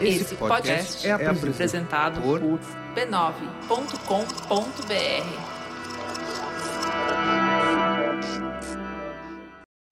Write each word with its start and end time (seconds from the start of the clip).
Esse 0.00 0.34
podcast 0.36 1.06
é 1.06 1.12
apresentado 1.12 2.22
por 2.22 2.40
b9.com.br. 2.40 3.30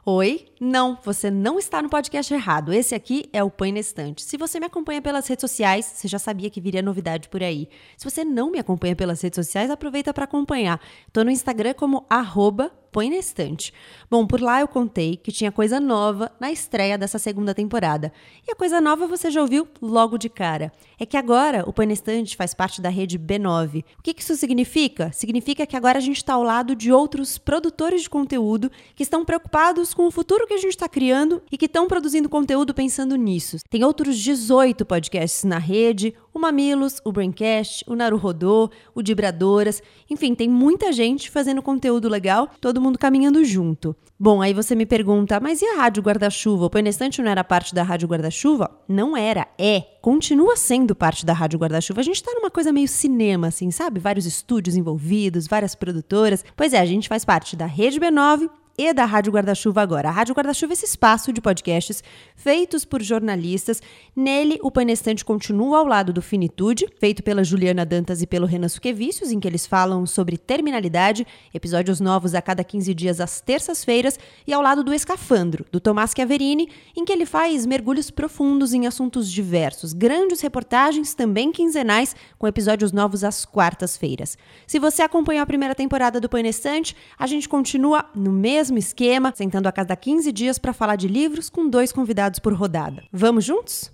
Oi? 0.07 0.47
Não, 0.59 0.99
você 1.05 1.31
não 1.31 1.59
está 1.59 1.83
no 1.83 1.91
podcast 1.91 2.33
errado. 2.33 2.73
Esse 2.73 2.95
aqui 2.95 3.29
é 3.31 3.45
o 3.45 3.51
Põe 3.51 3.73
na 3.73 3.81
Estante. 3.81 4.23
Se 4.23 4.39
você 4.39 4.59
me 4.59 4.65
acompanha 4.65 5.03
pelas 5.03 5.29
redes 5.29 5.43
sociais, 5.43 5.85
você 5.85 6.09
já 6.09 6.19
sabia 6.19 6.49
que 6.49 6.63
viria 6.63 6.81
novidade 6.81 7.29
por 7.29 7.43
aí. 7.43 7.69
Se 7.95 8.09
você 8.09 8.25
não 8.25 8.51
me 8.51 8.59
acompanha 8.59 8.97
pelas 8.97 9.21
redes 9.21 9.37
sociais, 9.37 9.71
aproveita 9.71 10.15
para 10.15 10.25
acompanhar. 10.25 10.81
Tô 11.13 11.23
no 11.23 11.31
Instagram 11.31 11.75
como 11.75 12.07
arroba 12.09 12.73
põe 12.93 13.11
na 13.11 13.17
estante. 13.17 13.73
Bom, 14.11 14.27
por 14.27 14.41
lá 14.41 14.61
eu 14.61 14.69
contei 14.69 15.17
que 15.17 15.33
tinha 15.33 15.53
coisa 15.53 15.79
nova 15.79 16.31
na 16.41 16.51
estreia 16.51 16.99
dessa 16.99 17.19
segunda 17.19 17.55
temporada. 17.55 18.13
E 18.47 18.53
a 18.53 18.55
coisa 18.55 18.81
nova 18.81 19.07
você 19.07 19.31
já 19.31 19.41
ouviu 19.41 19.69
logo 19.81 20.19
de 20.19 20.29
cara. 20.29 20.73
É 20.99 21.07
que 21.07 21.17
agora 21.17 21.65
o 21.67 21.73
Põe 21.73 21.87
na 21.87 21.93
Estante 21.93 22.37
faz 22.37 22.55
parte 22.55 22.81
da 22.81 22.89
rede 22.89 23.19
B9. 23.19 23.85
O 23.99 24.03
que 24.03 24.15
isso 24.19 24.35
significa? 24.37 25.13
Significa 25.13 25.67
que 25.67 25.77
agora 25.77 25.99
a 25.99 26.01
gente 26.01 26.17
está 26.17 26.35
ao 26.35 26.43
lado 26.43 26.75
de 26.75 26.93
outros 26.93 27.39
produtores 27.39 28.03
de 28.03 28.11
conteúdo 28.11 28.71
que 28.95 29.03
estão 29.03 29.25
preocupados 29.25 29.95
com 29.95 30.07
o 30.07 30.11
futuro 30.11 30.47
que 30.47 30.55
a 30.55 30.59
gente 30.59 30.71
está 30.71 30.89
criando 30.89 31.43
e 31.53 31.57
que 31.57 31.67
estão 31.67 31.87
produzindo 31.87 32.29
conteúdo 32.29 32.75
pensando 32.75 33.15
nisso. 33.17 33.59
Tem 33.71 33.85
outros 33.85 34.19
18 34.19 34.85
podcasts 34.85 35.45
na 35.45 35.59
rede, 35.59 36.15
o 36.39 36.41
Mamilos, 36.41 37.01
o 37.05 37.13
Braincast, 37.13 37.85
o 37.87 37.95
Naruhodô, 37.95 38.71
o 38.95 39.03
Dibradoras, 39.03 39.83
enfim, 40.09 40.35
tem 40.35 40.49
muita 40.49 40.93
gente 40.93 41.31
fazendo 41.31 41.61
conteúdo 41.61 42.09
legal, 42.09 42.49
todo 42.61 42.81
mundo 42.81 42.99
caminhando 42.99 43.45
junto. 43.45 43.95
Bom, 44.19 44.41
aí 44.41 44.55
você 44.55 44.75
me 44.75 44.87
pergunta, 44.87 45.39
mas 45.41 45.61
e 45.61 45.67
a 45.67 45.77
Rádio 45.77 46.03
Guarda-Chuva? 46.03 46.67
O 46.67 46.71
Penestante 46.71 47.21
não 47.21 47.31
era 47.31 47.45
parte 47.45 47.75
da 47.75 47.83
Rádio 47.83 48.09
Guarda-Chuva? 48.09 48.71
Não 48.89 49.17
era, 49.17 49.47
é, 49.59 49.81
continua 50.01 50.57
sendo 50.57 50.95
parte 50.95 51.27
da 51.27 51.33
Rádio 51.33 51.59
Guarda-Chuva. 51.59 52.01
A 52.01 52.05
gente 52.05 52.23
tá 52.23 52.33
numa 52.35 52.51
coisa 52.51 52.73
meio 52.73 52.89
cinema, 52.89 53.49
assim, 53.49 53.71
sabe? 53.71 54.01
Vários 54.01 54.25
estúdios 54.25 54.77
envolvidos, 54.77 55.47
várias 55.47 55.75
produtoras. 55.75 56.45
Pois 56.57 56.73
é, 56.73 56.79
a 56.79 56.87
gente 56.87 57.09
faz 57.09 57.25
parte 57.25 57.57
da 57.57 57.67
Rede 57.67 58.01
B9 58.01 58.49
e 58.79 58.95
da 58.95 59.05
Rádio 59.05 59.33
Guarda-Chuva 59.33 59.83
agora. 59.83 60.09
A 60.09 60.13
Rádio 60.13 60.37
Guarda-Chuva 60.37 60.73
é 60.73 60.75
esse 60.75 60.85
espaço 60.85 61.33
de 61.33 61.41
podcasts 61.41 62.01
feitos 62.37 62.85
por 62.85 63.03
jornalistas. 63.03 63.83
Nele, 64.15 64.57
o 64.63 64.71
Panestante 64.71 65.25
continua 65.25 65.79
ao 65.79 65.85
lado 65.85 66.13
do 66.13 66.23
Finitude, 66.23 66.87
feito 67.01 67.21
pela 67.21 67.43
Juliana 67.43 67.85
Dantas 67.85 68.23
e 68.23 68.27
pelo 68.27 68.47
Renan 68.47 68.69
Suquevicius, 68.69 69.33
em 69.33 69.41
que 69.41 69.49
eles 69.49 69.67
falam 69.67 70.07
sobre 70.07 70.39
terminalidade, 70.39 71.27
episódios 71.53 71.99
novos 71.99 72.37
a 72.37 72.41
cada 72.41 72.63
15 72.63 72.95
dias 72.95 73.21
às 73.21 73.41
terças-feiras, 73.41 74.17
e 74.47 74.53
ao 74.53 74.63
lado 74.63 74.85
do 74.85 74.95
Escafandro, 74.95 75.67
do 75.73 75.81
Tomás 75.81 76.13
Chiaverini, 76.15 76.69
em 76.97 77.05
que 77.05 77.13
ele 77.13 77.27
faz 77.27 77.67
mergulhos 77.67 78.13
profundos 78.13 78.73
em 78.73 78.87
assuntos 78.87 79.29
diversos, 79.29 79.93
grandes 79.93 80.41
reportagens 80.41 81.15
também 81.15 81.51
quinzenais, 81.51 82.15
com 82.39 82.47
episódios 82.47 82.93
novos 82.93 83.25
às 83.25 83.45
quartas-feiras. 83.45 84.39
Se 84.69 84.79
você 84.79 85.03
acompanhou 85.03 85.43
a 85.43 85.47
primeira 85.47 85.75
temporada 85.75 86.21
do 86.21 86.29
Panestante, 86.29 86.95
a 87.19 87.27
gente 87.27 87.49
continua 87.49 88.09
no 88.15 88.31
mesmo 88.31 88.68
mesmo 88.69 88.79
esquema, 88.79 89.33
sentando 89.35 89.69
a 89.69 89.73
cada 89.73 89.97
15 89.97 90.31
dias 90.33 90.59
para 90.59 90.73
falar 90.73 90.97
de 90.97 91.09
livros 91.09 91.49
com 91.51 91.69
dois 91.69 91.93
convidados 91.93 92.39
por 92.39 92.53
rodada. 92.53 93.03
Vamos 93.13 93.45
juntos? 93.45 93.91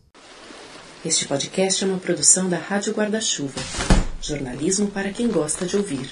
Este 1.05 1.27
podcast 1.27 1.85
é 1.85 1.87
uma 1.87 1.99
produção 1.99 2.49
da 2.49 2.57
Rádio 2.57 2.95
Guarda-Chuva. 2.95 3.61
Jornalismo 4.21 4.89
para 4.89 5.11
quem 5.11 5.29
gosta 5.29 5.67
de 5.67 5.77
ouvir. 5.77 6.11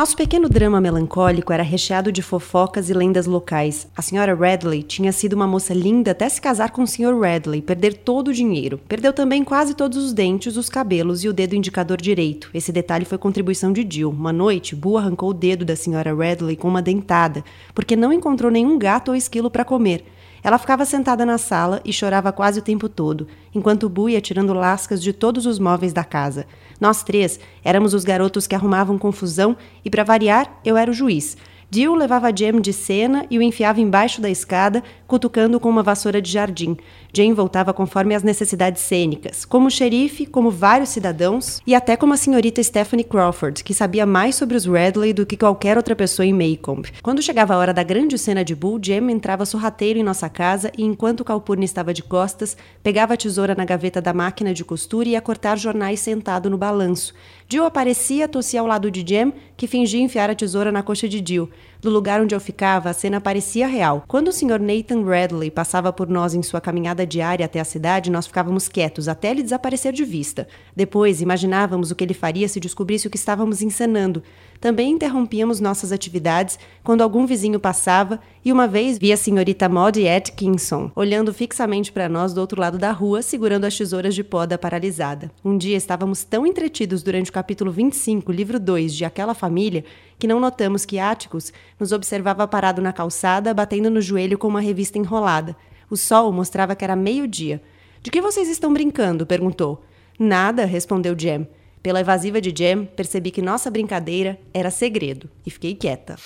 Nosso 0.00 0.16
pequeno 0.16 0.48
drama 0.48 0.80
melancólico 0.80 1.52
era 1.52 1.62
recheado 1.62 2.10
de 2.10 2.22
fofocas 2.22 2.88
e 2.88 2.94
lendas 2.94 3.26
locais. 3.26 3.86
A 3.94 4.00
senhora 4.00 4.34
Radley 4.34 4.82
tinha 4.82 5.12
sido 5.12 5.34
uma 5.34 5.46
moça 5.46 5.74
linda 5.74 6.12
até 6.12 6.26
se 6.26 6.40
casar 6.40 6.70
com 6.70 6.84
o 6.84 6.86
Sr. 6.86 7.20
Radley, 7.20 7.60
perder 7.60 7.98
todo 7.98 8.28
o 8.28 8.32
dinheiro. 8.32 8.80
Perdeu 8.88 9.12
também 9.12 9.44
quase 9.44 9.74
todos 9.74 10.02
os 10.02 10.14
dentes, 10.14 10.56
os 10.56 10.70
cabelos 10.70 11.22
e 11.22 11.28
o 11.28 11.34
dedo 11.34 11.54
indicador 11.54 12.00
direito. 12.00 12.48
Esse 12.54 12.72
detalhe 12.72 13.04
foi 13.04 13.18
contribuição 13.18 13.74
de 13.74 13.86
Jill. 13.86 14.08
Uma 14.08 14.32
noite, 14.32 14.74
Boo 14.74 14.96
arrancou 14.96 15.28
o 15.28 15.34
dedo 15.34 15.66
da 15.66 15.76
senhora 15.76 16.14
Radley 16.14 16.56
com 16.56 16.68
uma 16.68 16.80
dentada, 16.80 17.44
porque 17.74 17.94
não 17.94 18.10
encontrou 18.10 18.50
nenhum 18.50 18.78
gato 18.78 19.10
ou 19.10 19.14
esquilo 19.14 19.50
para 19.50 19.66
comer. 19.66 20.02
Ela 20.42 20.58
ficava 20.58 20.84
sentada 20.84 21.26
na 21.26 21.38
sala 21.38 21.80
e 21.84 21.92
chorava 21.92 22.32
quase 22.32 22.58
o 22.58 22.62
tempo 22.62 22.88
todo, 22.88 23.26
enquanto 23.54 23.88
Bu 23.88 24.08
ia 24.08 24.20
tirando 24.20 24.54
lascas 24.54 25.02
de 25.02 25.12
todos 25.12 25.46
os 25.46 25.58
móveis 25.58 25.92
da 25.92 26.04
casa. 26.04 26.46
Nós 26.80 27.02
três 27.02 27.38
éramos 27.62 27.94
os 27.94 28.04
garotos 28.04 28.46
que 28.46 28.54
arrumavam 28.54 28.98
confusão 28.98 29.56
e, 29.84 29.90
para 29.90 30.04
variar, 30.04 30.60
eu 30.64 30.76
era 30.76 30.90
o 30.90 30.94
juiz. 30.94 31.36
Jill 31.72 31.94
levava 31.94 32.32
Jem 32.36 32.60
de 32.60 32.72
cena 32.72 33.24
e 33.30 33.38
o 33.38 33.42
enfiava 33.42 33.80
embaixo 33.80 34.20
da 34.20 34.28
escada, 34.28 34.82
cutucando 35.06 35.60
com 35.60 35.68
uma 35.68 35.84
vassoura 35.84 36.20
de 36.20 36.28
jardim. 36.28 36.76
Jane 37.12 37.32
voltava 37.32 37.72
conforme 37.72 38.12
as 38.12 38.24
necessidades 38.24 38.82
cênicas, 38.82 39.44
como 39.44 39.70
xerife, 39.70 40.26
como 40.26 40.50
vários 40.50 40.88
cidadãos 40.88 41.60
e 41.64 41.72
até 41.72 41.96
como 41.96 42.12
a 42.12 42.16
senhorita 42.16 42.60
Stephanie 42.60 43.04
Crawford, 43.04 43.62
que 43.62 43.72
sabia 43.72 44.04
mais 44.04 44.34
sobre 44.34 44.56
os 44.56 44.66
Radley 44.66 45.12
do 45.12 45.24
que 45.24 45.36
qualquer 45.36 45.76
outra 45.76 45.94
pessoa 45.94 46.26
em 46.26 46.32
Maycomb. 46.32 46.88
Quando 47.02 47.22
chegava 47.22 47.54
a 47.54 47.58
hora 47.58 47.72
da 47.72 47.84
grande 47.84 48.18
cena 48.18 48.44
de 48.44 48.56
Bull, 48.56 48.80
Jem 48.82 49.08
entrava 49.12 49.46
sorrateiro 49.46 49.98
em 49.98 50.02
nossa 50.02 50.28
casa 50.28 50.72
e, 50.76 50.82
enquanto 50.82 51.24
Calpurnia 51.24 51.64
estava 51.64 51.94
de 51.94 52.02
costas, 52.02 52.56
pegava 52.82 53.14
a 53.14 53.16
tesoura 53.16 53.54
na 53.54 53.64
gaveta 53.64 54.02
da 54.02 54.12
máquina 54.12 54.52
de 54.52 54.64
costura 54.64 55.08
e 55.08 55.12
ia 55.12 55.20
cortar 55.20 55.56
jornais 55.56 56.00
sentado 56.00 56.50
no 56.50 56.58
balanço. 56.58 57.14
Jill 57.50 57.64
aparecia, 57.64 58.28
tossia 58.28 58.60
ao 58.60 58.66
lado 58.66 58.88
de 58.92 59.02
Jem, 59.04 59.32
que 59.56 59.66
fingia 59.66 60.00
enfiar 60.00 60.30
a 60.30 60.36
tesoura 60.36 60.70
na 60.70 60.84
coxa 60.84 61.08
de 61.08 61.20
Jill. 61.26 61.50
Do 61.82 61.88
lugar 61.88 62.20
onde 62.20 62.34
eu 62.34 62.40
ficava, 62.40 62.90
a 62.90 62.92
cena 62.92 63.22
parecia 63.22 63.66
real. 63.66 64.04
Quando 64.06 64.28
o 64.28 64.32
Sr. 64.32 64.60
Nathan 64.60 65.02
Radley 65.02 65.50
passava 65.50 65.90
por 65.90 66.10
nós 66.10 66.34
em 66.34 66.42
sua 66.42 66.60
caminhada 66.60 67.06
diária 67.06 67.46
até 67.46 67.58
a 67.58 67.64
cidade, 67.64 68.10
nós 68.10 68.26
ficávamos 68.26 68.68
quietos 68.68 69.08
até 69.08 69.30
ele 69.30 69.42
desaparecer 69.42 69.90
de 69.90 70.04
vista. 70.04 70.46
Depois, 70.76 71.22
imaginávamos 71.22 71.90
o 71.90 71.94
que 71.94 72.04
ele 72.04 72.12
faria 72.12 72.48
se 72.48 72.60
descobrisse 72.60 73.06
o 73.06 73.10
que 73.10 73.16
estávamos 73.16 73.62
encenando. 73.62 74.22
Também 74.60 74.92
interrompíamos 74.92 75.58
nossas 75.58 75.90
atividades 75.90 76.58
quando 76.84 77.00
algum 77.00 77.24
vizinho 77.24 77.58
passava 77.58 78.20
e 78.44 78.52
uma 78.52 78.68
vez 78.68 78.98
vi 78.98 79.10
a 79.10 79.16
senhorita 79.16 79.66
Maud 79.66 80.06
Atkinson 80.06 80.90
olhando 80.94 81.32
fixamente 81.32 81.90
para 81.90 82.10
nós 82.10 82.34
do 82.34 82.42
outro 82.42 82.60
lado 82.60 82.76
da 82.76 82.92
rua, 82.92 83.22
segurando 83.22 83.64
as 83.64 83.74
tesouras 83.74 84.14
de 84.14 84.22
poda 84.22 84.58
paralisada. 84.58 85.30
Um 85.42 85.56
dia 85.56 85.78
estávamos 85.78 86.24
tão 86.24 86.46
entretidos 86.46 87.02
durante 87.02 87.30
o 87.30 87.32
capítulo 87.32 87.72
25, 87.72 88.30
livro 88.30 88.60
2 88.60 88.94
de 88.94 89.06
Aquela 89.06 89.32
Família, 89.32 89.82
que 90.20 90.28
não 90.28 90.38
notamos 90.38 90.84
que 90.84 90.98
Áticos 90.98 91.52
nos 91.80 91.90
observava 91.90 92.46
parado 92.46 92.80
na 92.80 92.92
calçada, 92.92 93.52
batendo 93.52 93.90
no 93.90 94.00
joelho 94.00 94.38
com 94.38 94.46
uma 94.46 94.60
revista 94.60 94.98
enrolada. 94.98 95.56
O 95.90 95.96
sol 95.96 96.30
mostrava 96.30 96.76
que 96.76 96.84
era 96.84 96.94
meio-dia. 96.94 97.60
De 98.02 98.10
que 98.10 98.20
vocês 98.20 98.48
estão 98.48 98.72
brincando? 98.72 99.26
perguntou. 99.26 99.82
Nada, 100.18 100.66
respondeu 100.66 101.18
Jem. 101.18 101.48
Pela 101.82 102.00
evasiva 102.00 102.40
de 102.40 102.52
Jem, 102.54 102.84
percebi 102.84 103.30
que 103.30 103.40
nossa 103.40 103.70
brincadeira 103.70 104.38
era 104.52 104.70
segredo 104.70 105.28
e 105.44 105.50
fiquei 105.50 105.74
quieta. 105.74 106.16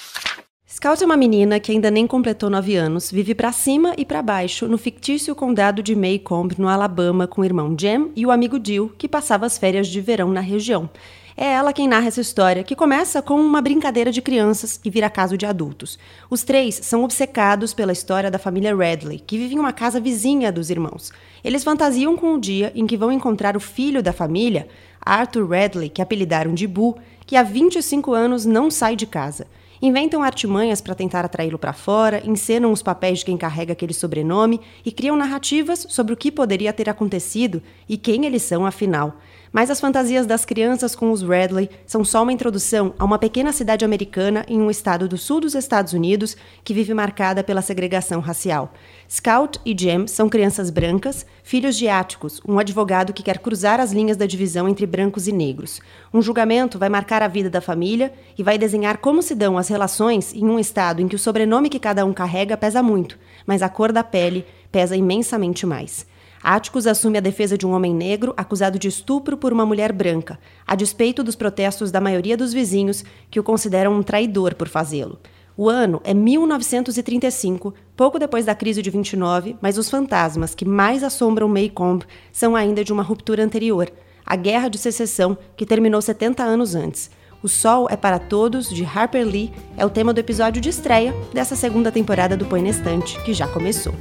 Scout 0.68 1.00
é 1.00 1.06
uma 1.06 1.16
menina 1.16 1.60
que 1.60 1.70
ainda 1.70 1.88
nem 1.88 2.04
completou 2.04 2.50
nove 2.50 2.74
anos, 2.74 3.08
vive 3.08 3.32
para 3.32 3.52
cima 3.52 3.94
e 3.96 4.04
para 4.04 4.20
baixo 4.20 4.66
no 4.66 4.76
fictício 4.76 5.32
condado 5.36 5.84
de 5.84 5.94
Maycomb, 5.94 6.52
no 6.58 6.68
Alabama, 6.68 7.28
com 7.28 7.42
o 7.42 7.44
irmão 7.44 7.76
Jem 7.78 8.10
e 8.16 8.26
o 8.26 8.32
amigo 8.32 8.58
Jill, 8.60 8.92
que 8.98 9.08
passava 9.08 9.46
as 9.46 9.56
férias 9.56 9.86
de 9.86 10.00
verão 10.00 10.32
na 10.32 10.40
região. 10.40 10.90
É 11.36 11.46
ela 11.46 11.72
quem 11.72 11.88
narra 11.88 12.06
essa 12.06 12.20
história, 12.20 12.62
que 12.62 12.76
começa 12.76 13.20
com 13.20 13.34
uma 13.34 13.60
brincadeira 13.60 14.12
de 14.12 14.22
crianças 14.22 14.80
e 14.84 14.88
vira 14.88 15.10
caso 15.10 15.36
de 15.36 15.44
adultos. 15.44 15.98
Os 16.30 16.44
três 16.44 16.76
são 16.76 17.02
obcecados 17.02 17.74
pela 17.74 17.92
história 17.92 18.30
da 18.30 18.38
família 18.38 18.74
Radley, 18.74 19.18
que 19.18 19.36
vive 19.36 19.56
em 19.56 19.58
uma 19.58 19.72
casa 19.72 19.98
vizinha 19.98 20.52
dos 20.52 20.70
irmãos. 20.70 21.10
Eles 21.42 21.64
fantasiam 21.64 22.16
com 22.16 22.34
o 22.34 22.40
dia 22.40 22.70
em 22.72 22.86
que 22.86 22.96
vão 22.96 23.10
encontrar 23.10 23.56
o 23.56 23.60
filho 23.60 24.00
da 24.00 24.12
família, 24.12 24.68
Arthur 25.00 25.48
Radley, 25.48 25.88
que 25.88 26.00
apelidaram 26.00 26.54
de 26.54 26.68
Boo, 26.68 26.96
que 27.26 27.34
há 27.34 27.42
25 27.42 28.12
anos 28.12 28.46
não 28.46 28.70
sai 28.70 28.94
de 28.94 29.06
casa. 29.06 29.48
Inventam 29.82 30.22
artimanhas 30.22 30.80
para 30.80 30.94
tentar 30.94 31.24
atraí-lo 31.24 31.58
para 31.58 31.72
fora, 31.72 32.22
encenam 32.24 32.70
os 32.70 32.80
papéis 32.80 33.18
de 33.18 33.24
quem 33.24 33.36
carrega 33.36 33.72
aquele 33.72 33.92
sobrenome 33.92 34.60
e 34.84 34.92
criam 34.92 35.16
narrativas 35.16 35.84
sobre 35.90 36.14
o 36.14 36.16
que 36.16 36.30
poderia 36.30 36.72
ter 36.72 36.88
acontecido 36.88 37.60
e 37.88 37.98
quem 37.98 38.24
eles 38.24 38.42
são 38.42 38.64
afinal. 38.64 39.18
Mas 39.54 39.70
as 39.70 39.78
fantasias 39.78 40.26
das 40.26 40.44
crianças 40.44 40.96
com 40.96 41.12
os 41.12 41.22
Radley 41.22 41.70
são 41.86 42.04
só 42.04 42.24
uma 42.24 42.32
introdução 42.32 42.92
a 42.98 43.04
uma 43.04 43.20
pequena 43.20 43.52
cidade 43.52 43.84
americana 43.84 44.44
em 44.48 44.60
um 44.60 44.68
estado 44.68 45.06
do 45.06 45.16
sul 45.16 45.40
dos 45.40 45.54
Estados 45.54 45.92
Unidos 45.92 46.36
que 46.64 46.74
vive 46.74 46.92
marcada 46.92 47.44
pela 47.44 47.62
segregação 47.62 48.18
racial. 48.18 48.74
Scout 49.08 49.60
e 49.64 49.72
Jem 49.72 50.08
são 50.08 50.28
crianças 50.28 50.70
brancas, 50.70 51.24
filhos 51.44 51.76
de 51.76 51.86
Áticos, 51.86 52.40
um 52.44 52.58
advogado 52.58 53.12
que 53.12 53.22
quer 53.22 53.38
cruzar 53.38 53.78
as 53.78 53.92
linhas 53.92 54.16
da 54.16 54.26
divisão 54.26 54.68
entre 54.68 54.86
brancos 54.86 55.28
e 55.28 55.32
negros. 55.32 55.80
Um 56.12 56.20
julgamento 56.20 56.76
vai 56.76 56.88
marcar 56.88 57.22
a 57.22 57.28
vida 57.28 57.48
da 57.48 57.60
família 57.60 58.12
e 58.36 58.42
vai 58.42 58.58
desenhar 58.58 58.98
como 58.98 59.22
se 59.22 59.36
dão 59.36 59.56
as 59.56 59.68
relações 59.68 60.34
em 60.34 60.46
um 60.46 60.58
estado 60.58 61.00
em 61.00 61.06
que 61.06 61.14
o 61.14 61.18
sobrenome 61.18 61.70
que 61.70 61.78
cada 61.78 62.04
um 62.04 62.12
carrega 62.12 62.56
pesa 62.56 62.82
muito, 62.82 63.16
mas 63.46 63.62
a 63.62 63.68
cor 63.68 63.92
da 63.92 64.02
pele 64.02 64.44
pesa 64.72 64.96
imensamente 64.96 65.64
mais. 65.64 66.12
Atticus 66.44 66.86
assume 66.86 67.16
a 67.16 67.22
defesa 67.22 67.56
de 67.56 67.66
um 67.66 67.72
homem 67.72 67.94
negro 67.94 68.34
acusado 68.36 68.78
de 68.78 68.86
estupro 68.86 69.34
por 69.34 69.50
uma 69.50 69.64
mulher 69.64 69.90
branca, 69.90 70.38
a 70.66 70.74
despeito 70.74 71.24
dos 71.24 71.34
protestos 71.34 71.90
da 71.90 72.02
maioria 72.02 72.36
dos 72.36 72.52
vizinhos 72.52 73.02
que 73.30 73.40
o 73.40 73.42
consideram 73.42 73.94
um 73.94 74.02
traidor 74.02 74.54
por 74.54 74.68
fazê-lo. 74.68 75.18
O 75.56 75.70
ano 75.70 76.02
é 76.04 76.12
1935, 76.12 77.72
pouco 77.96 78.18
depois 78.18 78.44
da 78.44 78.54
crise 78.54 78.82
de 78.82 78.90
29, 78.90 79.56
mas 79.62 79.78
os 79.78 79.88
fantasmas 79.88 80.54
que 80.54 80.66
mais 80.66 81.02
assombram 81.02 81.48
Maycomb 81.48 82.04
são 82.30 82.54
ainda 82.54 82.84
de 82.84 82.92
uma 82.92 83.02
ruptura 83.02 83.42
anterior, 83.42 83.90
a 84.26 84.36
Guerra 84.36 84.68
de 84.68 84.76
Secessão, 84.76 85.38
que 85.56 85.64
terminou 85.64 86.02
70 86.02 86.42
anos 86.42 86.74
antes. 86.74 87.10
O 87.42 87.48
Sol 87.48 87.86
é 87.88 87.96
para 87.96 88.18
Todos, 88.18 88.68
de 88.68 88.84
Harper 88.84 89.26
Lee, 89.26 89.52
é 89.78 89.86
o 89.86 89.90
tema 89.90 90.12
do 90.12 90.20
episódio 90.20 90.60
de 90.60 90.68
estreia 90.68 91.14
dessa 91.32 91.56
segunda 91.56 91.90
temporada 91.90 92.36
do 92.36 92.44
Põe 92.44 92.60
na 92.60 92.68
Estante, 92.68 93.18
que 93.22 93.32
já 93.32 93.48
começou. 93.48 93.94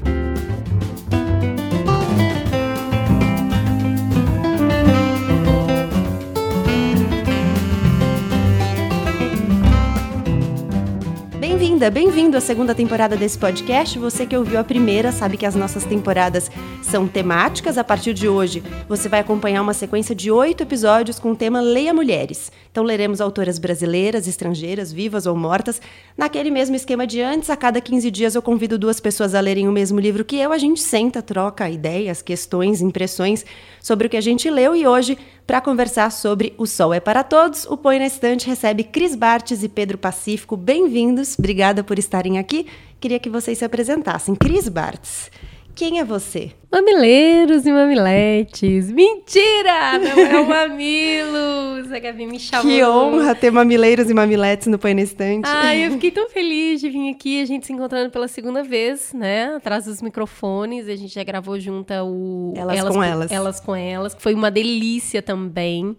Bem-vinda, 11.84 11.92
bem-vindo 11.92 12.38
à 12.38 12.40
segunda 12.40 12.74
temporada 12.74 13.18
desse 13.18 13.38
podcast. 13.38 14.00
Você 14.00 14.26
que 14.26 14.38
ouviu 14.38 14.58
a 14.58 14.64
primeira 14.64 15.12
sabe 15.12 15.36
que 15.36 15.46
as 15.46 15.54
nossas 15.54 15.84
temporadas 15.84 16.50
são 16.82 17.06
temáticas. 17.06 17.78
A 17.78 17.84
partir 17.84 18.14
de 18.14 18.26
hoje, 18.26 18.64
você 18.88 19.10
vai 19.10 19.20
acompanhar 19.20 19.62
uma 19.62 19.74
sequência 19.74 20.16
de 20.16 20.32
oito 20.32 20.64
episódios 20.64 21.20
com 21.20 21.32
o 21.32 21.36
tema 21.36 21.60
Leia 21.60 21.94
Mulheres. 21.94 22.52
Então, 22.72 22.86
leremos 22.86 23.20
autoras 23.20 23.60
brasileiras, 23.60 24.28
estrangeiras, 24.28 24.94
vivas 24.94 25.26
ou 25.26 25.36
mortas. 25.36 25.82
Naquele 26.18 26.50
mesmo 26.50 26.76
esquema 26.76 27.06
de 27.06 27.22
antes, 27.22 27.50
a 27.50 27.58
cada 27.58 27.82
15 27.82 28.10
dias 28.10 28.36
eu 28.36 28.42
convido 28.42 28.78
duas 28.78 29.02
pessoas 29.02 29.36
a 29.36 29.42
lerem 29.42 29.68
o 29.68 29.72
mesmo 29.72 30.00
livro 30.00 30.24
que 30.24 30.38
eu. 30.38 30.54
A 30.54 30.58
gente 30.58 30.80
senta, 30.80 31.22
troca 31.22 31.70
ideias, 31.70 32.22
questões, 32.22 32.80
impressões 32.80 33.46
sobre 33.82 34.08
o 34.08 34.10
que 34.10 34.18
a 34.18 34.22
gente 34.22 34.50
leu 34.50 34.74
e 34.74 34.88
hoje 34.88 35.18
para 35.46 35.62
conversar 35.62 36.12
sobre 36.12 36.54
O 36.58 36.66
Sol 36.66 36.94
é 36.94 37.00
para 37.00 37.24
Todos, 37.24 37.66
o 37.66 37.76
Põe 37.76 38.00
na 38.00 38.08
Estante 38.08 38.48
recebe 38.48 38.84
Cris 38.84 39.16
Bartes 39.16 39.64
e 39.64 39.70
Pedro 39.70 39.98
Pacífico. 39.98 40.56
Bem-vindos, 40.56 41.38
obrigada 41.38 41.84
por 41.84 42.00
estarem 42.00 42.38
aqui. 42.38 42.68
Queria 43.00 43.20
que 43.20 43.30
vocês 43.30 43.58
se 43.58 43.66
apresentassem. 43.66 44.36
Cris 44.36 44.70
Bartes, 44.70 45.30
quem 45.76 46.00
é 46.00 46.06
você? 46.06 46.52
Mamileiros 46.72 47.66
e 47.66 47.72
mamiletes. 47.72 48.92
Mentira! 48.92 50.00
Não 50.00 50.20
é 50.20 50.40
o 50.40 50.48
Mamilos! 50.48 51.92
A 51.92 52.00
Gabi 52.00 52.26
me 52.26 52.40
chamou. 52.40 52.66
Que 52.66 52.84
honra 52.84 53.36
ter 53.36 53.52
mamileiros 53.52 54.10
e 54.10 54.14
mamiletes 54.14 54.68
no 54.68 54.80
Põe 54.80 54.94
na 54.94 55.02
Estante. 55.02 55.48
Ai, 55.48 55.86
eu 55.86 55.92
fiquei 55.92 56.12
tão 56.12 56.30
feliz 56.30 56.82
de 56.82 56.90
vir 56.90 57.10
aqui, 57.10 57.42
a 57.42 57.46
gente 57.46 57.66
se 57.66 57.74
encontrando 57.74 58.10
pela 58.10 58.28
segunda 58.28 58.64
vez, 58.64 59.14
né? 59.14 59.56
Atrás 59.56 59.86
dos 59.86 60.02
microfones. 60.02 60.88
A 60.88 60.96
gente 60.96 61.14
já 61.14 61.24
gravou 61.24 61.60
junta 61.60 62.04
o... 62.04 62.54
Elas, 62.56 62.78
elas 62.78 62.96
com 62.96 63.04
elas. 63.04 63.32
Elas 63.32 63.60
com 63.60 63.76
elas, 63.76 64.14
que 64.14 64.22
foi 64.22 64.34
uma 64.34 64.50
delícia 64.50 65.22
também. 65.22 65.96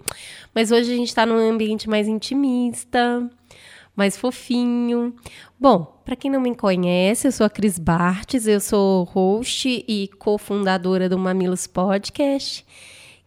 Mas 0.54 0.70
hoje 0.70 0.92
a 0.92 0.96
gente 0.96 1.14
tá 1.14 1.24
num 1.26 1.38
ambiente 1.38 1.88
mais 1.88 2.08
intimista 2.08 3.28
mais 3.96 4.16
fofinho. 4.16 5.14
Bom, 5.58 5.93
para 6.04 6.14
quem 6.14 6.30
não 6.30 6.40
me 6.40 6.54
conhece, 6.54 7.26
eu 7.26 7.32
sou 7.32 7.46
a 7.46 7.50
Cris 7.50 7.78
Bartes, 7.78 8.46
eu 8.46 8.60
sou 8.60 9.04
host 9.04 9.84
e 9.88 10.08
cofundadora 10.18 11.08
do 11.08 11.18
Mamilos 11.18 11.66
Podcast, 11.66 12.64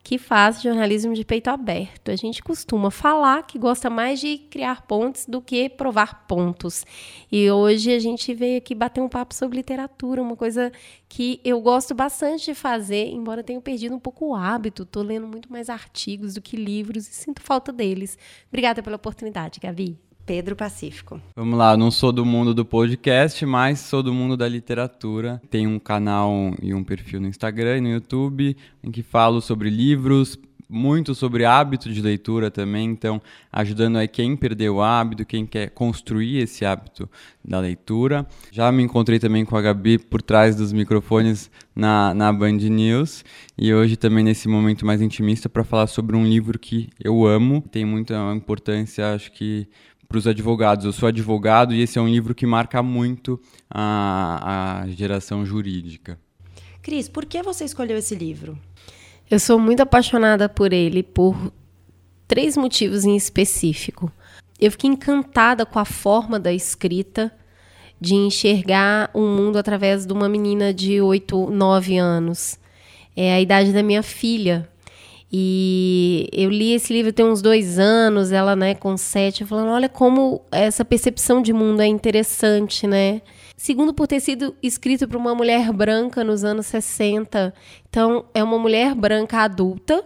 que 0.04 0.20
faz 0.20 0.62
jornalismo 0.62 1.16
de 1.16 1.26
peito 1.26 1.50
aberto. 1.50 2.12
A 2.12 2.16
gente 2.16 2.42
costuma 2.44 2.92
falar 2.92 3.48
que 3.48 3.58
gosta 3.58 3.90
mais 3.90 4.20
de 4.20 4.38
criar 4.38 4.84
pontos 4.84 5.26
do 5.26 5.42
que 5.42 5.68
provar 5.68 6.28
pontos. 6.28 6.86
E 7.32 7.50
hoje 7.50 7.92
a 7.92 8.00
gente 8.00 8.32
veio 8.32 8.60
aqui 8.60 8.76
bater 8.76 9.02
um 9.02 9.10
papo 9.10 9.34
sobre 9.34 9.58
literatura, 9.58 10.22
uma 10.22 10.36
coisa 10.36 10.72
que 11.10 11.42
eu 11.44 11.60
gosto 11.60 11.96
bastante 11.96 12.46
de 12.46 12.54
fazer, 12.54 13.08
embora 13.08 13.44
tenha 13.44 13.60
perdido 13.60 13.96
um 13.96 14.00
pouco 14.00 14.28
o 14.28 14.36
hábito. 14.36 14.84
Estou 14.84 15.02
lendo 15.02 15.28
muito 15.28 15.52
mais 15.52 15.68
artigos 15.68 16.36
do 16.36 16.42
que 16.42 16.56
livros 16.56 17.08
e 17.08 17.14
sinto 17.14 17.42
falta 17.42 17.74
deles. 17.74 18.20
Obrigada 18.50 18.84
pela 18.84 18.98
oportunidade, 18.98 19.60
Gabi. 19.60 20.07
Pedro 20.28 20.58
Pacífico. 20.58 21.22
Vamos 21.38 21.58
lá, 21.58 21.78
não 21.78 21.90
sou 21.90 22.12
do 22.12 22.26
mundo 22.26 22.54
do 22.54 22.66
podcast, 22.66 23.46
mas 23.46 23.80
sou 23.80 24.04
do 24.04 24.14
mundo 24.14 24.36
da 24.36 24.46
literatura. 24.46 25.42
Tenho 25.50 25.70
um 25.70 25.80
canal 25.80 26.54
e 26.62 26.74
um 26.74 26.84
perfil 26.84 27.22
no 27.22 27.30
Instagram 27.30 27.78
e 27.78 27.82
no 27.82 27.88
YouTube 27.88 28.58
em 28.84 28.92
que 28.92 29.02
falo 29.02 29.40
sobre 29.40 29.70
livros, 29.70 30.38
muito 30.70 31.16
sobre 31.16 31.46
hábito 31.46 31.90
de 31.94 32.02
leitura 32.02 32.52
também, 32.52 32.90
então 32.90 33.22
ajudando 33.50 33.98
aí 33.98 34.08
quem 34.10 34.36
perdeu 34.36 34.76
o 34.76 34.82
hábito, 34.82 35.26
quem 35.26 35.46
quer 35.46 35.70
construir 35.70 36.40
esse 36.40 36.66
hábito 36.66 37.10
da 37.42 37.62
leitura. 37.62 38.28
Já 38.52 38.70
me 38.70 38.84
encontrei 38.84 39.20
também 39.20 39.46
com 39.46 39.56
a 39.56 39.62
Gabi 39.62 39.98
por 39.98 40.22
trás 40.22 40.58
dos 40.58 40.74
microfones 40.74 41.50
na, 41.74 42.14
na 42.14 42.34
Band 42.34 42.58
News 42.58 43.24
e 43.58 43.74
hoje 43.74 43.96
também 43.96 44.26
nesse 44.26 44.50
momento 44.50 44.86
mais 44.86 45.02
intimista 45.02 45.48
para 45.48 45.64
falar 45.64 45.88
sobre 45.88 46.18
um 46.18 46.26
livro 46.26 46.60
que 46.60 46.90
eu 47.02 47.26
amo, 47.26 47.64
tem 47.72 47.86
muita 47.86 48.16
importância, 48.36 49.14
acho 49.14 49.32
que 49.32 49.70
para 50.08 50.18
os 50.18 50.28
advogados. 50.28 50.86
Eu 50.86 50.94
sou 50.94 51.08
advogado 51.08 51.74
e 51.74 51.82
esse 51.82 51.98
é 51.98 52.02
um 52.02 52.08
livro 52.08 52.34
que 52.34 52.46
marca 52.46 52.82
muito 52.82 53.40
a, 53.70 54.82
a 54.82 54.88
geração 54.90 55.46
jurídica. 55.46 56.20
Cris, 56.82 57.10
por 57.10 57.26
que 57.26 57.44
você 57.44 57.66
escolheu 57.66 57.98
esse 57.98 58.16
livro? 58.16 58.58
Eu 59.30 59.40
sou 59.40 59.60
muito 59.60 59.82
apaixonada 59.82 60.48
por 60.48 60.72
ele 60.72 61.04
por 61.04 61.52
três 62.28 62.56
motivos 62.56 63.04
em 63.04 63.16
específico. 63.16 64.12
Eu 64.60 64.72
fiquei 64.72 64.90
encantada 64.90 65.66
com 65.66 65.80
a 65.80 65.86
forma 65.86 66.40
da 66.40 66.52
escrita, 66.54 67.32
de 68.00 68.16
enxergar 68.16 69.10
o 69.14 69.20
um 69.20 69.36
mundo 69.36 69.58
através 69.58 70.06
de 70.06 70.14
uma 70.14 70.30
menina 70.30 70.74
de 70.74 71.02
8, 71.02 71.50
9 71.50 71.98
anos. 71.98 72.58
É 73.16 73.34
a 73.34 73.42
idade 73.42 73.74
da 73.74 73.84
minha 73.84 74.04
filha. 74.04 74.70
E 75.32 76.30
eu 76.32 76.50
li 76.50 76.74
esse 76.74 76.94
livro 76.94 77.12
tem 77.12 77.26
uns 77.26 77.42
dois 77.42 77.78
anos, 77.78 78.32
ela, 78.32 78.56
né, 78.56 78.74
com 78.74 78.96
sete, 78.96 79.44
falando, 79.46 79.72
olha 79.72 79.90
como 79.90 80.42
essa 80.52 80.86
percepção 80.86 81.42
de 81.42 81.52
mundo 81.52 81.82
é 81.82 81.88
interessante, 81.88 82.88
né? 82.88 83.22
Segundo, 83.58 83.94
por 83.94 84.08
ter 84.08 84.22
sido 84.22 84.56
escrito 84.64 85.08
por 85.08 85.18
uma 85.18 85.36
mulher 85.36 85.74
branca 85.74 86.24
nos 86.24 86.44
anos 86.44 86.68
60. 86.68 87.54
Então, 87.90 88.26
é 88.34 88.42
uma 88.44 88.58
mulher 88.58 88.96
branca 88.96 89.40
adulta, 89.40 90.04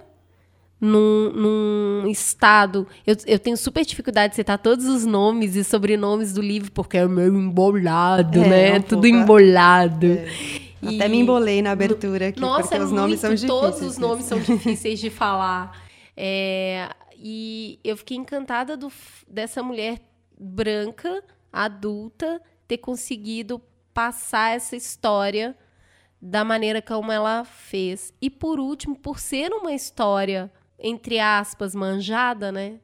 num, 0.80 1.32
num, 1.32 2.08
estado. 2.10 2.88
Eu, 3.06 3.16
eu 3.28 3.38
tenho 3.38 3.56
super 3.56 3.86
dificuldade 3.86 4.32
de 4.32 4.38
citar 4.38 4.58
todos 4.58 4.86
os 4.86 5.06
nomes 5.06 5.56
e 5.56 5.64
sobrenomes 5.64 6.34
do 6.34 6.42
livro, 6.42 6.72
porque 6.72 6.98
é 6.98 7.08
meio 7.08 7.36
embolado, 7.38 8.42
é, 8.42 8.48
né? 8.48 8.78
Um 8.78 8.82
Tudo 8.82 9.02
pouco... 9.02 9.08
embolado. 9.08 10.08
É. 10.08 10.71
E... 10.82 10.96
Até 10.96 11.08
me 11.08 11.20
embolei 11.20 11.62
na 11.62 11.72
abertura 11.72 12.30
aqui, 12.30 12.40
Nossa, 12.40 12.64
porque 12.64 12.76
é 12.76 12.80
os 12.80 12.92
nomes 12.92 13.22
muito, 13.22 13.22
são 13.22 13.30
difíceis. 13.36 13.52
Todos 13.52 13.82
os 13.82 13.98
nomes 13.98 14.26
são 14.26 14.40
difíceis 14.40 15.00
de 15.00 15.10
falar. 15.10 15.80
É, 16.18 16.90
e 17.16 17.80
eu 17.84 17.96
fiquei 17.96 18.18
encantada 18.18 18.76
do, 18.76 18.92
dessa 19.28 19.62
mulher 19.62 20.00
branca, 20.40 21.24
adulta, 21.54 22.42
ter 22.68 22.78
conseguido 22.78 23.62
passar 23.94 24.56
essa 24.56 24.76
história 24.76 25.56
da 26.22 26.44
maneira 26.44 26.82
como 26.82 27.12
ela 27.12 27.44
fez. 27.44 28.14
E 28.22 28.30
por 28.30 28.60
último, 28.60 28.96
por 28.96 29.20
ser 29.20 29.52
uma 29.52 29.74
história, 29.74 30.52
entre 30.80 31.20
aspas, 31.20 31.76
manjada, 31.76 32.52
né? 32.52 32.80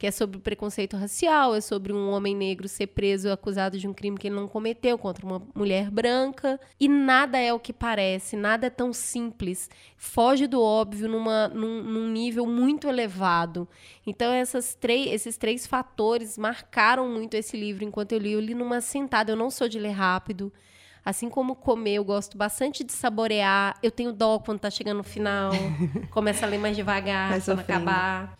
Que 0.00 0.06
é 0.06 0.10
sobre 0.10 0.38
o 0.38 0.40
preconceito 0.40 0.96
racial, 0.96 1.54
é 1.54 1.60
sobre 1.60 1.92
um 1.92 2.08
homem 2.08 2.34
negro 2.34 2.66
ser 2.66 2.86
preso 2.86 3.30
acusado 3.30 3.78
de 3.78 3.86
um 3.86 3.92
crime 3.92 4.16
que 4.16 4.28
ele 4.28 4.34
não 4.34 4.48
cometeu 4.48 4.96
contra 4.96 5.26
uma 5.26 5.42
mulher 5.54 5.90
branca. 5.90 6.58
E 6.80 6.88
nada 6.88 7.38
é 7.38 7.52
o 7.52 7.60
que 7.60 7.70
parece, 7.70 8.34
nada 8.34 8.68
é 8.68 8.70
tão 8.70 8.94
simples. 8.94 9.68
Foge 9.98 10.46
do 10.46 10.62
óbvio 10.62 11.06
numa, 11.06 11.48
num, 11.48 11.82
num 11.82 12.08
nível 12.08 12.46
muito 12.46 12.88
elevado. 12.88 13.68
Então, 14.06 14.32
essas 14.32 14.74
três, 14.74 15.12
esses 15.12 15.36
três 15.36 15.66
fatores 15.66 16.38
marcaram 16.38 17.06
muito 17.06 17.34
esse 17.34 17.54
livro 17.54 17.84
enquanto 17.84 18.12
eu 18.12 18.18
li. 18.20 18.32
Eu 18.32 18.40
li 18.40 18.54
numa 18.54 18.80
sentada, 18.80 19.32
eu 19.32 19.36
não 19.36 19.50
sou 19.50 19.68
de 19.68 19.78
ler 19.78 19.90
rápido. 19.90 20.50
Assim 21.04 21.28
como 21.28 21.54
comer, 21.54 21.96
eu 21.96 22.04
gosto 22.04 22.38
bastante 22.38 22.82
de 22.82 22.92
saborear. 22.92 23.76
Eu 23.82 23.90
tenho 23.90 24.14
dó 24.14 24.38
quando 24.38 24.60
tá 24.60 24.70
chegando 24.70 24.98
no 24.98 25.04
final. 25.04 25.52
Começa 26.10 26.46
a 26.46 26.48
ler 26.48 26.56
mais 26.56 26.74
devagar, 26.74 27.38
para 27.38 27.54
não 27.54 27.62
acabar. 27.62 28.38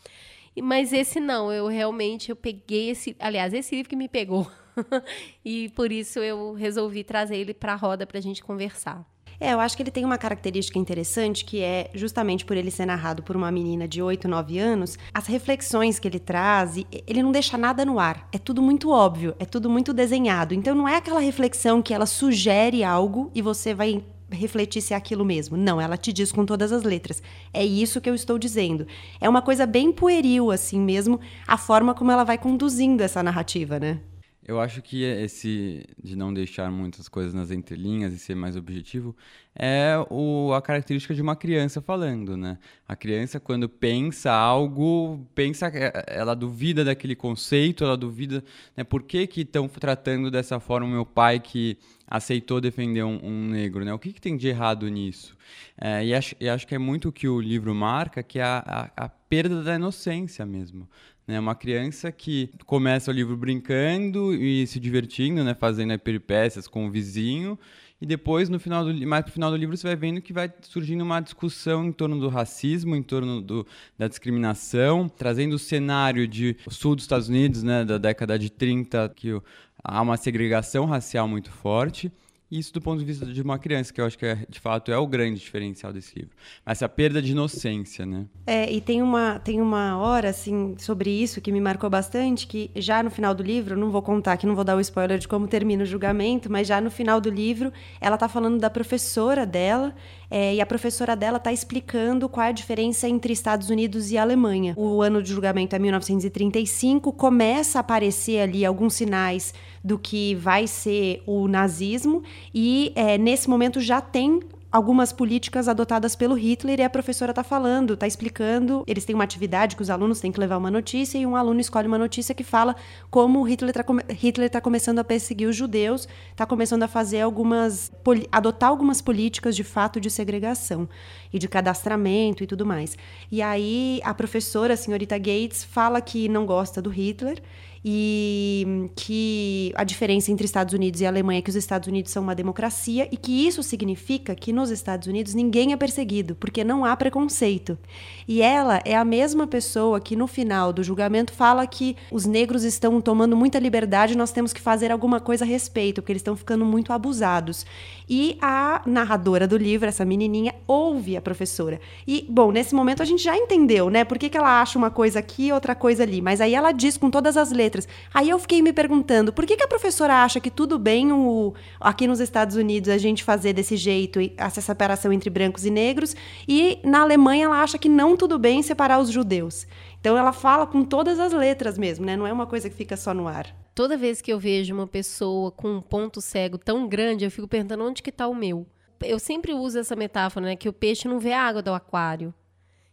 Mas 0.61 0.92
esse 0.92 1.21
não, 1.21 1.52
eu 1.52 1.66
realmente 1.69 2.30
eu 2.30 2.37
peguei 2.37 2.90
esse, 2.90 3.16
aliás, 3.19 3.54
esse 3.54 3.75
livro 3.75 3.88
que 3.88 3.97
me 3.97 4.09
pegou. 4.09 4.50
e 5.45 5.69
por 5.71 5.92
isso 5.92 6.19
eu 6.19 6.52
resolvi 6.54 7.04
trazer 7.04 7.37
ele 7.37 7.54
para 7.54 7.73
a 7.73 7.76
roda 7.76 8.07
para 8.07 8.19
a 8.19 8.23
gente 8.23 8.42
conversar. 8.42 9.07
É, 9.42 9.54
eu 9.54 9.61
acho 9.61 9.75
que 9.75 9.83
ele 9.83 9.90
tem 9.90 10.04
uma 10.04 10.19
característica 10.19 10.78
interessante 10.78 11.47
que 11.47 11.62
é 11.62 11.90
justamente 11.95 12.45
por 12.45 12.59
ele 12.59 12.71
ser 12.71 12.85
narrado 12.85 13.23
por 13.23 13.35
uma 13.35 13.50
menina 13.50 13.88
de 13.88 14.02
8, 14.02 14.28
9 14.28 14.59
anos, 14.59 14.99
as 15.14 15.26
reflexões 15.26 15.99
que 15.99 16.07
ele 16.07 16.19
traz, 16.19 16.76
ele 17.07 17.23
não 17.23 17.33
deixa 17.33 17.57
nada 17.57 17.83
no 17.83 17.99
ar. 17.99 18.28
É 18.33 18.38
tudo 18.38 18.61
muito 18.61 18.90
óbvio, 18.90 19.35
é 19.38 19.47
tudo 19.47 19.71
muito 19.71 19.95
desenhado. 19.95 20.52
Então 20.52 20.75
não 20.75 20.87
é 20.87 20.97
aquela 20.97 21.21
reflexão 21.21 21.80
que 21.80 21.95
ela 21.95 22.04
sugere 22.04 22.85
algo 22.85 23.30
e 23.35 23.40
você 23.40 23.73
vai 23.73 24.04
refletir 24.31 24.81
se 24.81 24.95
é 24.95 24.97
aquilo 24.97 25.25
mesmo. 25.25 25.57
Não, 25.57 25.81
ela 25.81 25.97
te 25.97 26.13
diz 26.13 26.33
com 26.33 26.45
todas 26.45 26.73
as 26.73 26.83
letras. 26.83 27.23
É 27.53 27.65
isso 27.65 28.01
que 28.01 28.09
eu 28.09 28.15
estou 28.15 28.39
dizendo. 28.39 28.87
É 29.21 29.29
uma 29.29 29.43
coisa 29.43 29.67
bem 29.67 29.93
pueril, 29.93 30.51
assim 30.51 30.81
mesmo, 30.81 31.21
a 31.47 31.57
forma 31.57 31.95
como 31.95 32.11
ela 32.11 32.25
vai 32.25 32.39
conduzindo 32.39 33.03
essa 33.03 33.23
narrativa, 33.23 33.79
né? 33.79 34.01
Eu 34.50 34.61
acho 34.61 34.83
que 34.83 35.04
esse 35.04 35.87
de 36.02 36.16
não 36.16 36.35
deixar 36.35 36.73
muitas 36.73 37.09
coisas 37.09 37.33
nas 37.33 37.52
entrelinhas 37.52 38.12
e 38.12 38.19
ser 38.19 38.35
mais 38.35 38.57
objetivo 38.57 39.14
é 39.54 39.95
o, 40.11 40.52
a 40.52 40.61
característica 40.61 41.14
de 41.14 41.23
uma 41.23 41.37
criança 41.37 41.80
falando, 41.80 42.37
né? 42.37 42.59
A 42.88 42.97
criança, 42.97 43.38
quando 43.38 43.69
pensa 43.69 44.33
algo, 44.33 45.25
pensa, 45.37 45.69
ela 46.09 46.35
duvida 46.35 46.85
daquele 46.85 47.14
conceito, 47.14 47.85
ela 47.85 47.97
duvida, 47.97 48.42
né? 48.76 48.83
Por 48.83 49.04
que 49.04 49.25
que 49.28 49.42
estão 49.42 49.69
tratando 49.69 50.33
dessa 50.33 50.59
forma 50.59 50.85
o 50.85 50.90
meu 50.90 51.07
pai 51.07 51.38
que 51.38 51.78
aceitou 52.04 52.61
defender 52.61 53.04
um, 53.04 53.21
um 53.23 53.49
negro, 53.50 53.85
né? 53.85 53.95
O 53.95 54.00
que, 54.00 54.12
que, 54.12 54.21
tem 54.21 54.37
de 54.37 54.49
errado 54.49 54.88
nisso? 54.88 55.37
É, 55.80 56.04
e, 56.04 56.12
acho, 56.12 56.35
e, 56.40 56.49
acho, 56.49 56.66
que 56.66 56.75
é 56.75 56.78
muito 56.78 57.11
o 57.11 57.12
que 57.12 57.28
o 57.28 57.40
livro 57.40 57.73
marca, 57.73 58.21
que 58.21 58.40
é 58.40 58.42
a, 58.42 58.90
a, 58.97 59.04
a 59.04 59.09
perda 59.09 59.62
da 59.62 59.76
inocência 59.76 60.45
mesmo. 60.45 60.88
Né? 61.27 61.39
Uma 61.39 61.55
criança 61.55 62.11
que 62.11 62.50
começa 62.67 63.11
o 63.11 63.15
livro 63.15 63.37
brincando 63.37 64.35
e 64.35 64.67
se 64.67 64.81
divertindo, 64.81 65.45
né? 65.45 65.55
Fazendo 65.55 65.99
peripécias 65.99 66.67
com 66.67 66.87
o 66.87 66.91
vizinho, 66.91 67.59
e 68.00 68.07
depois, 68.07 68.49
no 68.49 68.59
final 68.59 68.83
do, 68.83 69.07
mais 69.07 69.25
pro 69.25 69.33
final 69.33 69.50
do 69.50 69.57
livro, 69.57 69.77
você 69.77 69.87
vai 69.87 69.95
vendo 69.97 70.23
que 70.23 70.33
vai 70.33 70.50
surgindo 70.62 71.03
uma 71.03 71.21
discussão 71.21 71.85
em 71.85 71.93
torno 71.93 72.19
do 72.19 72.29
racismo, 72.29 72.97
em 72.97 73.03
torno 73.03 73.43
do, 73.43 73.67
da 73.99 74.09
discriminação, 74.09 75.07
trazendo 75.07 75.57
o 75.57 75.59
cenário 75.59 76.27
de 76.27 76.57
sul 76.71 76.97
dos 76.97 77.05
Estados 77.05 77.29
Unidos, 77.29 77.62
né, 77.62 77.85
da 77.85 77.99
década 77.99 78.39
de 78.39 78.50
30, 78.50 79.12
que 79.15 79.39
há 79.85 80.00
uma 80.00 80.17
segregação 80.17 80.87
racial 80.87 81.29
muito 81.29 81.50
forte. 81.50 82.11
Isso 82.50 82.73
do 82.73 82.80
ponto 82.80 82.99
de 82.99 83.04
vista 83.04 83.25
de 83.25 83.40
uma 83.40 83.59
criança, 83.59 83.92
que 83.92 84.00
eu 84.00 84.04
acho 84.04 84.19
que 84.19 84.26
é, 84.26 84.45
de 84.49 84.59
fato 84.59 84.90
é 84.90 84.99
o 84.99 85.07
grande 85.07 85.38
diferencial 85.38 85.92
desse 85.92 86.19
livro. 86.19 86.35
Essa 86.66 86.88
perda 86.88 87.23
de 87.23 87.30
inocência, 87.30 88.04
né? 88.04 88.26
É, 88.45 88.71
e 88.71 88.80
tem 88.80 89.00
uma, 89.02 89.38
tem 89.38 89.61
uma 89.61 89.97
hora, 89.99 90.30
assim, 90.30 90.75
sobre 90.76 91.11
isso 91.11 91.40
que 91.40 91.52
me 91.52 91.61
marcou 91.61 91.88
bastante, 91.88 92.49
que 92.49 92.71
já 92.75 93.02
no 93.02 93.11
final 93.11 93.35
do 93.35 93.42
livro, 93.42 93.76
não 93.76 93.90
vou 93.90 94.02
contar 94.02 94.33
aqui, 94.33 94.47
não 94.47 94.57
vou 94.57 94.64
dar 94.64 94.76
o 94.76 94.80
spoiler 94.80 95.19
de 95.19 95.28
como 95.28 95.47
termina 95.47 95.85
o 95.85 95.87
julgamento, 95.87 96.50
mas 96.50 96.66
já 96.66 96.80
no 96.80 96.90
final 96.90 97.21
do 97.21 97.30
livro, 97.30 97.73
ela 98.00 98.19
tá 98.19 98.28
falando 98.28 98.59
da 98.59 98.69
professora 98.69 99.47
dela, 99.47 99.95
é, 100.31 100.55
e 100.55 100.61
a 100.61 100.67
professora 100.67 101.17
dela 101.17 101.39
está 101.39 101.53
explicando 101.53 102.29
qual 102.29 102.47
é 102.47 102.51
a 102.51 102.53
diferença 102.53 103.09
entre 103.09 103.33
Estados 103.33 103.69
Unidos 103.69 104.11
e 104.13 104.19
Alemanha. 104.19 104.75
O 104.77 105.03
ano 105.03 105.23
de 105.23 105.33
julgamento 105.33 105.75
é 105.75 105.79
1935, 105.79 107.13
começa 107.13 107.79
a 107.79 107.81
aparecer 107.81 108.41
ali 108.41 108.65
alguns 108.65 108.95
sinais 108.95 109.53
do 109.83 109.99
que 109.99 110.35
vai 110.37 110.67
ser 110.67 111.23
o 111.27 111.49
nazismo, 111.49 112.23
e 112.55 112.93
é, 112.95 113.19
nesse 113.19 113.49
momento 113.49 113.81
já 113.81 114.01
tem 114.01 114.41
algumas 114.71 115.12
políticas 115.12 115.67
adotadas 115.69 116.15
pelo 116.15 116.35
Hitler 116.35 116.79
e 116.79 116.83
a 116.83 116.91
professora 116.91 117.33
está 117.33 117.43
falando, 117.43 117.95
está 117.95 118.07
explicando. 118.07 118.85
Eles 118.87 119.05
têm 119.05 119.15
uma 119.15 119.25
atividade 119.25 119.75
que 119.75 119.83
os 119.83 119.91
alunos 119.91 120.21
têm 120.21 120.31
que 120.31 120.39
levar 120.39 120.59
uma 120.59 120.71
notícia 120.71 121.19
e 121.19 121.27
um 121.27 121.35
aluno 121.35 121.61
escolhe 121.61 121.89
uma 121.89 121.99
notícia 121.99 122.35
que 122.35 122.45
fala 122.45 122.77
como 123.11 123.43
Hitler 123.43 123.71
está 123.71 123.85
Hitler 124.12 124.50
tá 124.50 124.61
começando 124.61 125.00
a 125.00 125.05
perseguir 125.05 125.49
os 125.49 125.57
judeus, 125.57 126.07
está 126.31 126.47
começando 126.47 126.85
a 126.85 126.89
fazer 126.89 127.21
algumas 127.21 127.91
adotar 128.31 128.69
algumas 128.69 129.00
políticas 129.00 129.57
de 129.57 129.65
fato 129.65 130.00
de 130.00 130.11
segregação 130.11 130.89
e 131.33 131.39
de 131.39 131.49
cadastramento 131.49 132.45
e 132.45 132.47
tudo 132.47 132.65
mais. 132.65 132.97
E 133.31 133.43
aí 133.43 134.00
a 134.05 134.15
professora, 134.15 134.75
a 134.75 134.77
senhorita 134.77 135.19
Gates, 135.19 135.65
fala 135.65 136.00
que 136.00 136.29
não 136.29 136.47
gosta 136.47 136.81
do 136.81 136.91
Hitler 136.91 137.43
e 137.85 138.91
que 138.95 139.73
a 139.75 139.85
diferença 139.85 140.31
entre 140.31 140.45
Estados 140.45 140.75
Unidos 140.75 141.01
e 141.01 141.07
Alemanha 141.07 141.39
é 141.39 141.43
que 141.43 141.51
os 141.51 141.57
Estados 141.57 141.89
Unidos 141.89 142.13
são 142.13 142.23
uma 142.23 142.35
democracia 142.35 143.09
e 143.11 143.17
que 143.17 143.47
isso 143.47 143.63
significa 143.63 144.35
que 144.35 144.53
nos 144.53 144.71
Estados 144.71 145.07
Unidos 145.09 145.35
ninguém 145.35 145.73
é 145.73 145.77
perseguido, 145.77 146.35
porque 146.35 146.65
não 146.65 146.85
há 146.85 146.97
preconceito. 146.97 147.79
E 148.27 148.43
ela 148.43 148.81
é 148.85 148.97
a 148.97 149.05
mesma 149.05 149.47
pessoa 149.47 150.01
que 150.01 150.17
no 150.17 150.27
final 150.27 150.73
do 150.73 150.83
julgamento 150.83 151.33
fala 151.33 151.67
que 151.67 151.97
os 152.11 152.27
negros 152.27 152.65
estão 152.65 153.01
tomando 153.01 153.37
muita 153.37 153.59
liberdade, 153.59 154.17
nós 154.17 154.33
temos 154.33 154.53
que 154.53 154.61
fazer 154.61 154.91
alguma 154.91 155.21
coisa 155.21 155.45
a 155.45 155.49
respeito, 155.49 156.01
porque 156.03 156.13
eles 156.13 156.21
estão 156.21 156.37
ficando 156.37 156.65
muito 156.65 156.93
abusados. 156.93 157.67
E 158.09 158.37
a 158.41 158.83
narradora 158.87 159.47
do 159.47 159.57
livro, 159.57 159.89
essa 159.89 160.05
menininha, 160.05 160.55
ouve 160.67 161.17
a 161.17 161.23
professora. 161.23 161.81
E, 162.07 162.27
bom, 162.29 162.51
nesse 162.51 162.75
momento 162.75 163.03
a 163.03 163.07
gente 163.07 163.23
já 163.23 163.37
entendeu, 163.37 163.89
né? 163.89 164.05
Por 164.05 164.19
que, 164.19 164.29
que 164.29 164.37
ela 164.37 164.61
acha 164.61 164.77
uma 164.77 164.91
coisa 164.91 165.21
aqui 165.21 165.47
e 165.47 165.53
outra 165.53 165.75
coisa 165.75 166.03
ali. 166.03 166.21
Mas 166.21 166.41
aí 166.41 166.55
ela 166.55 166.73
diz 166.73 166.97
com 166.97 167.11
todas 167.11 167.37
as 167.37 167.53
letras. 167.53 167.70
Aí 168.12 168.29
eu 168.29 168.39
fiquei 168.39 168.62
me 168.62 168.73
perguntando, 168.73 169.33
por 169.33 169.47
que, 169.47 169.57
que 169.57 169.62
a 169.62 169.69
professora 169.69 170.23
acha 170.23 170.41
que 170.41 170.50
tudo 170.50 170.79
bem 170.79 171.12
o, 171.12 171.55
aqui 171.79 172.07
nos 172.07 172.21
Estados 172.21 172.57
Unidos 172.57 172.89
a 172.89 172.99
gente 172.99 173.23
fazer 173.23 173.53
desse 173.53 173.77
jeito, 173.77 174.19
essa 174.37 174.61
separação 174.61 175.12
entre 175.12 175.31
brancos 175.31 175.65
e 175.65 175.71
negros, 175.71 176.15
e 176.49 176.79
na 176.85 177.03
Alemanha 177.03 177.47
ela 177.47 177.62
acha 177.62 177.79
que 177.79 177.89
não 177.89 178.17
tudo 178.17 178.39
bem 178.39 178.62
separar 178.62 178.99
os 178.99 179.11
judeus. 179.11 179.67
Então 180.00 180.17
ela 180.17 180.33
fala 180.33 180.67
com 180.67 180.85
todas 180.85 181.21
as 181.21 181.33
letras 181.33 181.79
mesmo, 181.79 182.05
né? 182.05 182.17
Não 182.17 182.27
é 182.27 182.33
uma 182.33 182.47
coisa 182.47 182.69
que 182.69 182.77
fica 182.77 182.97
só 182.97 183.12
no 183.15 183.29
ar 183.29 183.47
toda 183.81 183.97
vez 183.97 184.21
que 184.21 184.31
eu 184.31 184.39
vejo 184.39 184.75
uma 184.75 184.87
pessoa 184.87 185.50
com 185.50 185.77
um 185.77 185.81
ponto 185.81 186.21
cego 186.21 186.59
tão 186.59 186.87
grande, 186.87 187.25
eu 187.25 187.31
fico 187.31 187.49
perguntando 187.49 187.83
onde 187.83 188.03
que 188.03 188.11
está 188.11 188.29
o 188.29 188.35
meu. 188.35 188.67
Eu 189.00 189.19
sempre 189.19 189.55
uso 189.55 189.79
essa 189.79 189.97
metáfora, 189.97 190.45
né? 190.45 190.57
Que 190.57 190.69
o 190.69 190.73
peixe 190.73 191.09
não 191.09 191.19
vê 191.19 191.33
a 191.33 191.43
água 191.43 191.62
do 191.62 191.73
aquário. 191.73 192.35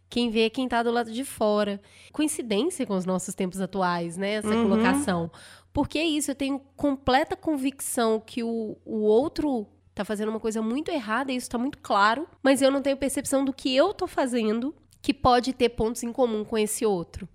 Quem 0.08 0.30
vê 0.30 0.46
é 0.46 0.50
quem 0.50 0.64
está 0.64 0.82
do 0.82 0.90
lado 0.90 1.12
de 1.12 1.24
fora. 1.24 1.80
Coincidência 2.12 2.86
com 2.86 2.96
os 2.96 3.04
nossos 3.04 3.34
tempos 3.34 3.60
atuais, 3.60 4.16
né? 4.16 4.34
Essa 4.34 4.48
uhum. 4.48 4.68
colocação. 4.68 5.30
Porque 5.72 5.98
é 5.98 6.04
isso, 6.04 6.30
eu 6.30 6.34
tenho 6.34 6.58
completa 6.76 7.36
convicção 7.36 8.18
que 8.18 8.42
o, 8.42 8.76
o 8.84 9.00
outro 9.00 9.66
está 9.90 10.04
fazendo 10.04 10.30
uma 10.30 10.40
coisa 10.40 10.62
muito 10.62 10.90
errada, 10.90 11.32
e 11.32 11.36
isso 11.36 11.46
está 11.46 11.58
muito 11.58 11.78
claro, 11.78 12.26
mas 12.42 12.62
eu 12.62 12.70
não 12.70 12.80
tenho 12.80 12.96
percepção 12.96 13.44
do 13.44 13.52
que 13.52 13.74
eu 13.74 13.90
estou 13.90 14.08
fazendo 14.08 14.74
que 15.02 15.12
pode 15.12 15.52
ter 15.52 15.70
pontos 15.70 16.02
em 16.02 16.12
comum 16.12 16.44
com 16.44 16.56
esse 16.56 16.86
outro. 16.86 17.28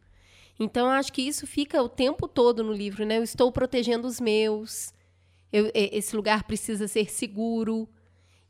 Então, 0.60 0.88
eu 0.88 0.92
acho 0.94 1.12
que 1.12 1.22
isso 1.22 1.46
fica 1.46 1.82
o 1.82 1.90
tempo 1.90 2.28
todo 2.28 2.64
no 2.64 2.74
livro, 2.74 3.06
né? 3.06 3.18
Eu 3.18 3.24
estou 3.24 3.52
protegendo 3.52 4.08
os 4.08 4.20
meus, 4.20 4.94
eu, 5.52 5.70
esse 5.74 6.16
lugar 6.16 6.44
precisa 6.44 6.88
ser 6.88 7.12
seguro. 7.12 7.88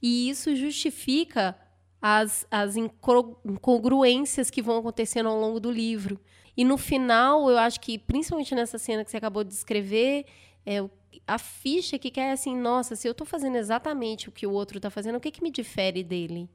E 0.01 0.29
isso 0.29 0.55
justifica 0.55 1.57
as, 2.05 2.45
as 2.51 2.75
incongruências 2.75 4.50
que 4.50 4.62
vão 4.62 4.77
acontecendo 4.77 5.29
ao 5.29 5.39
longo 5.39 5.57
do 5.57 5.72
livro. 5.72 6.19
E 6.55 6.65
no 6.65 6.77
final, 6.77 7.50
eu 7.50 7.57
acho 7.57 7.79
que, 7.79 7.98
principalmente 7.98 8.53
nessa 8.53 8.77
cena 8.77 9.05
que 9.05 9.10
você 9.10 9.15
acabou 9.15 9.41
de 9.41 9.51
descrever, 9.51 10.25
é, 10.65 10.83
a 11.25 11.38
ficha 11.38 11.98
que 11.98 12.12
quer 12.12 12.27
é 12.27 12.31
assim, 12.33 12.57
nossa, 12.57 12.98
se 12.98 13.07
eu 13.07 13.13
estou 13.13 13.25
fazendo 13.25 13.55
exatamente 13.55 14.27
o 14.27 14.33
que 14.33 14.45
o 14.45 14.51
outro 14.51 14.79
está 14.79 14.89
fazendo, 14.89 15.15
o 15.15 15.19
que, 15.22 15.31
que 15.31 15.41
me 15.41 15.50
difere 15.50 16.03
dele? 16.03 16.50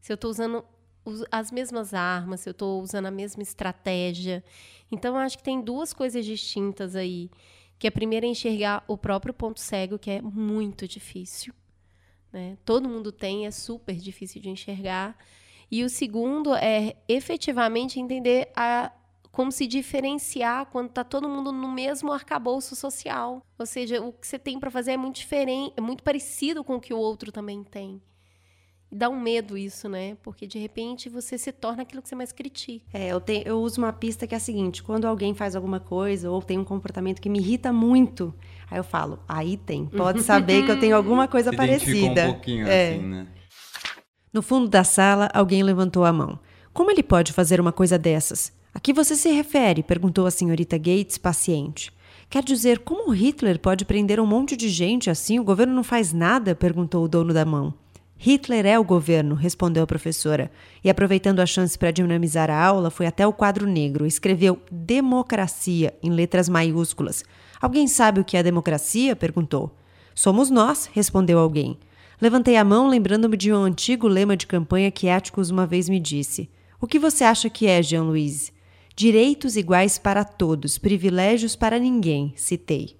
Se 0.00 0.12
eu 0.12 0.14
estou 0.14 0.30
usando 0.30 0.64
as 1.32 1.50
mesmas 1.50 1.92
armas, 1.92 2.42
se 2.42 2.48
eu 2.48 2.52
estou 2.52 2.80
usando 2.80 3.06
a 3.06 3.10
mesma 3.10 3.42
estratégia. 3.42 4.44
Então, 4.92 5.16
eu 5.16 5.20
acho 5.20 5.38
que 5.38 5.42
tem 5.42 5.60
duas 5.60 5.92
coisas 5.92 6.24
distintas 6.24 6.94
aí. 6.94 7.28
Que 7.80 7.88
a 7.88 7.92
primeira 7.92 8.26
é 8.26 8.28
enxergar 8.28 8.84
o 8.86 8.96
próprio 8.96 9.34
ponto 9.34 9.58
cego, 9.58 9.98
que 9.98 10.10
é 10.10 10.22
muito 10.22 10.86
difícil. 10.86 11.52
Né? 12.32 12.56
Todo 12.64 12.88
mundo 12.88 13.10
tem, 13.10 13.46
é 13.46 13.50
super 13.50 13.94
difícil 13.94 14.40
de 14.40 14.50
enxergar. 14.50 15.16
E 15.70 15.84
o 15.84 15.88
segundo 15.88 16.54
é 16.54 16.96
efetivamente 17.06 18.00
entender 18.00 18.50
a, 18.56 18.90
como 19.30 19.52
se 19.52 19.66
diferenciar 19.66 20.66
quando 20.66 20.88
está 20.88 21.04
todo 21.04 21.28
mundo 21.28 21.52
no 21.52 21.68
mesmo 21.68 22.12
arcabouço 22.12 22.74
social. 22.74 23.42
Ou 23.58 23.66
seja, 23.66 24.02
o 24.02 24.12
que 24.12 24.26
você 24.26 24.38
tem 24.38 24.58
para 24.58 24.70
fazer 24.70 24.92
é 24.92 24.96
muito 24.96 25.16
diferente, 25.16 25.74
é 25.76 25.80
muito 25.80 26.02
parecido 26.02 26.64
com 26.64 26.76
o 26.76 26.80
que 26.80 26.94
o 26.94 26.98
outro 26.98 27.30
também 27.30 27.62
tem. 27.62 28.00
E 28.90 28.96
dá 28.96 29.08
um 29.08 29.20
medo 29.20 29.56
isso, 29.56 29.88
né? 29.88 30.16
Porque 30.22 30.46
de 30.46 30.58
repente 30.58 31.08
você 31.08 31.36
se 31.36 31.52
torna 31.52 31.82
aquilo 31.82 32.00
que 32.00 32.08
você 32.08 32.14
mais 32.14 32.32
critica. 32.32 32.84
É, 32.92 33.08
eu, 33.08 33.20
tenho, 33.20 33.42
eu 33.46 33.60
uso 33.60 33.80
uma 33.80 33.92
pista 33.92 34.26
que 34.26 34.34
é 34.34 34.38
a 34.38 34.40
seguinte: 34.40 34.82
quando 34.82 35.04
alguém 35.04 35.34
faz 35.34 35.54
alguma 35.54 35.78
coisa 35.78 36.30
ou 36.30 36.40
tem 36.40 36.58
um 36.58 36.64
comportamento 36.64 37.20
que 37.20 37.28
me 37.28 37.38
irrita 37.38 37.72
muito, 37.72 38.34
aí 38.70 38.78
eu 38.78 38.84
falo, 38.84 39.18
aí 39.28 39.56
tem. 39.58 39.86
Pode 39.86 40.22
saber 40.22 40.64
que 40.64 40.70
eu 40.70 40.80
tenho 40.80 40.96
alguma 40.96 41.26
coisa 41.28 41.50
se 41.50 41.56
parecida. 41.56 42.28
um 42.28 42.32
pouquinho 42.32 42.66
é. 42.66 42.94
assim, 42.94 43.02
né? 43.02 43.26
No 44.32 44.42
fundo 44.42 44.68
da 44.68 44.84
sala, 44.84 45.28
alguém 45.34 45.62
levantou 45.62 46.04
a 46.04 46.12
mão. 46.12 46.38
Como 46.72 46.90
ele 46.90 47.02
pode 47.02 47.32
fazer 47.32 47.60
uma 47.60 47.72
coisa 47.72 47.98
dessas? 47.98 48.52
A 48.72 48.80
que 48.80 48.92
você 48.92 49.16
se 49.16 49.30
refere? 49.30 49.82
perguntou 49.82 50.26
a 50.26 50.30
senhorita 50.30 50.78
Gates, 50.78 51.18
paciente. 51.18 51.92
Quer 52.30 52.44
dizer, 52.44 52.80
como 52.80 53.10
Hitler 53.10 53.58
pode 53.58 53.84
prender 53.86 54.20
um 54.20 54.26
monte 54.26 54.54
de 54.56 54.68
gente 54.68 55.08
assim? 55.08 55.38
O 55.38 55.44
governo 55.44 55.74
não 55.74 55.82
faz 55.82 56.12
nada? 56.12 56.54
perguntou 56.54 57.04
o 57.04 57.08
dono 57.08 57.32
da 57.32 57.44
mão. 57.44 57.74
Hitler 58.20 58.66
é 58.66 58.76
o 58.76 58.82
governo, 58.82 59.36
respondeu 59.36 59.84
a 59.84 59.86
professora, 59.86 60.50
e 60.82 60.90
aproveitando 60.90 61.38
a 61.38 61.46
chance 61.46 61.78
para 61.78 61.92
dinamizar 61.92 62.50
a 62.50 62.60
aula, 62.60 62.90
foi 62.90 63.06
até 63.06 63.24
o 63.24 63.32
quadro 63.32 63.64
negro 63.64 64.04
escreveu 64.04 64.60
democracia 64.72 65.94
em 66.02 66.10
letras 66.10 66.48
maiúsculas. 66.48 67.24
Alguém 67.60 67.86
sabe 67.86 68.20
o 68.20 68.24
que 68.24 68.36
é 68.36 68.42
democracia? 68.42 69.14
perguntou. 69.14 69.72
Somos 70.16 70.50
nós, 70.50 70.90
respondeu 70.92 71.38
alguém. 71.38 71.78
Levantei 72.20 72.56
a 72.56 72.64
mão, 72.64 72.88
lembrando-me 72.88 73.36
de 73.36 73.52
um 73.52 73.62
antigo 73.62 74.08
lema 74.08 74.36
de 74.36 74.48
campanha 74.48 74.90
que 74.90 75.08
Atticus 75.08 75.50
uma 75.50 75.64
vez 75.64 75.88
me 75.88 76.00
disse. 76.00 76.50
O 76.80 76.88
que 76.88 76.98
você 76.98 77.22
acha 77.22 77.48
que 77.48 77.68
é, 77.68 77.80
Jean-Louis? 77.80 78.52
Direitos 78.96 79.56
iguais 79.56 79.96
para 79.96 80.24
todos, 80.24 80.76
privilégios 80.76 81.54
para 81.54 81.78
ninguém, 81.78 82.32
citei. 82.34 82.96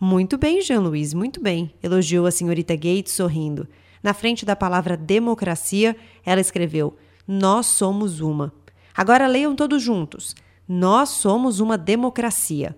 Muito 0.00 0.38
bem, 0.38 0.62
Jean-Louis, 0.62 1.12
muito 1.12 1.42
bem, 1.42 1.74
elogiou 1.82 2.24
a 2.24 2.30
senhorita 2.30 2.74
Gates 2.74 3.12
sorrindo. 3.12 3.68
Na 4.02 4.12
frente 4.12 4.44
da 4.44 4.56
palavra 4.56 4.96
democracia, 4.96 5.96
ela 6.24 6.40
escreveu: 6.40 6.96
Nós 7.26 7.66
somos 7.66 8.20
uma. 8.20 8.52
Agora 8.96 9.26
leiam 9.26 9.54
todos 9.54 9.82
juntos. 9.82 10.34
Nós 10.68 11.10
somos 11.10 11.60
uma 11.60 11.78
democracia. 11.78 12.76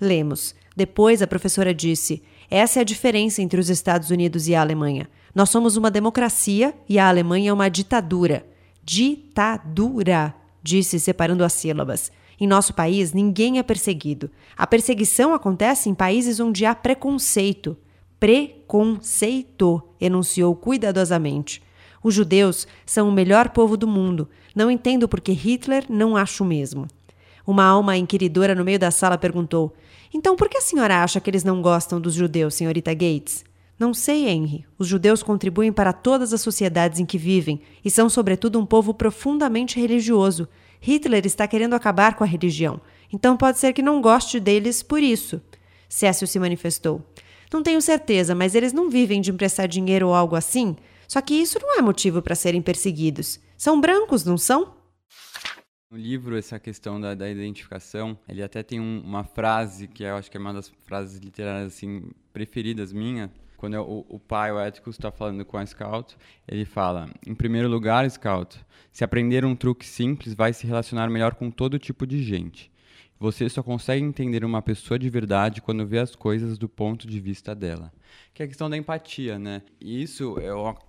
Lemos. 0.00 0.54
Depois 0.76 1.20
a 1.22 1.26
professora 1.26 1.74
disse: 1.74 2.22
Essa 2.50 2.78
é 2.78 2.82
a 2.82 2.84
diferença 2.84 3.42
entre 3.42 3.60
os 3.60 3.68
Estados 3.68 4.10
Unidos 4.10 4.48
e 4.48 4.54
a 4.54 4.60
Alemanha. 4.60 5.08
Nós 5.34 5.50
somos 5.50 5.76
uma 5.76 5.90
democracia 5.90 6.74
e 6.88 6.98
a 6.98 7.08
Alemanha 7.08 7.50
é 7.50 7.52
uma 7.52 7.68
ditadura. 7.68 8.46
Ditadura, 8.84 10.34
disse 10.62 10.98
separando 10.98 11.44
as 11.44 11.52
sílabas. 11.52 12.10
Em 12.40 12.46
nosso 12.46 12.74
país, 12.74 13.12
ninguém 13.12 13.58
é 13.58 13.62
perseguido. 13.62 14.30
A 14.56 14.66
perseguição 14.66 15.32
acontece 15.32 15.88
em 15.88 15.94
países 15.94 16.40
onde 16.40 16.64
há 16.64 16.74
preconceito. 16.74 17.76
Preconceito, 18.22 19.82
enunciou 20.00 20.54
cuidadosamente. 20.54 21.60
Os 22.04 22.14
judeus 22.14 22.68
são 22.86 23.08
o 23.08 23.12
melhor 23.12 23.48
povo 23.48 23.76
do 23.76 23.88
mundo. 23.88 24.28
Não 24.54 24.70
entendo 24.70 25.08
por 25.08 25.20
que 25.20 25.32
Hitler 25.32 25.86
não 25.88 26.16
acha 26.16 26.44
o 26.44 26.46
mesmo. 26.46 26.86
Uma 27.44 27.64
alma 27.64 27.96
inquiridora 27.96 28.54
no 28.54 28.62
meio 28.62 28.78
da 28.78 28.92
sala 28.92 29.18
perguntou: 29.18 29.74
Então 30.14 30.36
por 30.36 30.48
que 30.48 30.56
a 30.56 30.60
senhora 30.60 31.02
acha 31.02 31.20
que 31.20 31.28
eles 31.28 31.42
não 31.42 31.60
gostam 31.60 32.00
dos 32.00 32.14
judeus, 32.14 32.54
senhorita 32.54 32.94
Gates? 32.94 33.44
Não 33.76 33.92
sei, 33.92 34.28
Henry. 34.28 34.64
Os 34.78 34.86
judeus 34.86 35.20
contribuem 35.20 35.72
para 35.72 35.92
todas 35.92 36.32
as 36.32 36.42
sociedades 36.42 37.00
em 37.00 37.04
que 37.04 37.18
vivem 37.18 37.60
e 37.84 37.90
são, 37.90 38.08
sobretudo, 38.08 38.56
um 38.56 38.64
povo 38.64 38.94
profundamente 38.94 39.80
religioso. 39.80 40.46
Hitler 40.80 41.26
está 41.26 41.48
querendo 41.48 41.74
acabar 41.74 42.14
com 42.14 42.22
a 42.22 42.28
religião, 42.28 42.80
então 43.12 43.36
pode 43.36 43.58
ser 43.58 43.72
que 43.72 43.82
não 43.82 44.00
goste 44.00 44.38
deles 44.38 44.80
por 44.80 45.02
isso. 45.02 45.42
Cécio 45.88 46.28
se 46.28 46.38
manifestou. 46.38 47.04
Não 47.52 47.62
tenho 47.62 47.82
certeza, 47.82 48.34
mas 48.34 48.54
eles 48.54 48.72
não 48.72 48.88
vivem 48.88 49.20
de 49.20 49.30
emprestar 49.30 49.68
dinheiro 49.68 50.08
ou 50.08 50.14
algo 50.14 50.34
assim. 50.34 50.76
Só 51.06 51.20
que 51.20 51.34
isso 51.34 51.58
não 51.60 51.78
é 51.78 51.82
motivo 51.82 52.22
para 52.22 52.34
serem 52.34 52.62
perseguidos. 52.62 53.38
São 53.58 53.80
brancos, 53.80 54.24
não 54.24 54.38
são? 54.38 54.74
No 55.90 55.98
livro, 55.98 56.38
essa 56.38 56.58
questão 56.58 56.98
da, 56.98 57.14
da 57.14 57.28
identificação, 57.28 58.18
ele 58.26 58.42
até 58.42 58.62
tem 58.62 58.80
um, 58.80 59.02
uma 59.04 59.24
frase 59.24 59.86
que 59.86 60.02
eu 60.02 60.16
acho 60.16 60.30
que 60.30 60.38
é 60.38 60.40
uma 60.40 60.54
das 60.54 60.72
frases 60.86 61.20
literárias 61.20 61.74
assim, 61.74 62.10
preferidas 62.32 62.94
minha. 62.94 63.30
Quando 63.58 63.74
o, 63.74 64.06
o 64.08 64.18
pai, 64.18 64.50
o 64.50 64.58
Éticos, 64.58 64.96
está 64.96 65.12
falando 65.12 65.44
com 65.44 65.58
a 65.58 65.66
Scout, 65.66 66.16
ele 66.48 66.64
fala: 66.64 67.10
Em 67.26 67.34
primeiro 67.34 67.68
lugar, 67.68 68.10
Scout, 68.10 68.58
se 68.90 69.04
aprender 69.04 69.44
um 69.44 69.54
truque 69.54 69.84
simples, 69.84 70.32
vai 70.32 70.54
se 70.54 70.66
relacionar 70.66 71.10
melhor 71.10 71.34
com 71.34 71.50
todo 71.50 71.78
tipo 71.78 72.06
de 72.06 72.22
gente. 72.22 72.71
Você 73.22 73.48
só 73.48 73.62
consegue 73.62 74.04
entender 74.04 74.44
uma 74.44 74.60
pessoa 74.60 74.98
de 74.98 75.08
verdade 75.08 75.62
quando 75.62 75.86
vê 75.86 76.00
as 76.00 76.16
coisas 76.16 76.58
do 76.58 76.68
ponto 76.68 77.06
de 77.06 77.20
vista 77.20 77.54
dela. 77.54 77.92
Que 78.34 78.42
é 78.42 78.46
a 78.46 78.48
questão 78.48 78.68
da 78.68 78.76
empatia, 78.76 79.38
né? 79.38 79.62
E 79.80 80.02
isso 80.02 80.36
é, 80.40 80.46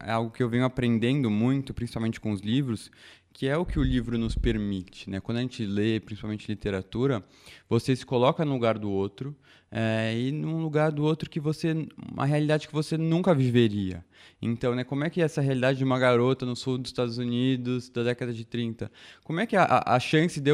é 0.08 0.12
algo 0.12 0.32
que 0.32 0.42
eu 0.42 0.50
venho 0.50 0.66
aprendendo 0.66 1.30
muito, 1.30 1.76
principalmente 1.76 2.20
com 2.20 2.32
os 2.32 2.42
livros, 2.42 2.90
que 3.32 3.48
é 3.48 3.56
o 3.56 3.64
que 3.64 3.78
o 3.78 3.84
livro 3.84 4.18
nos 4.18 4.34
permite, 4.34 5.12
né? 5.12 5.20
Quando 5.20 5.38
a 5.38 5.42
gente 5.42 5.64
lê, 5.64 6.00
principalmente 6.00 6.48
literatura, 6.48 7.24
você 7.70 7.96
se 7.96 8.04
coloca 8.04 8.44
no 8.44 8.54
lugar 8.54 8.80
do 8.80 8.90
outro 8.90 9.36
é, 9.72 10.18
e 10.18 10.32
num 10.32 10.60
lugar 10.60 10.92
do 10.92 11.04
outro 11.04 11.30
que 11.30 11.40
você, 11.40 11.88
uma 12.12 12.26
realidade 12.26 12.68
que 12.68 12.74
você 12.74 12.98
nunca 12.98 13.36
viveria. 13.36 14.04
Então, 14.42 14.74
né? 14.74 14.84
Como 14.84 15.04
é 15.04 15.10
que 15.12 15.22
é 15.22 15.26
essa 15.26 15.40
realidade 15.40 15.78
de 15.78 15.84
uma 15.84 16.00
garota 16.00 16.48
no 16.48 16.56
sul 16.56 16.80
dos 16.80 16.90
Estados 16.90 17.20
Unidos 17.20 17.90
da 17.90 18.02
década 18.02 18.34
de 18.34 18.44
30? 18.44 18.92
Como 19.24 19.40
é 19.40 19.46
que 19.46 19.56
a, 19.56 19.84
a 19.86 20.00
chance 20.00 20.42
de 20.42 20.50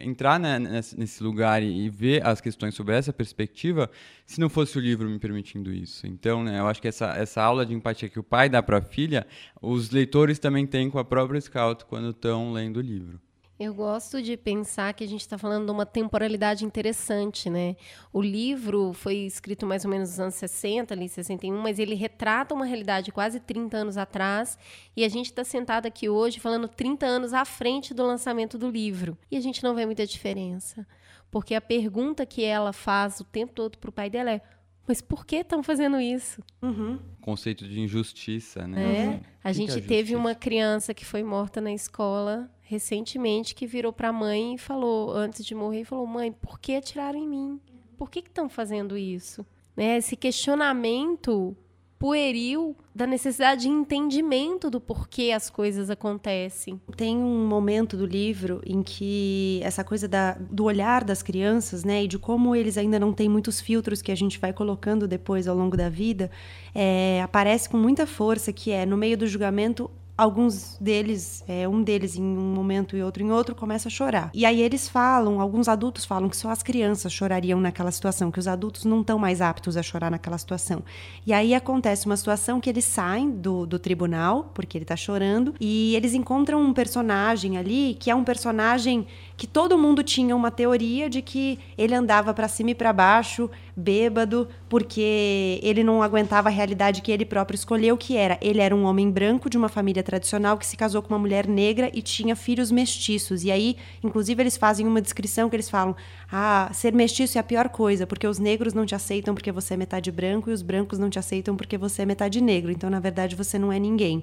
entrar 0.00 0.38
né, 0.38 0.58
nesse 0.58 1.22
lugar 1.22 1.62
e, 1.62 1.88
ver 1.88 2.26
as 2.26 2.40
questões 2.40 2.74
sobre 2.74 2.94
essa 2.94 3.12
perspectiva, 3.12 3.90
se 4.26 4.40
não 4.40 4.48
fosse 4.48 4.76
o 4.78 4.80
livro 4.80 5.08
me 5.08 5.18
permitindo 5.18 5.72
isso. 5.72 6.06
Então, 6.06 6.42
né, 6.42 6.58
eu 6.58 6.66
acho 6.66 6.80
que 6.80 6.88
essa, 6.88 7.14
essa 7.16 7.42
aula 7.42 7.64
de 7.64 7.74
empatia 7.74 8.08
que 8.08 8.18
o 8.18 8.22
pai 8.22 8.48
dá 8.48 8.62
para 8.62 8.78
a 8.78 8.82
filha, 8.82 9.26
os 9.60 9.90
leitores 9.90 10.38
também 10.38 10.66
têm 10.66 10.90
com 10.90 10.98
a 10.98 11.04
própria 11.04 11.40
Scout 11.40 11.84
quando 11.86 12.10
estão 12.10 12.52
lendo 12.52 12.78
o 12.78 12.82
livro. 12.82 13.20
Eu 13.60 13.74
gosto 13.74 14.22
de 14.22 14.38
pensar 14.38 14.94
que 14.94 15.04
a 15.04 15.06
gente 15.06 15.20
está 15.20 15.36
falando 15.36 15.66
de 15.66 15.70
uma 15.70 15.84
temporalidade 15.84 16.64
interessante, 16.64 17.50
né? 17.50 17.76
O 18.10 18.22
livro 18.22 18.94
foi 18.94 19.16
escrito 19.16 19.66
mais 19.66 19.84
ou 19.84 19.90
menos 19.90 20.08
nos 20.08 20.18
anos 20.18 20.34
60, 20.36 20.94
ali 20.94 21.06
61, 21.06 21.60
mas 21.60 21.78
ele 21.78 21.94
retrata 21.94 22.54
uma 22.54 22.64
realidade 22.64 23.12
quase 23.12 23.38
30 23.38 23.76
anos 23.76 23.98
atrás 23.98 24.58
e 24.96 25.04
a 25.04 25.10
gente 25.10 25.26
está 25.26 25.44
sentado 25.44 25.84
aqui 25.84 26.08
hoje 26.08 26.40
falando 26.40 26.68
30 26.68 27.04
anos 27.04 27.34
à 27.34 27.44
frente 27.44 27.92
do 27.92 28.02
lançamento 28.02 28.56
do 28.56 28.70
livro. 28.70 29.14
E 29.30 29.36
a 29.36 29.40
gente 29.42 29.62
não 29.62 29.74
vê 29.74 29.84
muita 29.84 30.06
diferença. 30.06 30.86
Porque 31.30 31.54
a 31.54 31.60
pergunta 31.60 32.24
que 32.24 32.42
ela 32.42 32.72
faz 32.72 33.20
o 33.20 33.24
tempo 33.24 33.52
todo 33.52 33.76
para 33.76 33.90
o 33.90 33.92
pai 33.92 34.08
dela 34.08 34.30
é 34.30 34.40
mas 34.88 35.02
por 35.02 35.24
que 35.24 35.36
estão 35.36 35.62
fazendo 35.62 36.00
isso? 36.00 36.42
Uhum. 36.60 36.98
Conceito 37.20 37.68
de 37.68 37.78
injustiça, 37.78 38.66
né? 38.66 39.04
É. 39.04 39.06
Uhum. 39.08 39.20
A 39.44 39.52
gente 39.52 39.78
é 39.78 39.80
teve 39.80 40.16
uma 40.16 40.34
criança 40.34 40.92
que 40.94 41.04
foi 41.04 41.22
morta 41.22 41.60
na 41.60 41.72
escola 41.72 42.50
recentemente 42.70 43.52
que 43.52 43.66
virou 43.66 43.92
para 43.92 44.10
a 44.10 44.12
mãe 44.12 44.54
e 44.54 44.58
falou, 44.58 45.10
antes 45.10 45.44
de 45.44 45.56
morrer, 45.56 45.82
falou: 45.84 46.06
"Mãe, 46.06 46.30
por 46.30 46.60
que 46.60 46.76
atiraram 46.76 47.18
em 47.18 47.26
mim? 47.26 47.60
Por 47.98 48.08
que 48.08 48.20
estão 48.20 48.48
fazendo 48.48 48.96
isso?" 48.96 49.44
Né? 49.76 49.96
Esse 49.96 50.14
questionamento 50.14 51.56
pueril 51.98 52.76
da 52.94 53.06
necessidade 53.06 53.62
de 53.62 53.68
entendimento 53.68 54.70
do 54.70 54.80
porquê 54.80 55.32
as 55.34 55.50
coisas 55.50 55.90
acontecem. 55.90 56.80
Tem 56.96 57.16
um 57.16 57.46
momento 57.46 57.96
do 57.96 58.06
livro 58.06 58.62
em 58.64 58.82
que 58.82 59.60
essa 59.62 59.82
coisa 59.82 60.06
da, 60.06 60.32
do 60.32 60.64
olhar 60.64 61.04
das 61.04 61.22
crianças, 61.22 61.84
né, 61.84 62.04
e 62.04 62.08
de 62.08 62.18
como 62.18 62.54
eles 62.56 62.78
ainda 62.78 62.98
não 62.98 63.12
têm 63.12 63.28
muitos 63.28 63.60
filtros 63.60 64.00
que 64.00 64.10
a 64.10 64.14
gente 64.14 64.38
vai 64.38 64.52
colocando 64.52 65.06
depois 65.06 65.46
ao 65.46 65.54
longo 65.54 65.76
da 65.76 65.90
vida, 65.90 66.30
é, 66.74 67.20
aparece 67.22 67.68
com 67.68 67.76
muita 67.76 68.06
força 68.06 68.52
que 68.52 68.70
é 68.70 68.86
no 68.86 68.96
meio 68.96 69.18
do 69.18 69.26
julgamento 69.26 69.90
alguns 70.20 70.76
deles, 70.78 71.42
é, 71.48 71.66
um 71.66 71.82
deles 71.82 72.14
em 72.14 72.22
um 72.22 72.54
momento 72.54 72.94
e 72.94 73.02
outro 73.02 73.22
em 73.22 73.30
outro, 73.30 73.54
começa 73.54 73.88
a 73.88 73.90
chorar. 73.90 74.30
E 74.34 74.44
aí 74.44 74.60
eles 74.60 74.86
falam, 74.86 75.40
alguns 75.40 75.66
adultos 75.66 76.04
falam 76.04 76.28
que 76.28 76.36
só 76.36 76.50
as 76.50 76.62
crianças 76.62 77.10
chorariam 77.10 77.58
naquela 77.58 77.90
situação, 77.90 78.30
que 78.30 78.38
os 78.38 78.46
adultos 78.46 78.84
não 78.84 79.00
estão 79.00 79.18
mais 79.18 79.40
aptos 79.40 79.78
a 79.78 79.82
chorar 79.82 80.10
naquela 80.10 80.36
situação. 80.36 80.82
E 81.26 81.32
aí 81.32 81.54
acontece 81.54 82.04
uma 82.04 82.18
situação 82.18 82.60
que 82.60 82.68
eles 82.68 82.84
saem 82.84 83.30
do, 83.30 83.64
do 83.64 83.78
tribunal, 83.78 84.50
porque 84.52 84.76
ele 84.76 84.84
está 84.84 84.94
chorando, 84.94 85.54
e 85.58 85.96
eles 85.96 86.12
encontram 86.12 86.60
um 86.60 86.74
personagem 86.74 87.56
ali 87.56 87.96
que 87.98 88.10
é 88.10 88.14
um 88.14 88.22
personagem 88.24 89.06
que 89.38 89.46
todo 89.46 89.78
mundo 89.78 90.02
tinha 90.02 90.36
uma 90.36 90.50
teoria 90.50 91.08
de 91.08 91.22
que 91.22 91.58
ele 91.78 91.94
andava 91.94 92.34
para 92.34 92.46
cima 92.46 92.72
e 92.72 92.74
para 92.74 92.92
baixo, 92.92 93.48
bêbado, 93.76 94.48
porque 94.68 95.60
ele 95.62 95.82
não 95.82 96.02
aguentava 96.02 96.48
a 96.48 96.52
realidade 96.52 97.02
que 97.02 97.10
ele 97.10 97.24
próprio 97.24 97.54
escolheu, 97.56 97.96
que 97.96 98.16
era 98.16 98.38
ele 98.40 98.60
era 98.60 98.74
um 98.74 98.84
homem 98.84 99.10
branco 99.10 99.48
de 99.48 99.56
uma 99.56 99.68
família 99.68 100.02
tradicional 100.02 100.56
que 100.58 100.66
se 100.66 100.76
casou 100.76 101.02
com 101.02 101.12
uma 101.14 101.18
mulher 101.18 101.46
negra 101.46 101.90
e 101.92 102.02
tinha 102.02 102.36
filhos 102.36 102.70
mestiços. 102.70 103.44
E 103.44 103.50
aí, 103.50 103.76
inclusive, 104.02 104.42
eles 104.42 104.56
fazem 104.56 104.86
uma 104.86 105.00
descrição 105.00 105.48
que 105.48 105.56
eles 105.56 105.70
falam: 105.70 105.94
"Ah, 106.32 106.70
ser 106.72 106.92
mestiço 106.94 107.38
é 107.38 107.40
a 107.40 107.44
pior 107.44 107.68
coisa, 107.68 108.06
porque 108.06 108.26
os 108.26 108.38
negros 108.38 108.72
não 108.72 108.86
te 108.86 108.94
aceitam 108.94 109.34
porque 109.34 109.50
você 109.50 109.74
é 109.74 109.76
metade 109.76 110.10
branco 110.12 110.50
e 110.50 110.52
os 110.52 110.62
brancos 110.62 110.98
não 110.98 111.10
te 111.10 111.18
aceitam 111.18 111.56
porque 111.56 111.76
você 111.76 112.02
é 112.02 112.06
metade 112.06 112.40
negro. 112.40 112.70
Então, 112.70 112.88
na 112.88 113.00
verdade, 113.00 113.34
você 113.36 113.58
não 113.58 113.72
é 113.72 113.78
ninguém". 113.78 114.22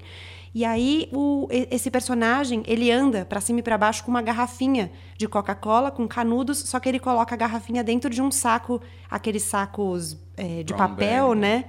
E 0.54 0.66
aí 0.66 1.10
o, 1.12 1.48
esse 1.52 1.92
personagem, 1.92 2.64
ele 2.66 2.92
anda 2.92 3.26
para 3.26 3.40
cima 3.40 3.60
e 3.60 3.64
para 3.64 3.78
baixo 3.78 4.04
com 4.04 4.10
uma 4.10 4.22
garrafinha 4.22 4.92
de 5.18 5.28
Coca-Cola 5.28 5.92
com 5.92 6.08
canudos, 6.08 6.60
só 6.60 6.80
que 6.80 6.90
ele 6.90 7.00
coloca 7.00 7.36
a 7.36 7.38
garrafinha 7.38 7.84
dentro 7.84 8.10
de 8.10 8.22
um 8.22 8.32
saco, 8.32 8.82
aqueles 9.10 9.44
sacos 9.44 10.18
é, 10.36 10.64
de 10.64 10.74
Brown 10.74 10.78
papel, 10.78 11.28
bag. 11.30 11.40
né? 11.40 11.66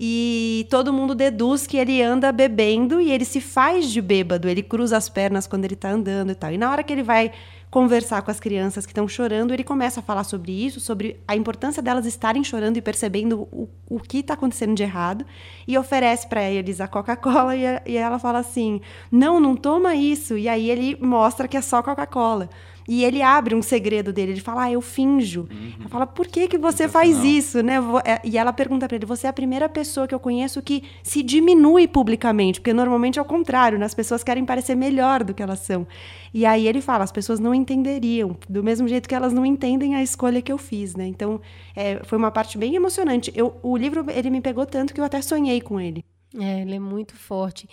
E 0.00 0.66
todo 0.68 0.92
mundo 0.92 1.14
deduz 1.14 1.66
que 1.66 1.76
ele 1.76 2.02
anda 2.02 2.32
bebendo 2.32 3.00
e 3.00 3.12
ele 3.12 3.24
se 3.24 3.40
faz 3.40 3.88
de 3.88 4.00
bêbado, 4.00 4.48
ele 4.48 4.60
cruza 4.60 4.96
as 4.96 5.08
pernas 5.08 5.46
quando 5.46 5.64
ele 5.64 5.76
tá 5.76 5.90
andando 5.90 6.32
e 6.32 6.34
tal. 6.34 6.50
E 6.50 6.58
na 6.58 6.68
hora 6.72 6.82
que 6.82 6.92
ele 6.92 7.04
vai 7.04 7.30
conversar 7.72 8.20
com 8.20 8.30
as 8.30 8.38
crianças 8.38 8.84
que 8.84 8.92
estão 8.92 9.08
chorando, 9.08 9.54
ele 9.54 9.64
começa 9.64 10.00
a 10.00 10.02
falar 10.02 10.24
sobre 10.24 10.52
isso, 10.52 10.78
sobre 10.78 11.18
a 11.26 11.34
importância 11.34 11.82
delas 11.82 12.04
estarem 12.04 12.44
chorando 12.44 12.76
e 12.76 12.82
percebendo 12.82 13.48
o, 13.50 13.66
o 13.88 13.98
que 13.98 14.18
está 14.18 14.34
acontecendo 14.34 14.74
de 14.74 14.82
errado, 14.82 15.24
e 15.66 15.78
oferece 15.78 16.28
para 16.28 16.42
eles 16.42 16.82
a 16.82 16.86
Coca-Cola 16.86 17.56
e, 17.56 17.62
e 17.86 17.96
ela 17.96 18.18
fala 18.18 18.40
assim: 18.40 18.82
não, 19.10 19.40
não 19.40 19.56
toma 19.56 19.94
isso. 19.94 20.36
E 20.36 20.50
aí 20.50 20.68
ele 20.68 20.98
mostra 21.00 21.48
que 21.48 21.56
é 21.56 21.62
só 21.62 21.82
Coca-Cola. 21.82 22.50
E 22.88 23.04
ele 23.04 23.22
abre 23.22 23.54
um 23.54 23.62
segredo 23.62 24.12
dele, 24.12 24.32
ele 24.32 24.40
fala, 24.40 24.64
ah, 24.64 24.72
eu 24.72 24.80
finjo. 24.80 25.48
Uhum. 25.50 25.72
Ela 25.80 25.88
fala, 25.88 26.06
por 26.06 26.26
que, 26.26 26.48
que 26.48 26.58
você 26.58 26.88
faz 26.88 27.22
isso, 27.24 27.62
né? 27.62 27.76
É, 28.04 28.20
e 28.24 28.36
ela 28.36 28.52
pergunta 28.52 28.86
para 28.86 28.96
ele, 28.96 29.06
você 29.06 29.26
é 29.26 29.30
a 29.30 29.32
primeira 29.32 29.68
pessoa 29.68 30.06
que 30.06 30.14
eu 30.14 30.20
conheço 30.20 30.60
que 30.62 30.82
se 31.02 31.22
diminui 31.22 31.86
publicamente, 31.86 32.60
porque 32.60 32.72
normalmente 32.72 33.18
é 33.18 33.22
o 33.22 33.24
contrário, 33.24 33.78
né? 33.78 33.86
As 33.86 33.94
pessoas 33.94 34.22
querem 34.24 34.44
parecer 34.44 34.74
melhor 34.74 35.22
do 35.22 35.32
que 35.32 35.42
elas 35.42 35.60
são. 35.60 35.86
E 36.34 36.46
aí 36.46 36.66
ele 36.66 36.80
fala, 36.80 37.04
as 37.04 37.12
pessoas 37.12 37.38
não 37.38 37.54
entenderiam, 37.54 38.36
do 38.48 38.62
mesmo 38.62 38.88
jeito 38.88 39.08
que 39.08 39.14
elas 39.14 39.32
não 39.32 39.44
entendem 39.44 39.94
a 39.94 40.02
escolha 40.02 40.40
que 40.40 40.50
eu 40.50 40.58
fiz, 40.58 40.96
né? 40.96 41.06
Então, 41.06 41.40
é, 41.76 42.00
foi 42.04 42.18
uma 42.18 42.30
parte 42.30 42.56
bem 42.56 42.74
emocionante. 42.74 43.32
Eu, 43.34 43.54
o 43.62 43.76
livro, 43.76 44.04
ele 44.10 44.30
me 44.30 44.40
pegou 44.40 44.64
tanto 44.66 44.94
que 44.94 45.00
eu 45.00 45.04
até 45.04 45.20
sonhei 45.20 45.60
com 45.60 45.78
ele. 45.78 46.04
É, 46.38 46.62
ele 46.62 46.76
é 46.76 46.78
muito 46.78 47.14
forte. 47.14 47.68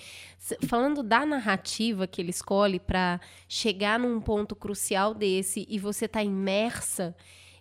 Falando 0.68 1.02
da 1.02 1.26
narrativa 1.26 2.06
que 2.08 2.22
ele 2.22 2.32
escolhe 2.32 2.80
para 2.80 3.20
chegar 3.48 4.00
num 4.00 4.20
ponto 4.20 4.56
crucial 4.56 5.14
desse 5.14 5.66
e 5.70 5.80
você 5.80 6.08
tá 6.08 6.24
imersa, 6.24 7.16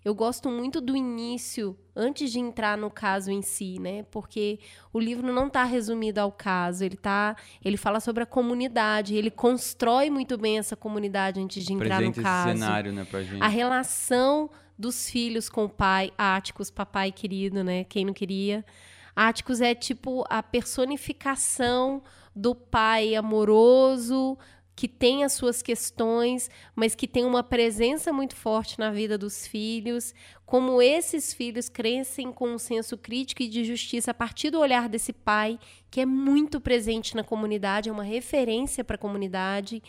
eu 0.05 0.15
gosto 0.15 0.49
muito 0.49 0.81
do 0.81 0.97
início, 0.97 1.77
antes 1.95 2.33
de 2.33 2.39
entrar 2.39 2.79
no 2.79 2.91
caso 2.91 3.31
em 3.31 3.43
si, 3.43 3.79
né? 3.79 4.05
Porque 4.11 4.59
o 4.93 4.99
livro 4.99 5.33
não 5.33 5.49
está 5.49 5.65
resumido 5.65 6.21
ao 6.21 6.33
caso, 6.33 6.85
ele 6.85 6.97
tá, 6.97 7.37
ele 7.65 7.77
fala 7.77 8.01
sobre 8.01 8.23
a 8.23 8.27
comunidade, 8.27 9.15
ele 9.15 9.31
constrói 9.31 10.09
muito 10.09 10.39
bem 10.39 10.59
essa 10.59 10.77
comunidade 10.77 11.41
antes 11.41 11.65
de 11.65 11.73
entrar 11.73 12.01
no 12.01 12.13
caso. 12.13 12.51
Esse 12.51 12.59
cenário, 12.59 12.93
né, 12.93 13.05
pra 13.05 13.23
gente. 13.23 13.43
A 13.43 13.49
relação 13.49 14.49
dos 14.79 15.11
filhos 15.11 15.49
com 15.49 15.65
o 15.65 15.69
pai, 15.69 16.13
Áticos, 16.17 16.71
papai 16.71 17.11
querido, 17.11 17.65
né? 17.65 17.85
Quem 17.85 18.05
não 18.05 18.15
queria? 18.15 18.65
Áticos 19.15 19.61
é 19.61 19.75
tipo 19.75 20.25
a 20.29 20.43
personificação 20.43 22.03
do 22.35 22.55
pai 22.55 23.15
amoroso, 23.15 24.39
que 24.79 24.87
tem 24.87 25.25
as 25.25 25.33
suas 25.33 25.61
questões, 25.61 26.49
mas 26.73 26.95
que 26.95 27.09
tem 27.09 27.25
uma 27.25 27.43
presença 27.43 28.13
muito 28.13 28.37
forte 28.37 28.79
na 28.79 28.93
vida 28.93 29.19
dos 29.19 29.45
filhos, 29.45 30.15
como 30.47 30.81
esses 30.81 31.35
filhos 31.35 31.69
crescem 31.69 32.33
com 32.33 32.51
um 32.51 32.59
senso 32.59 32.97
crítico 32.97 33.43
e 33.43 33.49
de 33.49 33.65
justiça 33.65 34.13
a 34.13 34.15
partir 34.15 34.51
do 34.51 34.61
olhar 34.61 34.89
desse 34.89 35.13
pai, 35.13 35.59
que 35.91 36.01
é 36.01 36.07
muito 36.07 36.61
presente 36.61 37.17
na 37.17 37.25
comunidade, 37.25 37.89
é 37.89 37.93
uma 37.93 38.05
referência 38.05 38.85
para 38.85 38.95
a 38.95 39.01
comunidade, 39.01 39.83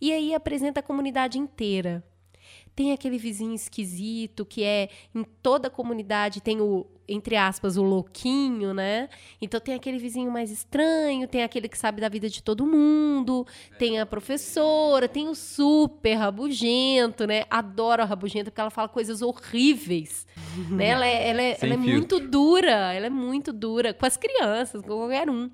e 0.00 0.10
aí 0.10 0.34
apresenta 0.34 0.80
a 0.80 0.82
comunidade 0.82 1.38
inteira. 1.38 2.02
Tem 2.74 2.92
aquele 2.92 3.18
vizinho 3.18 3.54
esquisito 3.54 4.44
que 4.44 4.62
é 4.62 4.88
em 5.14 5.24
toda 5.42 5.68
a 5.68 5.70
comunidade 5.70 6.40
tem 6.40 6.60
o 6.60 6.86
entre 7.10 7.36
aspas 7.36 7.76
o 7.76 7.82
louquinho, 7.82 8.72
né? 8.72 9.08
Então 9.42 9.58
tem 9.58 9.74
aquele 9.74 9.98
vizinho 9.98 10.30
mais 10.30 10.50
estranho, 10.50 11.26
tem 11.26 11.42
aquele 11.42 11.68
que 11.68 11.76
sabe 11.76 12.00
da 12.00 12.08
vida 12.08 12.28
de 12.30 12.40
todo 12.40 12.64
mundo, 12.64 13.44
tem 13.78 13.98
a 13.98 14.06
professora, 14.06 15.08
tem 15.08 15.28
o 15.28 15.34
super 15.34 16.14
rabugento, 16.14 17.26
né? 17.26 17.44
Adoro 17.50 18.02
a 18.02 18.04
rabugenta 18.04 18.50
porque 18.50 18.60
ela 18.60 18.70
fala 18.70 18.88
coisas 18.88 19.22
horríveis, 19.22 20.24
né? 20.70 20.88
Ela 20.88 21.06
é, 21.06 21.28
ela 21.28 21.42
é, 21.42 21.58
ela 21.60 21.74
é 21.74 21.76
muito 21.76 22.20
dura, 22.20 22.94
ela 22.94 23.06
é 23.06 23.10
muito 23.10 23.52
dura 23.52 23.92
com 23.92 24.06
as 24.06 24.16
crianças, 24.16 24.80
com 24.80 24.88
qualquer 24.88 25.28
um. 25.28 25.50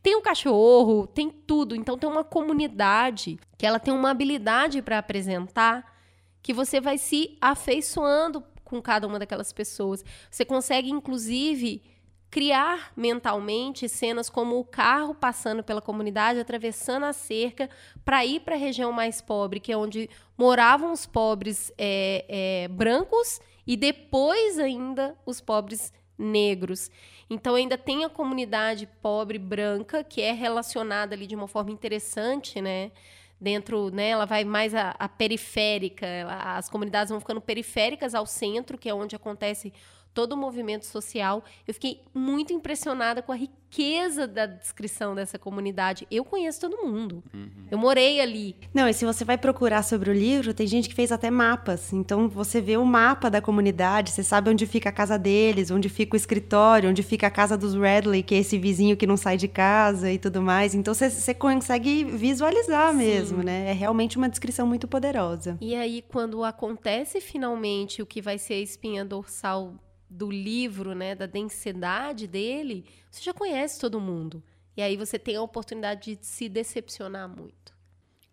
Tem 0.00 0.14
o 0.14 0.22
cachorro, 0.22 1.08
tem 1.08 1.28
tudo. 1.28 1.74
Então 1.74 1.98
tem 1.98 2.08
uma 2.08 2.24
comunidade 2.24 3.38
que 3.58 3.66
ela 3.66 3.80
tem 3.80 3.92
uma 3.92 4.10
habilidade 4.10 4.80
para 4.80 4.98
apresentar 4.98 5.99
que 6.42 6.52
você 6.52 6.80
vai 6.80 6.98
se 6.98 7.36
afeiçoando 7.40 8.42
com 8.64 8.80
cada 8.80 9.06
uma 9.06 9.18
daquelas 9.18 9.52
pessoas. 9.52 10.04
Você 10.30 10.44
consegue, 10.44 10.90
inclusive, 10.90 11.82
criar 12.30 12.92
mentalmente 12.96 13.88
cenas 13.88 14.30
como 14.30 14.58
o 14.58 14.64
carro 14.64 15.14
passando 15.14 15.64
pela 15.64 15.82
comunidade, 15.82 16.38
atravessando 16.38 17.04
a 17.04 17.12
cerca, 17.12 17.68
para 18.04 18.24
ir 18.24 18.40
para 18.40 18.54
a 18.54 18.58
região 18.58 18.92
mais 18.92 19.20
pobre, 19.20 19.58
que 19.58 19.72
é 19.72 19.76
onde 19.76 20.08
moravam 20.38 20.92
os 20.92 21.06
pobres 21.06 21.72
é, 21.76 22.24
é, 22.28 22.68
brancos 22.68 23.40
e 23.66 23.76
depois 23.76 24.58
ainda 24.58 25.16
os 25.26 25.40
pobres 25.40 25.92
negros. 26.16 26.90
Então 27.28 27.56
ainda 27.56 27.76
tem 27.76 28.04
a 28.04 28.08
comunidade 28.08 28.88
pobre 29.02 29.38
branca 29.38 30.04
que 30.04 30.20
é 30.20 30.32
relacionada 30.32 31.14
ali 31.14 31.26
de 31.26 31.34
uma 31.34 31.48
forma 31.48 31.72
interessante, 31.72 32.60
né? 32.60 32.92
Dentro, 33.40 33.90
né, 33.90 34.10
ela 34.10 34.26
vai 34.26 34.44
mais 34.44 34.74
a, 34.74 34.94
a 34.98 35.08
periférica, 35.08 36.04
ela, 36.06 36.58
as 36.58 36.68
comunidades 36.68 37.10
vão 37.10 37.18
ficando 37.18 37.40
periféricas 37.40 38.14
ao 38.14 38.26
centro, 38.26 38.76
que 38.76 38.88
é 38.88 38.94
onde 38.94 39.16
acontece 39.16 39.72
todo 40.12 40.32
o 40.32 40.36
movimento 40.36 40.86
social. 40.86 41.44
Eu 41.66 41.74
fiquei 41.74 42.02
muito 42.14 42.52
impressionada 42.52 43.22
com 43.22 43.32
a 43.32 43.36
riqueza 43.36 44.26
da 44.26 44.46
descrição 44.46 45.14
dessa 45.14 45.38
comunidade. 45.38 46.06
Eu 46.10 46.24
conheço 46.24 46.60
todo 46.60 46.84
mundo. 46.84 47.22
Uhum. 47.32 47.66
Eu 47.70 47.78
morei 47.78 48.20
ali. 48.20 48.56
Não, 48.74 48.88
e 48.88 48.92
se 48.92 49.04
você 49.04 49.24
vai 49.24 49.38
procurar 49.38 49.82
sobre 49.82 50.10
o 50.10 50.12
livro, 50.12 50.52
tem 50.52 50.66
gente 50.66 50.88
que 50.88 50.94
fez 50.94 51.12
até 51.12 51.30
mapas. 51.30 51.92
Então 51.92 52.28
você 52.28 52.60
vê 52.60 52.76
o 52.76 52.84
mapa 52.84 53.30
da 53.30 53.40
comunidade, 53.40 54.10
você 54.10 54.22
sabe 54.22 54.50
onde 54.50 54.66
fica 54.66 54.88
a 54.88 54.92
casa 54.92 55.18
deles, 55.18 55.70
onde 55.70 55.88
fica 55.88 56.14
o 56.14 56.16
escritório, 56.16 56.90
onde 56.90 57.02
fica 57.02 57.28
a 57.28 57.30
casa 57.30 57.56
dos 57.56 57.74
Redley, 57.74 58.22
que 58.22 58.34
é 58.34 58.38
esse 58.38 58.58
vizinho 58.58 58.96
que 58.96 59.06
não 59.06 59.16
sai 59.16 59.36
de 59.36 59.46
casa 59.46 60.10
e 60.10 60.18
tudo 60.18 60.42
mais. 60.42 60.74
Então 60.74 60.92
você, 60.92 61.08
você 61.08 61.32
consegue 61.32 62.04
visualizar 62.04 62.90
Sim. 62.90 62.98
mesmo, 62.98 63.42
né? 63.42 63.70
É 63.70 63.72
realmente 63.72 64.16
uma 64.16 64.28
descrição 64.28 64.66
muito 64.66 64.88
poderosa. 64.88 65.56
E 65.60 65.74
aí, 65.74 66.02
quando 66.08 66.42
acontece 66.42 67.20
finalmente 67.20 68.02
o 68.02 68.06
que 68.06 68.20
vai 68.20 68.38
ser 68.38 68.54
a 68.54 68.60
espinha 68.60 69.04
dorsal 69.04 69.74
do 70.10 70.30
livro, 70.30 70.94
né, 70.94 71.14
da 71.14 71.26
densidade 71.26 72.26
dele, 72.26 72.84
você 73.10 73.22
já 73.22 73.32
conhece 73.32 73.80
todo 73.80 74.00
mundo. 74.00 74.42
E 74.76 74.82
aí 74.82 74.96
você 74.96 75.18
tem 75.18 75.36
a 75.36 75.42
oportunidade 75.42 76.16
de 76.16 76.26
se 76.26 76.48
decepcionar 76.48 77.28
muito. 77.28 77.72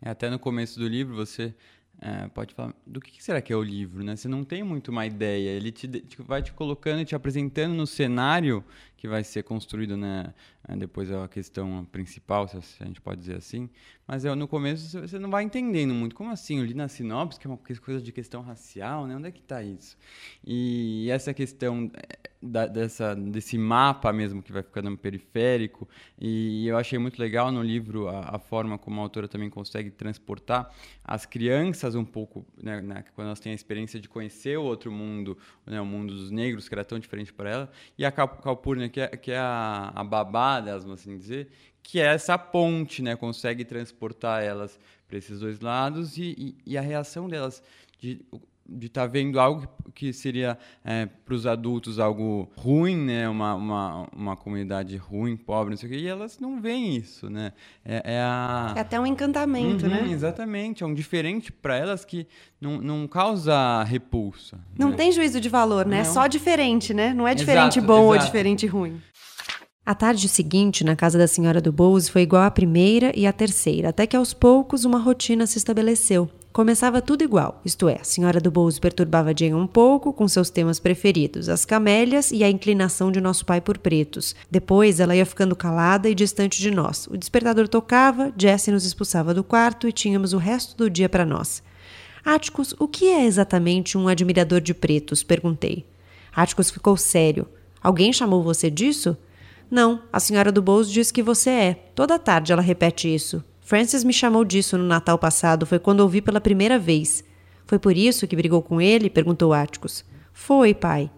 É, 0.02 0.10
até 0.10 0.30
no 0.30 0.40
começo 0.40 0.80
do 0.80 0.88
livro 0.88 1.16
você 1.16 1.56
é, 2.00 2.28
pode 2.28 2.54
falar 2.54 2.76
do 2.86 3.02
que, 3.02 3.24
será 3.24 3.42
que 3.42 3.52
é 3.52 3.56
o 3.56 3.62
livro, 3.62 4.04
né? 4.04 4.16
Você 4.16 4.28
não 4.28 4.44
tem 4.44 4.62
muito 4.62 4.90
uma 4.90 5.06
ideia. 5.06 5.50
Ele 5.50 5.72
te, 5.72 5.88
te, 5.88 6.22
vai 6.22 6.44
te 6.44 6.54
colocando 6.54 7.04
te 7.04 7.16
apresentando 7.16 7.74
no 7.74 7.88
cenário 7.88 8.64
que 8.96 9.08
vai 9.08 9.24
ser 9.24 9.44
construído, 9.44 9.98
né? 9.98 10.34
É, 10.68 10.76
depois 10.76 11.10
é 11.10 11.16
a 11.16 11.28
questão 11.28 11.86
principal, 11.86 12.48
se 12.48 12.58
a 12.80 12.86
gente 12.86 13.02
pode 13.02 13.20
dizer 13.22 13.38
assim. 13.38 13.68
Mas 14.08 14.26
é, 14.26 14.36
no 14.36 14.48
começo 14.48 15.02
você 15.02 15.18
não 15.18 15.32
vai 15.32 15.44
entendendo 15.44 15.94
muito. 15.94 16.16
Como 16.16 16.30
assim? 16.30 16.60
Eu 16.60 16.66
li 16.66 16.76
na 16.76 16.88
sinopse 16.88 17.40
que 17.40 17.48
é 17.48 17.50
uma 17.50 17.58
coisa 17.58 18.00
de 18.00 18.12
questão 18.12 18.42
racial, 18.42 19.08
né? 19.08 19.16
Onde 19.16 19.30
é 19.30 19.32
que 19.32 19.42
está 19.42 19.64
isso? 19.64 19.98
E 20.46 21.10
essa 21.10 21.34
questão 21.34 21.90
é, 21.96 22.30
da, 22.42 22.68
dessa, 22.68 23.16
desse 23.16 23.58
mapa 23.58 24.14
mesmo 24.14 24.42
que 24.42 24.52
vai 24.52 24.62
ficando 24.62 24.96
periférico. 24.98 25.88
E 26.20 26.68
eu 26.68 26.78
achei 26.78 27.00
muito 27.00 27.20
legal 27.20 27.52
no 27.52 27.62
livro 27.62 28.08
a, 28.08 28.36
a 28.36 28.40
forma 28.40 28.78
como 28.78 29.00
a 29.00 29.04
autora 29.04 29.28
também 29.28 29.50
consegue 29.50 29.90
transportar 29.90 30.74
as 31.04 31.26
crianças 31.26 31.96
um 31.96 32.06
pouco, 32.06 32.46
né, 32.62 32.82
né, 32.82 33.04
quando 33.16 33.28
elas 33.28 33.40
têm 33.40 33.52
a 33.52 33.56
experiência 33.56 34.00
de 34.00 34.08
conhecer 34.08 34.58
o 34.58 34.64
outro 34.64 34.92
mundo, 34.92 35.38
né, 35.66 35.80
o 35.82 35.86
mundo 35.86 36.14
dos 36.14 36.32
negros, 36.32 36.68
que 36.68 36.76
era 36.76 36.86
tão 36.86 37.00
diferente 37.00 37.34
para 37.34 37.50
ela, 37.50 37.72
e 37.98 38.06
a 38.06 38.12
Calpurnia, 38.12 38.90
que 38.90 39.00
é, 39.00 39.08
que 39.08 39.32
é 39.32 39.38
a, 39.38 39.92
a 39.96 40.04
babá 40.04 40.60
delas, 40.60 40.84
vamos 40.84 41.02
assim 41.02 41.18
dizer, 41.18 41.50
que 41.82 42.00
é 42.00 42.08
essa 42.08 42.38
ponte, 42.38 43.02
né, 43.02 43.16
consegue 43.16 43.64
transportar 43.64 44.44
elas 44.44 44.80
para 45.08 45.18
esses 45.18 45.40
dois 45.40 45.62
lados 45.62 46.18
e, 46.18 46.36
e, 46.38 46.74
e 46.74 46.78
a 46.78 46.82
reação 46.82 47.30
delas 47.30 47.64
de 48.00 48.22
de 48.68 48.88
estar 48.88 49.02
tá 49.02 49.08
vendo 49.08 49.40
algo 49.40 49.68
que 49.94 50.14
seria 50.14 50.58
é, 50.84 51.06
para 51.06 51.34
os 51.34 51.48
adultos 51.48 52.00
algo 52.00 52.52
ruim, 52.56 52.96
né? 52.96 53.28
Uma, 53.28 53.56
uma, 53.56 54.08
uma 54.16 54.36
comunidade 54.36 54.96
ruim, 54.98 55.36
pobre, 55.36 55.72
não 55.72 55.78
sei 55.78 55.90
o 55.90 55.92
quê, 55.92 55.98
e 56.00 56.08
elas 56.08 56.38
não 56.40 56.62
veem 56.62 56.96
isso, 56.96 57.30
né? 57.30 57.54
É, 57.84 58.14
é, 58.14 58.20
a... 58.20 58.74
é 58.76 58.80
até 58.80 59.00
um 59.00 59.06
encantamento, 59.06 59.86
uhum, 59.86 59.92
né? 59.92 60.08
Exatamente, 60.12 60.84
é 60.84 60.86
um 60.86 60.94
diferente 60.94 61.52
para 61.52 61.76
elas 61.76 62.06
que 62.06 62.28
não, 62.62 62.80
não 62.80 63.08
causa 63.08 63.84
repulsa. 63.84 64.60
Não 64.78 64.90
né? 64.90 64.96
tem 64.96 65.12
juízo 65.12 65.42
de 65.42 65.50
valor, 65.50 65.86
né? 65.86 66.00
É 66.00 66.04
não. 66.04 66.10
É 66.10 66.14
só 66.14 66.28
diferente, 66.28 66.94
né? 66.94 67.14
Não 67.14 67.28
é 67.28 67.34
diferente 67.34 67.80
exato, 67.80 67.88
bom 67.88 68.14
exato. 68.14 68.20
ou 68.20 68.26
diferente 68.26 68.68
ruim. 68.68 69.02
A 69.88 69.96
tarde 69.96 70.28
seguinte, 70.28 70.84
na 70.84 70.98
casa 70.98 71.18
da 71.18 71.28
senhora 71.28 71.62
do 71.62 71.72
Bowes, 71.72 72.10
foi 72.10 72.22
igual 72.22 72.44
à 72.44 72.52
primeira 72.52 73.12
e 73.16 73.26
à 73.26 73.32
terceira, 73.32 73.88
até 73.90 74.06
que 74.06 74.18
aos 74.18 74.34
poucos 74.34 74.84
uma 74.84 75.00
rotina 75.00 75.48
se 75.48 75.58
estabeleceu. 75.58 76.30
Começava 76.58 77.04
tudo 77.04 77.24
igual, 77.24 77.62
isto 77.64 77.88
é, 77.88 78.00
a 78.02 78.04
senhora 78.04 78.42
do 78.42 78.50
Bowes 78.50 78.80
perturbava 78.80 79.30
Jane 79.30 79.54
um 79.54 79.68
pouco 79.68 80.12
com 80.12 80.28
seus 80.28 80.50
temas 80.50 80.80
preferidos, 80.80 81.50
as 81.50 81.66
camélias 81.66 82.32
e 82.32 82.44
a 82.44 82.50
inclinação 82.50 83.12
de 83.12 83.22
nosso 83.22 83.46
pai 83.46 83.62
por 83.62 83.78
pretos. 83.78 84.36
Depois 84.50 85.00
ela 85.00 85.16
ia 85.16 85.24
ficando 85.24 85.56
calada 85.56 86.10
e 86.10 86.16
distante 86.16 86.60
de 86.60 86.72
nós. 86.72 87.06
O 87.12 87.16
despertador 87.16 87.68
tocava, 87.68 88.34
Jesse 88.36 88.72
nos 88.72 88.86
expulsava 88.86 89.36
do 89.36 89.44
quarto 89.44 89.88
e 89.88 89.92
tínhamos 89.92 90.34
o 90.34 90.40
resto 90.40 90.76
do 90.76 90.90
dia 90.90 91.08
para 91.08 91.28
nós. 91.28 91.62
Áticos, 92.26 92.74
o 92.80 92.88
que 92.88 93.06
é 93.06 93.26
exatamente 93.26 93.96
um 93.96 94.08
admirador 94.08 94.60
de 94.60 94.74
pretos? 94.74 95.22
perguntei. 95.22 95.86
Áticos 96.36 96.72
ficou 96.72 96.98
sério. 96.98 97.48
Alguém 97.84 98.12
chamou 98.12 98.42
você 98.42 98.72
disso? 98.72 99.16
Não, 99.70 100.02
a 100.12 100.20
senhora 100.20 100.52
do 100.52 100.64
Bowles 100.64 100.90
diz 100.90 101.12
que 101.12 101.22
você 101.22 101.52
é. 101.52 101.74
Toda 101.94 102.18
tarde 102.18 102.52
ela 102.52 102.64
repete 102.64 103.14
isso. 103.14 103.44
Francis 103.68 104.06
me 104.06 104.14
chamou 104.14 104.46
disso 104.46 104.78
no 104.78 104.86
Natal 104.86 105.20
passado, 105.20 105.66
foi 105.66 105.78
quando 105.78 106.00
ouvi 106.00 106.22
pela 106.22 106.40
primeira 106.40 106.80
vez. 106.80 107.22
Foi 107.66 107.78
por 107.78 107.98
isso 107.98 108.26
que 108.26 108.34
brigou 108.34 108.62
com 108.62 108.80
ele? 108.80 109.10
perguntou 109.10 109.52
Atticus. 109.52 110.06
Foi, 110.32 110.74
pai. 110.74 111.12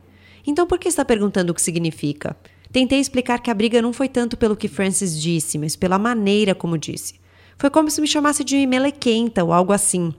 Então 0.47 0.65
por 0.65 0.79
que 0.79 0.88
está 0.88 1.05
perguntando 1.05 1.51
o 1.51 1.53
que 1.53 1.62
significa? 1.62 2.35
Tentei 2.71 2.99
explicar 2.99 3.38
que 3.38 3.51
a 3.51 3.53
briga 3.53 3.83
não 3.83 3.93
foi 3.93 4.09
tanto 4.09 4.35
pelo 4.35 4.55
que 4.55 4.67
Francis 4.67 5.21
disse, 5.21 5.59
mas 5.59 5.75
pela 5.75 5.99
maneira 5.99 6.55
como 6.55 6.75
disse. 6.75 7.19
Foi 7.55 7.69
como 7.69 7.91
se 7.91 8.01
me 8.01 8.07
chamasse 8.07 8.43
de 8.43 8.65
melequenta 8.65 9.43
ou 9.43 9.53
algo 9.53 9.71
assim. 9.71 10.12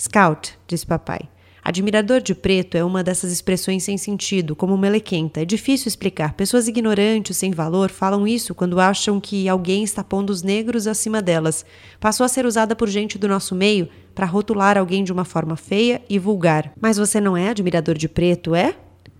Scout, 0.00 0.58
disse 0.66 0.86
papai. 0.86 1.28
Admirador 1.66 2.20
de 2.20 2.32
preto 2.32 2.76
é 2.76 2.84
uma 2.84 3.02
dessas 3.02 3.32
expressões 3.32 3.82
sem 3.82 3.98
sentido, 3.98 4.54
como 4.54 4.78
melequenta. 4.78 5.42
É 5.42 5.44
difícil 5.44 5.88
explicar. 5.88 6.34
Pessoas 6.34 6.68
ignorantes, 6.68 7.36
sem 7.36 7.50
valor, 7.50 7.90
falam 7.90 8.24
isso 8.24 8.54
quando 8.54 8.78
acham 8.78 9.18
que 9.18 9.48
alguém 9.48 9.82
está 9.82 10.04
pondo 10.04 10.30
os 10.30 10.44
negros 10.44 10.86
acima 10.86 11.20
delas. 11.20 11.66
Passou 11.98 12.24
a 12.24 12.28
ser 12.28 12.46
usada 12.46 12.76
por 12.76 12.88
gente 12.88 13.18
do 13.18 13.26
nosso 13.26 13.52
meio 13.52 13.88
para 14.14 14.26
rotular 14.26 14.78
alguém 14.78 15.02
de 15.02 15.10
uma 15.10 15.24
forma 15.24 15.56
feia 15.56 16.00
e 16.08 16.20
vulgar. 16.20 16.72
Mas 16.80 16.98
você 16.98 17.20
não 17.20 17.36
é 17.36 17.48
admirador 17.48 17.98
de 17.98 18.08
preto, 18.08 18.54
é? 18.54 18.76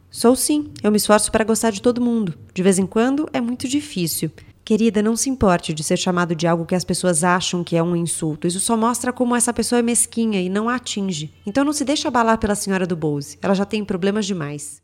Sou 0.09 0.37
sim. 0.37 0.70
Eu 0.85 0.92
me 0.92 0.98
esforço 0.98 1.32
para 1.32 1.42
gostar 1.42 1.72
de 1.72 1.82
todo 1.82 2.00
mundo. 2.00 2.32
De 2.54 2.62
vez 2.62 2.78
em 2.78 2.87
quando 2.87 3.28
é 3.32 3.40
muito 3.40 3.66
difícil. 3.66 4.30
Querida, 4.66 5.00
não 5.00 5.14
se 5.14 5.31
importe 5.31 5.72
de 5.72 5.85
ser 5.85 5.96
chamado 5.96 6.35
de 6.35 6.44
algo 6.44 6.66
que 6.66 6.74
as 6.74 6.83
pessoas 6.83 7.22
acham 7.22 7.62
que 7.62 7.76
é 7.76 7.83
um 7.85 7.94
insulto. 7.94 8.48
Isso 8.48 8.59
só 8.59 8.76
mostra 8.76 9.12
como 9.12 9.37
essa 9.37 9.52
pessoa 9.52 9.79
é 9.79 9.83
mesquinha 9.83 10.42
e 10.42 10.48
não 10.48 10.68
a 10.68 10.74
atinge. 10.74 11.33
Então 11.46 11.64
não 11.64 11.72
se 11.72 11.85
deixe 11.85 12.09
abalar 12.09 12.37
pela 12.37 12.57
senhora 12.57 12.85
do 12.85 12.96
Bose. 12.96 13.38
Ela 13.40 13.55
já 13.55 13.64
tem 13.64 13.85
problemas 13.85 14.26
demais. 14.26 14.83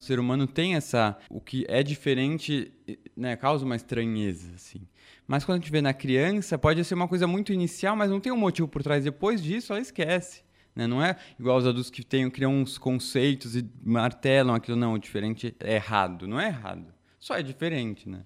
O 0.00 0.02
ser 0.02 0.18
humano 0.18 0.46
tem 0.46 0.74
essa. 0.74 1.18
O 1.28 1.38
que 1.38 1.66
é 1.68 1.82
diferente, 1.82 2.72
né, 3.14 3.36
causa 3.36 3.62
uma 3.62 3.76
estranheza, 3.76 4.52
assim. 4.54 4.88
Mas 5.28 5.44
quando 5.44 5.58
a 5.58 5.60
gente 5.60 5.70
vê 5.70 5.82
na 5.82 5.92
criança, 5.92 6.56
pode 6.56 6.82
ser 6.82 6.94
uma 6.94 7.06
coisa 7.06 7.26
muito 7.26 7.52
inicial, 7.52 7.94
mas 7.94 8.08
não 8.08 8.20
tem 8.20 8.32
um 8.32 8.38
motivo 8.38 8.68
por 8.68 8.82
trás. 8.82 9.04
Depois 9.04 9.42
disso, 9.42 9.74
ela 9.74 9.82
esquece. 9.82 10.40
Né? 10.74 10.86
Não 10.86 11.04
é 11.04 11.14
igual 11.38 11.58
os 11.58 11.66
adultos 11.66 11.90
que 11.90 12.02
têm, 12.02 12.30
criam 12.30 12.54
uns 12.54 12.78
conceitos 12.78 13.54
e 13.54 13.68
martelam 13.84 14.54
aquilo. 14.54 14.78
Não, 14.78 14.94
o 14.94 14.98
diferente 14.98 15.54
é 15.60 15.74
errado. 15.74 16.26
Não 16.26 16.40
é 16.40 16.46
errado. 16.46 16.86
só 17.18 17.36
é 17.36 17.42
diferente, 17.42 18.08
né? 18.08 18.22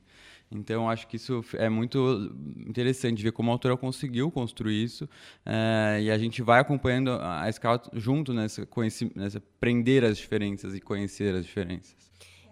Então, 0.51 0.89
acho 0.89 1.07
que 1.09 1.17
isso 1.17 1.45
é 1.55 1.69
muito 1.69 2.33
interessante 2.67 3.23
ver 3.23 3.33
como 3.33 3.51
a 3.51 3.55
autora 3.55 3.77
conseguiu 3.77 4.31
construir 4.31 4.85
isso. 4.85 5.09
É, 5.45 6.01
e 6.03 6.11
a 6.11 6.19
gente 6.19 6.43
vai 6.43 6.61
acompanhando 6.61 7.11
a 7.11 7.51
Scout 7.51 7.89
junto 7.95 8.33
nessa, 8.33 8.67
nessa 9.15 9.43
prender 9.59 10.05
as 10.05 10.17
diferenças 10.17 10.75
e 10.75 10.81
conhecer 10.81 11.35
as 11.35 11.45
diferenças. 11.45 11.97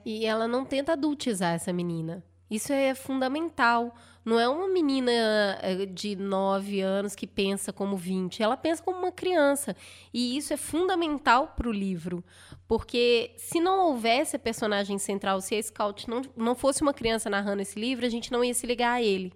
E 0.05 0.26
ela 0.26 0.48
não 0.48 0.64
tenta 0.64 0.92
adultizar 0.92 1.55
essa 1.55 1.72
menina. 1.72 2.24
Isso 2.52 2.70
é 2.70 2.94
fundamental. 2.94 3.94
Não 4.22 4.38
é 4.38 4.46
uma 4.46 4.68
menina 4.68 5.10
eh, 5.62 5.86
de 5.86 6.14
9 6.14 6.82
anos 6.82 7.14
que 7.14 7.26
pensa 7.26 7.72
como 7.72 7.96
20, 7.96 8.42
ela 8.42 8.58
pensa 8.58 8.82
como 8.82 8.98
uma 8.98 9.10
criança. 9.10 9.74
E 10.12 10.36
isso 10.36 10.52
é 10.52 10.58
fundamental 10.58 11.54
para 11.56 11.66
o 11.66 11.72
livro. 11.72 12.22
Porque 12.68 13.32
se 13.38 13.58
não 13.58 13.86
houvesse 13.86 14.36
a 14.36 14.38
personagem 14.38 14.98
central, 14.98 15.40
se 15.40 15.54
a 15.54 15.62
Scout 15.62 16.10
não, 16.10 16.20
não 16.36 16.54
fosse 16.54 16.82
uma 16.82 16.92
criança 16.92 17.30
narrando 17.30 17.62
esse 17.62 17.80
livro, 17.80 18.04
a 18.04 18.10
gente 18.10 18.30
não 18.30 18.44
ia 18.44 18.52
se 18.52 18.66
ligar 18.66 18.92
a 18.92 19.02
ele. 19.02 19.32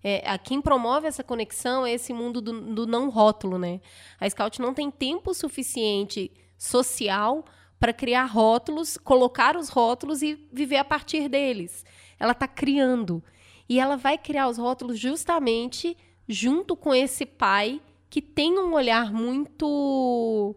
É, 0.00 0.22
a 0.24 0.38
quem 0.38 0.62
promove 0.62 1.08
essa 1.08 1.24
conexão 1.24 1.84
é 1.84 1.92
esse 1.92 2.12
mundo 2.12 2.40
do, 2.40 2.60
do 2.72 2.86
não 2.86 3.10
rótulo, 3.10 3.58
né? 3.58 3.80
A 4.20 4.30
Scout 4.30 4.62
não 4.62 4.72
tem 4.72 4.92
tempo 4.92 5.34
suficiente 5.34 6.30
social 6.56 7.44
para 7.80 7.92
criar 7.92 8.26
rótulos, 8.26 8.96
colocar 8.96 9.56
os 9.56 9.70
rótulos 9.70 10.22
e 10.22 10.38
viver 10.52 10.76
a 10.76 10.84
partir 10.84 11.28
deles. 11.28 11.84
Ela 12.20 12.32
está 12.32 12.46
criando. 12.46 13.24
E 13.68 13.80
ela 13.80 13.96
vai 13.96 14.18
criar 14.18 14.48
os 14.48 14.58
rótulos 14.58 14.98
justamente 14.98 15.96
junto 16.28 16.76
com 16.76 16.94
esse 16.94 17.26
pai 17.26 17.80
que 18.08 18.20
tem 18.20 18.58
um 18.58 18.74
olhar 18.74 19.12
muito 19.12 20.54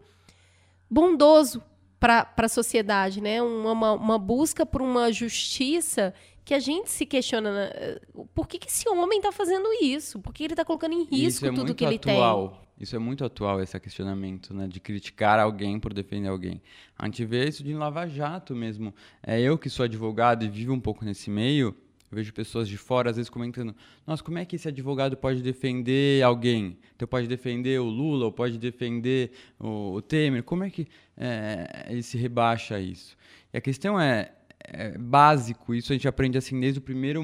bondoso 0.90 1.64
para 2.00 2.28
a 2.36 2.50
sociedade, 2.50 3.22
né? 3.22 3.42
Uma, 3.42 3.94
uma 3.94 4.20
busca 4.20 4.66
por 4.66 4.82
uma 4.82 5.12
justiça 5.12 6.14
que 6.44 6.54
a 6.54 6.60
gente 6.60 6.90
se 6.90 7.06
questiona 7.06 7.52
né? 7.52 8.00
por 8.34 8.48
que, 8.48 8.60
que 8.60 8.68
esse 8.68 8.88
homem 8.90 9.20
está 9.20 9.32
fazendo 9.32 9.68
isso? 9.82 10.20
Por 10.20 10.34
que 10.34 10.44
ele 10.44 10.54
está 10.54 10.66
colocando 10.66 10.94
em 10.94 11.04
risco 11.04 11.46
é 11.46 11.52
tudo 11.52 11.74
que 11.74 11.86
ele 11.86 11.96
atual. 11.96 12.50
tem? 12.50 12.64
Isso 12.80 12.96
é 12.96 13.00
muito 13.00 13.24
atual, 13.24 13.62
esse 13.62 13.80
questionamento, 13.80 14.54
né? 14.54 14.68
De 14.68 14.80
criticar 14.80 15.40
alguém 15.40 15.80
por 15.80 15.94
defender 15.94 16.28
alguém. 16.28 16.62
A 16.98 17.06
gente 17.06 17.24
vê 17.24 17.48
isso 17.48 17.64
de 17.64 17.74
Lava 17.74 18.08
Jato 18.08 18.56
mesmo. 18.56 18.94
É 19.22 19.40
eu 19.40 19.58
que 19.58 19.70
sou 19.70 19.86
advogado 19.86 20.44
e 20.44 20.50
vivo 20.50 20.74
um 20.74 20.80
pouco 20.80 21.06
nesse 21.06 21.30
meio. 21.30 21.76
Eu 22.12 22.16
vejo 22.16 22.34
pessoas 22.34 22.68
de 22.68 22.78
fora, 22.78 23.10
às 23.10 23.16
vezes, 23.16 23.30
comentando: 23.30 23.76
nossa, 24.06 24.24
como 24.24 24.38
é 24.38 24.46
que 24.46 24.56
esse 24.56 24.68
advogado 24.68 25.16
pode 25.16 25.42
defender 25.42 26.24
alguém? 26.24 26.78
Então, 26.96 27.08
pode 27.08 27.28
defender 27.28 27.80
o 27.80 27.86
Lula, 27.86 28.26
ou 28.26 28.32
pode 28.32 28.58
defender 28.58 29.32
o, 29.60 29.94
o 29.94 30.02
Temer? 30.02 30.44
Como 30.44 30.64
é 30.64 30.70
que 30.70 30.88
é, 31.16 31.86
ele 31.90 32.04
se 32.04 32.18
rebaixa 32.18 32.76
a 32.76 32.80
isso? 32.82 33.16
E 33.54 33.58
a 33.58 33.62
questão 33.62 34.00
é, 34.00 34.32
é 34.64 34.98
básico, 34.98 35.76
isso 35.76 35.92
a 35.92 35.96
gente 35.96 36.08
aprende 36.08 36.38
assim 36.38 36.60
desde 36.60 36.80
o 36.80 36.82
primeiro 36.82 37.22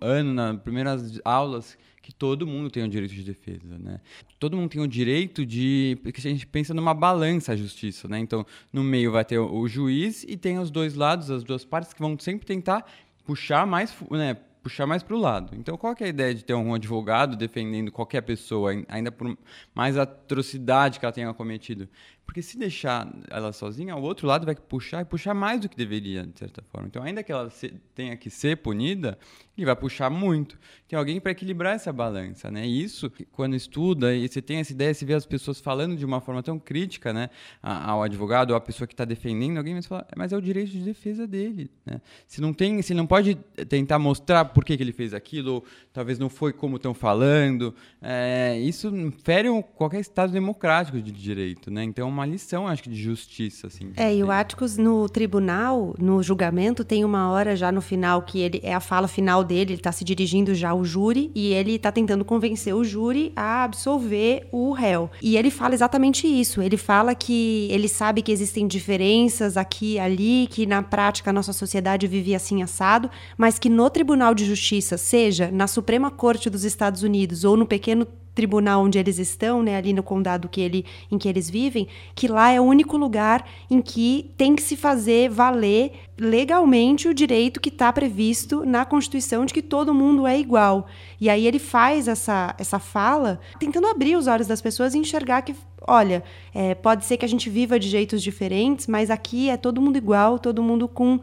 ano, 0.00 0.34
nas 0.34 0.60
primeiras 0.60 1.20
aulas, 1.24 1.78
que 2.02 2.12
todo 2.12 2.46
mundo 2.46 2.70
tem 2.70 2.82
o 2.82 2.88
direito 2.88 3.14
de 3.14 3.22
defesa, 3.22 3.78
né? 3.78 4.00
Todo 4.38 4.56
mundo 4.56 4.70
tem 4.70 4.80
o 4.80 4.88
direito 4.88 5.46
de, 5.46 5.98
porque 6.02 6.18
a 6.20 6.30
gente 6.30 6.46
pensa 6.46 6.74
numa 6.74 6.94
balança 6.94 7.52
a 7.52 7.56
justiça, 7.56 8.08
né? 8.08 8.18
Então, 8.18 8.44
no 8.72 8.82
meio 8.82 9.12
vai 9.12 9.24
ter 9.24 9.38
o, 9.38 9.68
juiz 9.68 10.24
e 10.24 10.36
tem 10.36 10.58
os 10.58 10.70
dois 10.70 10.94
lados, 10.94 11.30
as 11.30 11.44
duas 11.44 11.64
partes 11.64 11.92
que 11.92 12.00
vão 12.00 12.18
sempre 12.18 12.46
tentar 12.46 12.84
puxar 13.24 13.66
mais, 13.66 13.94
né, 14.10 14.34
puxar 14.62 14.86
mais 14.86 15.02
para 15.02 15.14
o 15.14 15.18
lado. 15.18 15.54
Então, 15.56 15.76
qual 15.76 15.94
é 16.00 16.04
a 16.04 16.08
ideia 16.08 16.34
de 16.34 16.44
ter 16.44 16.54
um 16.54 16.74
advogado 16.74 17.36
defendendo 17.36 17.92
qualquer 17.92 18.22
pessoa, 18.22 18.72
ainda 18.88 19.12
por 19.12 19.36
mais 19.74 19.96
atrocidade 19.96 20.98
que 20.98 21.04
ela 21.04 21.12
tenha 21.12 21.32
cometido? 21.34 21.88
Porque 22.30 22.42
se 22.42 22.56
deixar 22.56 23.12
ela 23.28 23.52
sozinha, 23.52 23.96
o 23.96 24.02
outro 24.02 24.24
lado 24.24 24.46
vai 24.46 24.54
puxar 24.54 25.02
e 25.02 25.04
puxar 25.04 25.34
mais 25.34 25.60
do 25.60 25.68
que 25.68 25.76
deveria, 25.76 26.24
de 26.24 26.38
certa 26.38 26.62
forma. 26.62 26.86
Então, 26.86 27.02
ainda 27.02 27.24
que 27.24 27.32
ela 27.32 27.50
se, 27.50 27.74
tenha 27.92 28.16
que 28.16 28.30
ser 28.30 28.58
punida, 28.58 29.18
ele 29.58 29.66
vai 29.66 29.74
puxar 29.74 30.08
muito. 30.08 30.56
Tem 30.86 30.96
alguém 30.96 31.20
para 31.20 31.32
equilibrar 31.32 31.74
essa 31.74 31.92
balança, 31.92 32.48
né? 32.48 32.64
E 32.64 32.82
isso, 32.82 33.12
quando 33.32 33.56
estuda 33.56 34.14
e 34.14 34.28
você 34.28 34.40
tem 34.40 34.58
essa 34.58 34.72
ideia, 34.72 34.94
você 34.94 35.04
vê 35.04 35.14
as 35.14 35.26
pessoas 35.26 35.58
falando 35.58 35.96
de 35.96 36.04
uma 36.04 36.20
forma 36.20 36.40
tão 36.40 36.56
crítica, 36.56 37.12
né, 37.12 37.30
ao 37.60 38.02
advogado 38.02 38.52
ou 38.52 38.56
à 38.56 38.60
pessoa 38.60 38.86
que 38.86 38.94
está 38.94 39.04
defendendo 39.04 39.58
alguém, 39.58 39.74
mas 39.74 39.86
fala, 39.86 40.06
mas 40.16 40.32
é 40.32 40.36
o 40.36 40.40
direito 40.40 40.70
de 40.70 40.84
defesa 40.84 41.26
dele, 41.26 41.68
né? 41.84 42.00
Se 42.28 42.40
não 42.40 42.52
tem, 42.52 42.80
se 42.80 42.94
não 42.94 43.06
pode 43.06 43.34
tentar 43.68 43.98
mostrar 43.98 44.44
por 44.46 44.64
que, 44.64 44.76
que 44.76 44.82
ele 44.82 44.92
fez 44.92 45.12
aquilo, 45.12 45.54
ou 45.54 45.64
talvez 45.92 46.18
não 46.18 46.28
foi 46.28 46.52
como 46.52 46.76
estão 46.76 46.94
falando, 46.94 47.74
é, 48.00 48.58
isso 48.60 48.90
fere 49.24 49.48
qualquer 49.74 50.00
estado 50.00 50.32
democrático 50.32 51.00
de 51.02 51.10
direito, 51.10 51.70
né? 51.70 51.82
Então, 51.82 52.08
uma 52.08 52.19
lição, 52.26 52.66
acho 52.66 52.82
que, 52.82 52.90
de 52.90 53.02
justiça, 53.02 53.66
assim. 53.66 53.92
É, 53.96 54.14
e 54.14 54.22
o 54.22 54.30
Atticus 54.30 54.76
no 54.76 55.08
tribunal, 55.08 55.94
no 55.98 56.22
julgamento, 56.22 56.84
tem 56.84 57.04
uma 57.04 57.30
hora 57.30 57.56
já 57.56 57.72
no 57.72 57.80
final 57.80 58.22
que 58.22 58.40
ele 58.40 58.60
é 58.62 58.72
a 58.72 58.80
fala 58.80 59.08
final 59.08 59.42
dele, 59.42 59.72
ele 59.72 59.80
está 59.80 59.92
se 59.92 60.04
dirigindo 60.04 60.54
já 60.54 60.70
ao 60.70 60.84
júri 60.84 61.30
e 61.34 61.52
ele 61.52 61.74
está 61.74 61.90
tentando 61.90 62.24
convencer 62.24 62.74
o 62.74 62.84
júri 62.84 63.32
a 63.34 63.64
absolver 63.64 64.48
o 64.52 64.72
réu. 64.72 65.10
E 65.20 65.36
ele 65.36 65.50
fala 65.50 65.74
exatamente 65.74 66.26
isso. 66.26 66.62
Ele 66.62 66.76
fala 66.76 67.14
que 67.14 67.68
ele 67.70 67.88
sabe 67.88 68.22
que 68.22 68.32
existem 68.32 68.66
diferenças 68.66 69.56
aqui 69.56 69.90
e 69.90 69.98
ali, 69.98 70.46
que 70.48 70.66
na 70.66 70.82
prática 70.82 71.30
a 71.30 71.32
nossa 71.32 71.52
sociedade 71.52 72.06
vive 72.06 72.34
assim 72.34 72.62
assado, 72.62 73.10
mas 73.36 73.58
que 73.58 73.68
no 73.68 73.90
Tribunal 73.90 74.34
de 74.34 74.44
Justiça, 74.44 74.96
seja 74.96 75.50
na 75.50 75.66
Suprema 75.66 76.10
Corte 76.10 76.48
dos 76.48 76.64
Estados 76.64 77.02
Unidos 77.02 77.44
ou 77.44 77.56
no 77.56 77.66
pequeno 77.66 78.06
tribunal 78.40 78.82
onde 78.82 78.98
eles 78.98 79.18
estão, 79.18 79.62
né, 79.62 79.76
ali 79.76 79.92
no 79.92 80.02
condado 80.02 80.48
que 80.48 80.62
ele, 80.62 80.86
em 81.12 81.18
que 81.18 81.28
eles 81.28 81.50
vivem, 81.50 81.86
que 82.14 82.26
lá 82.26 82.50
é 82.50 82.58
o 82.58 82.64
único 82.64 82.96
lugar 82.96 83.46
em 83.70 83.82
que 83.82 84.30
tem 84.34 84.56
que 84.56 84.62
se 84.62 84.76
fazer 84.76 85.28
valer 85.28 85.92
legalmente 86.18 87.06
o 87.06 87.12
direito 87.12 87.60
que 87.60 87.68
está 87.68 87.92
previsto 87.92 88.64
na 88.64 88.86
Constituição 88.86 89.44
de 89.44 89.52
que 89.52 89.60
todo 89.60 89.92
mundo 89.92 90.26
é 90.26 90.40
igual. 90.40 90.86
E 91.20 91.28
aí 91.28 91.46
ele 91.46 91.58
faz 91.58 92.08
essa, 92.08 92.54
essa 92.58 92.78
fala 92.78 93.38
tentando 93.58 93.86
abrir 93.86 94.16
os 94.16 94.26
olhos 94.26 94.46
das 94.46 94.62
pessoas 94.62 94.94
e 94.94 94.98
enxergar 94.98 95.42
que, 95.42 95.54
olha, 95.86 96.24
é, 96.54 96.74
pode 96.74 97.04
ser 97.04 97.18
que 97.18 97.26
a 97.26 97.28
gente 97.28 97.50
viva 97.50 97.78
de 97.78 97.90
jeitos 97.90 98.22
diferentes, 98.22 98.86
mas 98.86 99.10
aqui 99.10 99.50
é 99.50 99.58
todo 99.58 99.82
mundo 99.82 99.98
igual, 99.98 100.38
todo 100.38 100.62
mundo 100.62 100.88
com 100.88 101.20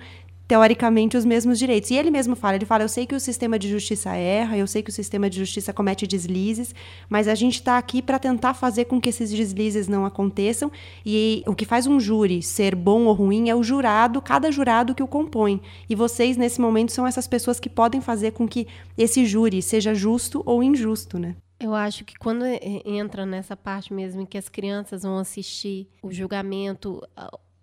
teoricamente 0.47 1.17
os 1.17 1.25
mesmos 1.25 1.59
direitos. 1.59 1.91
E 1.91 1.95
ele 1.95 2.09
mesmo 2.09 2.35
fala, 2.35 2.55
ele 2.55 2.65
fala, 2.65 2.83
eu 2.83 2.89
sei 2.89 3.05
que 3.05 3.13
o 3.13 3.19
sistema 3.19 3.59
de 3.59 3.69
justiça 3.69 4.15
erra, 4.15 4.57
eu 4.57 4.65
sei 4.65 4.81
que 4.81 4.89
o 4.89 4.93
sistema 4.93 5.29
de 5.29 5.37
justiça 5.37 5.73
comete 5.73 6.07
deslizes, 6.07 6.73
mas 7.09 7.27
a 7.27 7.35
gente 7.35 7.55
está 7.55 7.77
aqui 7.77 8.01
para 8.01 8.17
tentar 8.17 8.53
fazer 8.53 8.85
com 8.85 9.01
que 9.01 9.09
esses 9.09 9.29
deslizes 9.29 9.87
não 9.87 10.05
aconteçam. 10.05 10.71
E 11.05 11.43
o 11.45 11.53
que 11.53 11.65
faz 11.65 11.85
um 11.85 11.99
júri 11.99 12.41
ser 12.41 12.75
bom 12.75 13.05
ou 13.05 13.13
ruim 13.13 13.49
é 13.49 13.55
o 13.55 13.63
jurado, 13.63 14.21
cada 14.21 14.51
jurado 14.51 14.95
que 14.95 15.03
o 15.03 15.07
compõe. 15.07 15.61
E 15.89 15.95
vocês 15.95 16.37
nesse 16.37 16.61
momento 16.61 16.91
são 16.91 17.05
essas 17.05 17.27
pessoas 17.27 17.59
que 17.59 17.69
podem 17.69 17.99
fazer 17.99 18.31
com 18.31 18.47
que 18.47 18.67
esse 18.97 19.25
júri 19.25 19.61
seja 19.61 19.93
justo 19.93 20.41
ou 20.45 20.63
injusto, 20.63 21.19
né? 21.19 21.35
Eu 21.59 21.73
acho 21.73 22.05
que 22.05 22.13
quando 22.15 22.45
entra 22.85 23.25
nessa 23.25 23.57
parte 23.57 23.91
mesmo 23.91 24.21
em 24.21 24.25
que 24.27 24.37
as 24.37 24.47
crianças 24.47 25.01
vão 25.01 25.17
assistir 25.17 25.89
o 26.03 26.11
julgamento, 26.11 27.01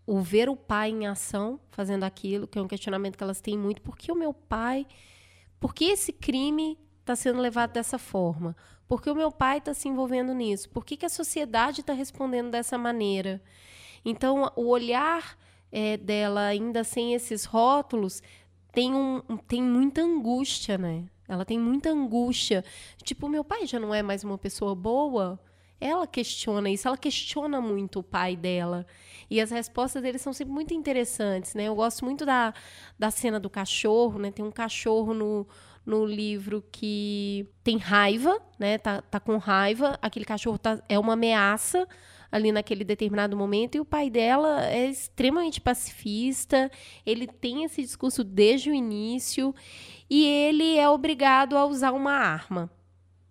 o 0.06 0.20
ver 0.20 0.48
o 0.48 0.56
pai 0.56 0.90
em 0.90 1.06
ação 1.06 1.58
fazendo 1.70 2.04
aquilo, 2.04 2.46
que 2.46 2.58
é 2.58 2.62
um 2.62 2.68
questionamento 2.68 3.16
que 3.16 3.24
elas 3.24 3.40
têm 3.40 3.58
muito. 3.58 3.82
Por 3.82 3.96
que 3.96 4.12
o 4.12 4.16
meu 4.16 4.32
pai. 4.32 4.86
Por 5.58 5.74
que 5.74 5.86
esse 5.86 6.12
crime 6.12 6.78
está 7.00 7.16
sendo 7.16 7.40
levado 7.40 7.72
dessa 7.72 7.98
forma? 7.98 8.54
Por 8.86 9.00
que 9.00 9.08
o 9.08 9.14
meu 9.14 9.32
pai 9.32 9.58
está 9.58 9.72
se 9.72 9.88
envolvendo 9.88 10.34
nisso? 10.34 10.68
Por 10.68 10.84
que, 10.84 10.96
que 10.96 11.06
a 11.06 11.10
sociedade 11.10 11.80
está 11.80 11.92
respondendo 11.92 12.50
dessa 12.50 12.76
maneira? 12.76 13.42
Então, 14.04 14.52
o 14.56 14.68
olhar 14.68 15.38
é, 15.72 15.96
dela, 15.96 16.46
ainda 16.46 16.84
sem 16.84 17.14
esses 17.14 17.44
rótulos, 17.44 18.22
tem, 18.72 18.94
um, 18.94 19.20
tem 19.48 19.62
muita 19.62 20.02
angústia, 20.02 20.76
né? 20.76 21.04
Ela 21.26 21.44
tem 21.44 21.58
muita 21.58 21.90
angústia. 21.90 22.62
Tipo, 23.02 23.28
meu 23.28 23.42
pai 23.42 23.66
já 23.66 23.80
não 23.80 23.94
é 23.94 24.02
mais 24.02 24.22
uma 24.22 24.36
pessoa 24.36 24.74
boa? 24.74 25.40
Ela 25.80 26.06
questiona 26.06 26.70
isso, 26.70 26.88
ela 26.88 26.96
questiona 26.96 27.60
muito 27.60 27.98
o 28.00 28.02
pai 28.02 28.36
dela. 28.36 28.86
E 29.28 29.40
as 29.40 29.50
respostas 29.50 30.02
dele 30.02 30.18
são 30.18 30.32
sempre 30.32 30.52
muito 30.52 30.72
interessantes, 30.72 31.54
né? 31.54 31.64
Eu 31.64 31.74
gosto 31.74 32.04
muito 32.04 32.24
da, 32.24 32.54
da 32.98 33.10
cena 33.10 33.40
do 33.40 33.50
cachorro, 33.50 34.18
né? 34.18 34.30
Tem 34.30 34.44
um 34.44 34.50
cachorro 34.50 35.12
no, 35.12 35.46
no 35.84 36.06
livro 36.06 36.64
que 36.70 37.46
tem 37.62 37.76
raiva, 37.76 38.40
né? 38.58 38.78
Tá, 38.78 39.02
tá 39.02 39.20
com 39.20 39.36
raiva, 39.36 39.98
aquele 40.00 40.24
cachorro 40.24 40.58
tá, 40.58 40.82
é 40.88 40.98
uma 40.98 41.14
ameaça 41.14 41.86
ali 42.34 42.50
naquele 42.50 42.82
determinado 42.82 43.36
momento, 43.36 43.76
e 43.76 43.80
o 43.80 43.84
pai 43.84 44.10
dela 44.10 44.66
é 44.66 44.86
extremamente 44.86 45.60
pacifista, 45.60 46.68
ele 47.06 47.28
tem 47.28 47.62
esse 47.62 47.80
discurso 47.80 48.24
desde 48.24 48.70
o 48.70 48.74
início, 48.74 49.54
e 50.10 50.26
ele 50.26 50.76
é 50.76 50.88
obrigado 50.88 51.56
a 51.56 51.64
usar 51.64 51.92
uma 51.92 52.10
arma 52.10 52.68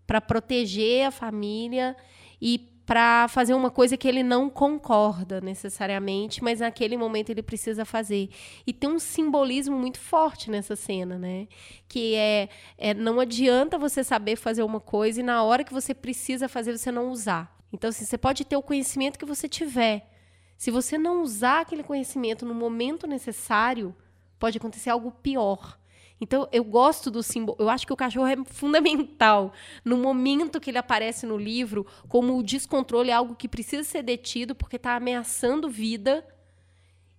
para 0.08 0.21
proteger 0.21 1.08
a 1.08 1.12
família 1.12 1.97
e 2.45 2.60
para 2.86 3.29
fazer 3.29 3.53
uma 3.53 3.71
coisa 3.71 3.95
que 3.95 4.06
ele 4.06 4.21
não 4.21 4.49
concorda 4.49 5.39
necessariamente, 5.39 6.43
mas 6.43 6.60
naquele 6.60 6.97
momento 6.97 7.29
ele 7.29 7.41
precisa 7.41 7.86
fazer. 7.86 8.29
E 8.67 8.73
tem 8.73 8.89
um 8.89 8.99
simbolismo 8.99 9.79
muito 9.79 9.97
forte 9.97 10.51
nessa 10.51 10.75
cena, 10.75 11.17
né? 11.17 11.47
Que 11.88 12.15
é, 12.15 12.49
é 12.77 12.93
não 12.93 13.21
adianta 13.21 13.77
você 13.77 14.03
saber 14.03 14.36
fazer 14.36 14.62
uma 14.62 14.82
coisa 14.82 15.21
e 15.21 15.23
na 15.23 15.41
hora 15.41 15.63
que 15.63 15.71
você 15.71 15.93
precisa 15.93 16.49
fazer 16.49 16.77
você 16.77 16.91
não 16.91 17.10
usar. 17.10 17.58
Então, 17.71 17.89
assim, 17.89 18.03
você 18.03 18.17
pode 18.17 18.43
ter 18.43 18.58
o 18.58 18.62
conhecimento 18.62 19.17
que 19.17 19.25
você 19.25 19.47
tiver. 19.47 20.12
Se 20.58 20.69
você 20.69 20.97
não 20.97 21.21
usar 21.23 21.62
aquele 21.62 21.82
conhecimento 21.82 22.45
no 22.45 22.53
momento 22.53 23.08
necessário, 23.08 23.95
pode 24.38 24.58
acontecer 24.58 24.89
algo 24.89 25.12
pior. 25.12 25.79
Então, 26.21 26.47
eu 26.52 26.63
gosto 26.63 27.12
do 27.12 27.21
símbolo. 27.21 27.58
Eu 27.60 27.69
acho 27.69 27.86
que 27.86 27.91
o 27.93 27.97
cachorro 27.97 28.28
é 28.28 28.38
fundamental. 28.45 29.52
No 29.84 29.97
momento 29.97 30.60
que 30.60 30.69
ele 30.69 30.78
aparece 30.78 31.26
no 31.26 31.38
livro, 31.38 31.86
como 32.08 32.38
o 32.38 32.43
descontrole 32.43 33.10
é 33.10 33.13
algo 33.13 33.36
que 33.36 33.47
precisa 33.47 33.84
ser 33.84 34.04
detido 34.04 34.56
porque 34.56 34.78
está 34.78 34.95
ameaçando 34.95 35.69
vida. 35.69 36.26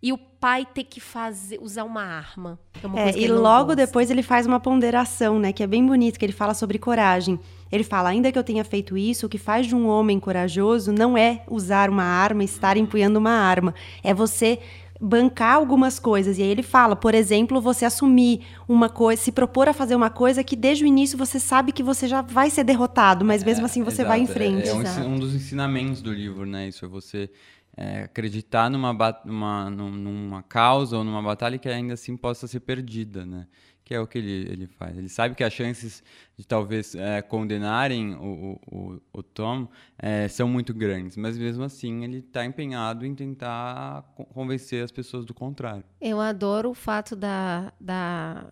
E 0.03 0.13
o 0.13 0.19
pai 0.19 0.67
ter 0.67 0.85
que 0.85 1.01
fazer, 1.01 1.59
usar 1.63 1.85
uma 1.85 2.03
arma. 2.03 2.59
É 2.83 2.87
uma 2.87 3.01
É, 3.01 3.19
e 3.19 3.27
logo 3.27 3.69
gosta. 3.69 3.77
depois 3.77 4.11
ele 4.11 4.23
faz 4.23 4.47
uma 4.47 4.61
ponderação, 4.61 5.39
né? 5.39 5.51
Que 5.51 5.63
é 5.63 5.67
bem 5.67 5.85
bonito, 5.87 6.19
que 6.19 6.25
ele 6.27 6.33
fala 6.33 6.53
sobre 6.53 6.79
coragem. 6.79 7.41
Ele 7.73 7.83
fala, 7.83 8.11
ainda 8.11 8.31
que 8.31 8.39
eu 8.39 8.45
tenha 8.45 8.63
feito 8.65 8.99
isso, 8.99 9.25
o 9.25 9.29
que 9.31 9.39
faz 9.39 9.67
de 9.67 9.75
um 9.75 9.89
homem 9.89 10.21
corajoso 10.21 10.93
não 10.93 11.17
é 11.17 11.43
usar 11.49 11.89
uma 11.89 12.05
arma, 12.05 12.45
estar 12.45 12.77
empunhando 12.77 13.19
uma 13.19 13.31
arma. 13.33 13.75
É 14.03 14.13
você 14.13 14.61
bancar 15.05 15.57
algumas 15.57 15.99
coisas. 15.99 16.39
E 16.39 16.43
aí 16.43 16.49
ele 16.49 16.63
fala, 16.63 16.97
por 16.97 17.15
exemplo, 17.15 17.61
você 17.61 17.85
assumir 17.85 18.41
uma 18.67 18.89
coisa, 18.89 19.21
se 19.21 19.31
propor 19.31 19.69
a 19.69 19.75
fazer 19.75 19.95
uma 19.95 20.09
coisa 20.09 20.43
que 20.43 20.57
desde 20.57 20.85
o 20.85 20.87
início 20.87 21.19
você 21.19 21.39
sabe 21.39 21.73
que 21.73 21.83
você 21.83 22.09
já 22.09 22.23
vai 22.23 22.49
ser 22.49 22.65
derrotado, 22.65 23.25
mas 23.25 23.45
mesmo 23.45 23.67
assim 23.67 23.83
você 23.83 24.03
vai 24.03 24.21
em 24.21 24.23
Exato, 24.23 24.39
frente. 24.39 24.67
É, 24.67 24.71
é 24.71 24.75
um, 24.75 24.81
Exato. 24.81 25.01
um 25.09 25.19
dos 25.19 25.35
ensinamentos 25.35 26.01
do 26.01 26.13
livro, 26.13 26.47
né? 26.47 26.69
Isso 26.69 26.85
é 26.87 26.89
você 26.89 27.31
é, 27.77 28.05
acreditar 28.05 28.71
numa, 28.71 28.93
numa, 29.25 29.71
num- 29.71 29.91
numa 29.91 30.43
causa 30.43 30.97
ou 30.97 31.05
numa 31.05 31.23
batalha 31.23 31.59
que 31.59 31.69
ainda 31.69 31.95
assim 31.95 32.17
possa 32.17 32.47
ser 32.47 32.61
perdida, 32.61 33.27
né? 33.27 33.47
Que 33.85 33.95
é 33.95 34.01
o 34.01 34.07
que 34.07 34.17
ele, 34.17 34.51
ele 34.51 34.67
faz. 34.67 34.97
Ele 34.97 35.11
sabe 35.11 35.35
que 35.35 35.45
as 35.45 35.53
chances 35.53 36.03
de 36.39 36.47
talvez 36.47 36.95
é, 36.95 37.21
condenarem 37.21 38.15
o, 38.15 38.59
o, 38.67 39.01
o- 39.13 39.23
Tom 39.23 39.69
é, 39.99 40.27
são 40.27 40.49
muito 40.49 40.73
grandes, 40.73 41.19
mas 41.19 41.37
mesmo 41.37 41.63
assim 41.65 42.03
ele 42.03 42.19
está 42.21 42.47
empenhado 42.47 43.05
em 43.05 43.15
tentar 43.15 44.03
co- 44.17 44.25
convencer 44.25 44.83
as 44.83 44.91
pessoas 44.91 45.27
do 45.27 45.35
contrário. 45.35 45.85
Eu 46.01 46.19
adoro 46.19 46.71
o 46.71 46.75
fato 46.75 47.15
da, 47.15 47.75
da, 47.79 48.51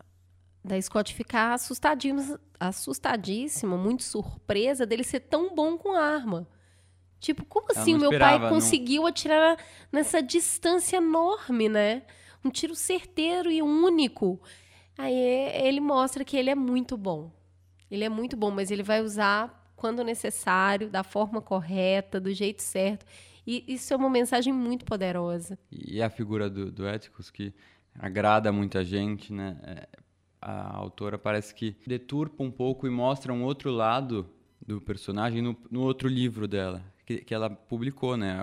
da 0.62 0.78
Scott 0.82 1.14
ficar 1.14 1.54
assustadíssima, 1.54 2.38
assustadíssima, 2.60 3.76
muito 3.78 4.02
surpresa 4.02 4.84
dele 4.84 5.02
ser 5.04 5.20
tão 5.20 5.54
bom 5.54 5.78
com 5.78 5.96
arma. 5.96 6.46
Tipo, 7.20 7.44
como 7.46 7.68
assim 7.70 7.94
o 7.94 7.98
meu 7.98 8.10
esperava, 8.10 8.38
pai 8.40 8.50
não- 8.50 8.56
conseguiu 8.60 9.06
atirar 9.06 9.56
nessa 9.90 10.20
distância 10.22 10.96
enorme, 10.98 11.68
né? 11.70 12.02
Um 12.44 12.50
tiro 12.50 12.74
certeiro 12.74 13.50
e 13.50 13.62
único. 13.62 14.40
Aí 14.96 15.14
ele 15.14 15.80
mostra 15.80 16.24
que 16.24 16.36
ele 16.36 16.50
é 16.50 16.54
muito 16.54 16.96
bom. 16.96 17.30
Ele 17.90 18.04
é 18.04 18.08
muito 18.08 18.36
bom, 18.36 18.50
mas 18.50 18.70
ele 18.70 18.82
vai 18.82 19.02
usar 19.02 19.72
quando 19.76 20.04
necessário, 20.04 20.88
da 20.88 21.02
forma 21.02 21.42
correta, 21.42 22.20
do 22.20 22.32
jeito 22.32 22.62
certo. 22.62 23.04
E 23.46 23.64
isso 23.66 23.92
é 23.92 23.96
uma 23.96 24.08
mensagem 24.08 24.52
muito 24.52 24.84
poderosa. 24.84 25.58
E 25.70 26.00
a 26.00 26.08
figura 26.08 26.48
do, 26.48 26.70
do 26.70 26.86
Éticos 26.86 27.30
que 27.30 27.52
agrada 27.98 28.52
muita 28.52 28.84
gente, 28.84 29.32
né? 29.32 29.58
É, 29.64 29.88
a 30.40 30.76
autora 30.76 31.18
parece 31.18 31.54
que 31.54 31.76
deturpa 31.86 32.42
um 32.42 32.50
pouco 32.50 32.86
e 32.86 32.90
mostra 32.90 33.32
um 33.32 33.44
outro 33.44 33.70
lado 33.70 34.28
do 34.64 34.80
personagem 34.80 35.42
no, 35.42 35.56
no 35.70 35.82
outro 35.82 36.08
livro 36.08 36.46
dela, 36.46 36.82
que, 37.04 37.18
que 37.18 37.34
ela 37.34 37.50
publicou, 37.50 38.16
né? 38.16 38.38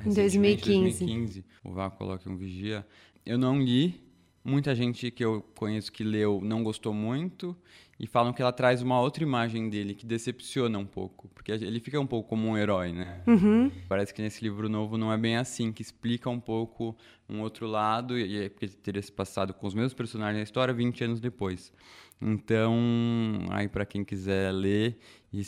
Em 0.00 0.04
recentemente, 0.04 0.66
2015. 0.66 1.04
2015. 1.06 1.44
O 1.64 1.72
Vá 1.72 1.90
Coloque 1.90 2.28
um 2.28 2.36
Vigia. 2.36 2.86
Eu 3.24 3.38
não 3.38 3.58
li. 3.58 4.03
Muita 4.44 4.74
gente 4.74 5.10
que 5.10 5.24
eu 5.24 5.42
conheço 5.54 5.90
que 5.90 6.04
leu 6.04 6.38
não 6.42 6.62
gostou 6.62 6.92
muito 6.92 7.56
e 7.98 8.06
falam 8.06 8.32
que 8.32 8.42
ela 8.42 8.52
traz 8.52 8.82
uma 8.82 9.00
outra 9.00 9.22
imagem 9.22 9.70
dele 9.70 9.94
que 9.94 10.04
decepciona 10.04 10.78
um 10.78 10.84
pouco, 10.84 11.28
porque 11.28 11.50
ele 11.52 11.80
fica 11.80 11.98
um 11.98 12.06
pouco 12.06 12.28
como 12.28 12.48
um 12.48 12.58
herói, 12.58 12.92
né? 12.92 13.22
Uhum. 13.26 13.70
Parece 13.88 14.12
que 14.12 14.20
nesse 14.20 14.42
livro 14.42 14.68
novo 14.68 14.98
não 14.98 15.10
é 15.10 15.16
bem 15.16 15.36
assim, 15.36 15.72
que 15.72 15.80
explica 15.80 16.28
um 16.28 16.40
pouco 16.40 16.94
um 17.26 17.40
outro 17.40 17.66
lado, 17.66 18.18
e 18.18 18.44
é 18.44 18.48
porque 18.50 18.66
ele 18.66 18.74
teria 18.74 19.00
se 19.00 19.10
passado 19.10 19.54
com 19.54 19.66
os 19.66 19.74
mesmos 19.74 19.94
personagens 19.94 20.36
na 20.36 20.42
história 20.44 20.74
20 20.74 21.04
anos 21.04 21.20
depois. 21.20 21.72
Então, 22.20 22.74
aí 23.50 23.68
para 23.68 23.86
quem 23.86 24.04
quiser 24.04 24.52
ler 24.52 24.98
e 25.32 25.42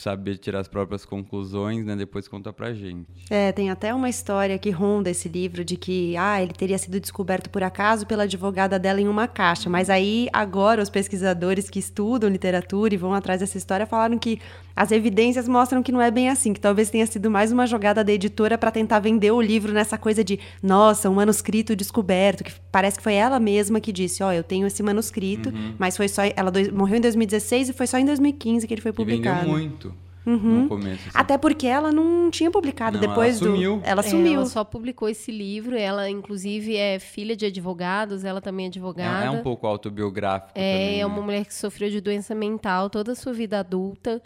saber 0.00 0.38
tirar 0.38 0.60
as 0.60 0.68
próprias 0.68 1.04
conclusões, 1.04 1.84
né, 1.84 1.94
depois 1.94 2.26
conta 2.26 2.52
pra 2.52 2.72
gente. 2.72 3.06
É, 3.28 3.52
tem 3.52 3.70
até 3.70 3.94
uma 3.94 4.08
história 4.08 4.58
que 4.58 4.70
ronda 4.70 5.10
esse 5.10 5.28
livro 5.28 5.64
de 5.64 5.76
que 5.76 6.16
ah, 6.16 6.42
ele 6.42 6.52
teria 6.52 6.78
sido 6.78 6.98
descoberto 6.98 7.50
por 7.50 7.62
acaso 7.62 8.06
pela 8.06 8.24
advogada 8.24 8.78
dela 8.78 9.00
em 9.00 9.08
uma 9.08 9.28
caixa. 9.28 9.68
Mas 9.68 9.90
aí, 9.90 10.28
agora, 10.32 10.82
os 10.82 10.90
pesquisadores 10.90 11.68
que 11.68 11.78
estudam 11.78 12.28
literatura 12.28 12.94
e 12.94 12.96
vão 12.96 13.14
atrás 13.14 13.40
dessa 13.40 13.58
história 13.58 13.86
falaram 13.86 14.18
que 14.18 14.40
as 14.74 14.90
evidências 14.92 15.46
mostram 15.48 15.82
que 15.82 15.92
não 15.92 16.00
é 16.00 16.10
bem 16.10 16.28
assim, 16.28 16.52
que 16.52 16.60
talvez 16.60 16.90
tenha 16.90 17.06
sido 17.06 17.30
mais 17.30 17.52
uma 17.52 17.66
jogada 17.66 18.02
da 18.04 18.12
editora 18.12 18.56
para 18.56 18.70
tentar 18.70 18.98
vender 19.00 19.30
o 19.30 19.40
livro 19.40 19.72
nessa 19.72 19.98
coisa 19.98 20.22
de, 20.24 20.38
nossa, 20.62 21.10
um 21.10 21.14
manuscrito 21.14 21.74
descoberto, 21.76 22.44
que 22.44 22.52
parece 22.72 22.96
que 22.98 23.02
foi 23.02 23.14
ela 23.14 23.38
mesma 23.40 23.80
que 23.80 23.92
disse, 23.92 24.22
ó, 24.22 24.32
eu 24.32 24.42
tenho 24.44 24.66
esse 24.66 24.82
manuscrito, 24.82 25.52
mas 25.78 25.96
foi 25.96 26.08
só 26.08 26.22
ela 26.36 26.50
dois- 26.50 26.70
morreu 26.70 26.96
em 26.98 27.00
2016 27.00 27.68
e 27.68 27.72
foi 27.72 27.86
só 27.86 27.98
em 27.98 28.04
2015 28.04 28.66
que 28.66 28.74
ele 28.74 28.80
foi 28.80 28.90
E 28.90 28.94
vendeu 28.94 29.16
publicado. 29.16 29.48
muito 29.48 29.94
no 30.24 30.68
começo. 30.68 31.08
assim. 31.08 31.18
Até 31.18 31.36
porque 31.36 31.66
ela 31.66 31.90
não 31.90 32.30
tinha 32.30 32.50
publicado 32.50 32.98
Não, 33.00 33.08
depois 33.08 33.40
ela 33.40 33.50
do. 33.50 33.54
sumiu. 33.56 33.80
Ela 33.82 34.00
É, 34.00 34.04
sumiu. 34.04 34.34
Ela 34.34 34.46
só 34.46 34.62
publicou 34.62 35.08
esse 35.08 35.32
livro. 35.32 35.76
Ela, 35.76 36.08
inclusive, 36.08 36.76
é 36.76 36.98
filha 37.00 37.34
de 37.34 37.46
advogados. 37.46 38.24
Ela 38.24 38.40
também 38.40 38.66
é 38.66 38.68
advogada. 38.68 39.24
É, 39.24 39.26
é 39.26 39.30
um 39.30 39.42
pouco 39.42 39.66
autobiográfico 39.66 40.52
É, 40.54 40.72
também, 40.72 40.94
é 40.94 40.98
né? 40.98 41.06
uma 41.06 41.22
mulher 41.22 41.44
que 41.44 41.54
sofreu 41.54 41.90
de 41.90 42.00
doença 42.00 42.34
mental 42.34 42.88
toda 42.88 43.12
a 43.12 43.14
sua 43.16 43.32
vida 43.32 43.58
adulta. 43.58 44.22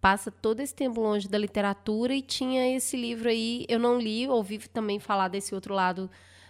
Passa 0.00 0.30
todo 0.30 0.60
esse 0.60 0.74
tempo 0.74 1.00
longe 1.00 1.28
da 1.28 1.36
literatura 1.38 2.14
e 2.14 2.22
tinha 2.22 2.74
esse 2.76 2.96
livro 2.96 3.28
aí. 3.28 3.66
Eu 3.68 3.78
não 3.80 3.98
li, 3.98 4.28
ouvi 4.28 4.58
também 4.58 5.00
falar 5.00 5.28
desse 5.28 5.54
outro 5.54 5.74
lado 5.74 6.08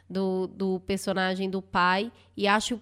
do, 0.09 0.47
do 0.47 0.81
personagem 0.81 1.49
do 1.49 1.63
pai. 1.63 2.13
E 2.37 2.47
acho 2.47 2.81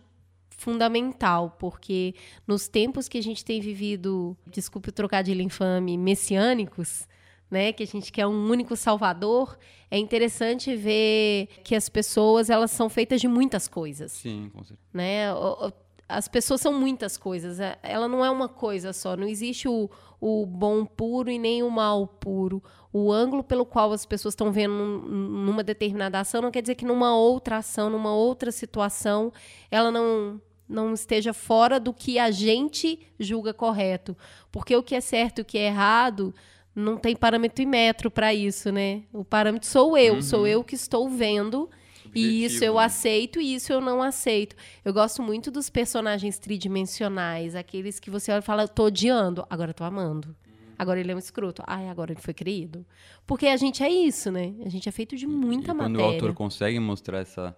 fundamental, 0.50 1.54
porque 1.58 2.14
nos 2.46 2.66
tempos 2.66 3.08
que 3.08 3.18
a 3.18 3.22
gente 3.22 3.44
tem 3.44 3.60
vivido, 3.60 4.36
desculpe 4.46 4.88
o 4.88 4.92
trocadilho 4.92 5.42
infame, 5.42 5.96
messiânicos, 5.96 7.06
né, 7.50 7.72
que 7.72 7.82
a 7.82 7.86
gente 7.86 8.10
quer 8.10 8.26
um 8.26 8.50
único 8.50 8.74
salvador, 8.74 9.56
é 9.90 9.98
interessante 9.98 10.74
ver 10.74 11.46
que 11.62 11.76
as 11.76 11.88
pessoas 11.88 12.50
elas 12.50 12.72
são 12.72 12.88
feitas 12.88 13.20
de 13.20 13.28
muitas 13.28 13.68
coisas 13.68 14.10
Sim, 14.12 14.50
com 14.52 14.64
certeza. 14.64 14.88
né? 14.92 15.32
O- 15.32 15.70
As 16.08 16.28
pessoas 16.28 16.60
são 16.60 16.72
muitas 16.72 17.16
coisas. 17.16 17.58
é- 17.58 17.78
Ela 17.82 18.06
não 18.06 18.24
é 18.24 18.30
uma 18.30 18.48
coisa 18.48 18.92
só. 18.92 19.16
Não 19.16 19.26
existe 19.26 19.68
o, 19.68 19.90
o 20.20 20.46
bom 20.46 20.84
puro 20.86 21.28
e 21.30 21.38
nem 21.38 21.62
o 21.62 21.70
mal 21.70 22.06
puro. 22.06 22.62
O 22.92 23.10
ângulo 23.12 23.42
pelo 23.42 23.66
qual 23.66 23.92
as 23.92 24.06
pessoas 24.06 24.32
estão 24.32 24.52
vendo 24.52 24.72
num- 24.74 24.98
numa 25.44 25.62
determinada 25.64 26.20
ação 26.20 26.40
não 26.40 26.50
quer 26.50 26.62
dizer 26.62 26.76
que 26.76 26.84
numa 26.84 27.14
outra 27.16 27.56
ação, 27.58 27.90
numa 27.90 28.14
outra 28.14 28.52
situação, 28.52 29.32
ela 29.70 29.90
não 29.90 30.40
não 30.68 30.92
esteja 30.94 31.32
fora 31.32 31.78
do 31.78 31.94
que 31.94 32.18
a 32.18 32.28
gente 32.32 32.98
julga 33.20 33.54
correto. 33.54 34.16
Porque 34.50 34.74
o 34.74 34.82
que 34.82 34.96
é 34.96 35.00
certo 35.00 35.38
e 35.38 35.42
o 35.42 35.44
que 35.44 35.56
é 35.58 35.66
errado 35.68 36.34
não 36.74 36.96
tem 36.96 37.14
parâmetro 37.14 37.62
e 37.62 37.66
metro 37.66 38.10
para 38.10 38.34
isso, 38.34 38.72
né? 38.72 39.02
O 39.12 39.24
parâmetro 39.24 39.68
sou 39.68 39.96
eu, 39.96 40.20
sou 40.22 40.44
eu 40.44 40.64
que 40.64 40.74
estou 40.74 41.08
vendo 41.08 41.70
e 42.14 42.44
isso 42.44 42.64
eu 42.64 42.74
né? 42.74 42.84
aceito 42.84 43.40
e 43.40 43.54
isso 43.54 43.72
eu 43.72 43.80
não 43.80 44.02
aceito. 44.02 44.56
Eu 44.84 44.92
gosto 44.92 45.22
muito 45.22 45.50
dos 45.50 45.70
personagens 45.70 46.38
tridimensionais, 46.38 47.54
aqueles 47.54 47.98
que 47.98 48.10
você 48.10 48.30
olha 48.32 48.40
e 48.40 48.42
fala, 48.42 48.68
tô 48.68 48.84
odiando, 48.84 49.44
agora 49.48 49.74
tô 49.74 49.84
amando. 49.84 50.34
Agora 50.78 51.00
ele 51.00 51.10
é 51.10 51.14
um 51.14 51.18
escroto. 51.18 51.62
Ai, 51.66 51.88
agora 51.88 52.12
ele 52.12 52.20
foi 52.20 52.34
querido. 52.34 52.84
Porque 53.26 53.46
a 53.46 53.56
gente 53.56 53.82
é 53.82 53.90
isso, 53.90 54.30
né? 54.30 54.54
A 54.64 54.68
gente 54.68 54.88
é 54.88 54.92
feito 54.92 55.16
de 55.16 55.26
muita 55.26 55.72
e 55.72 55.74
quando 55.74 55.92
matéria. 55.92 56.04
o 56.04 56.14
autor 56.14 56.34
consegue 56.34 56.78
mostrar 56.78 57.20
essa 57.20 57.56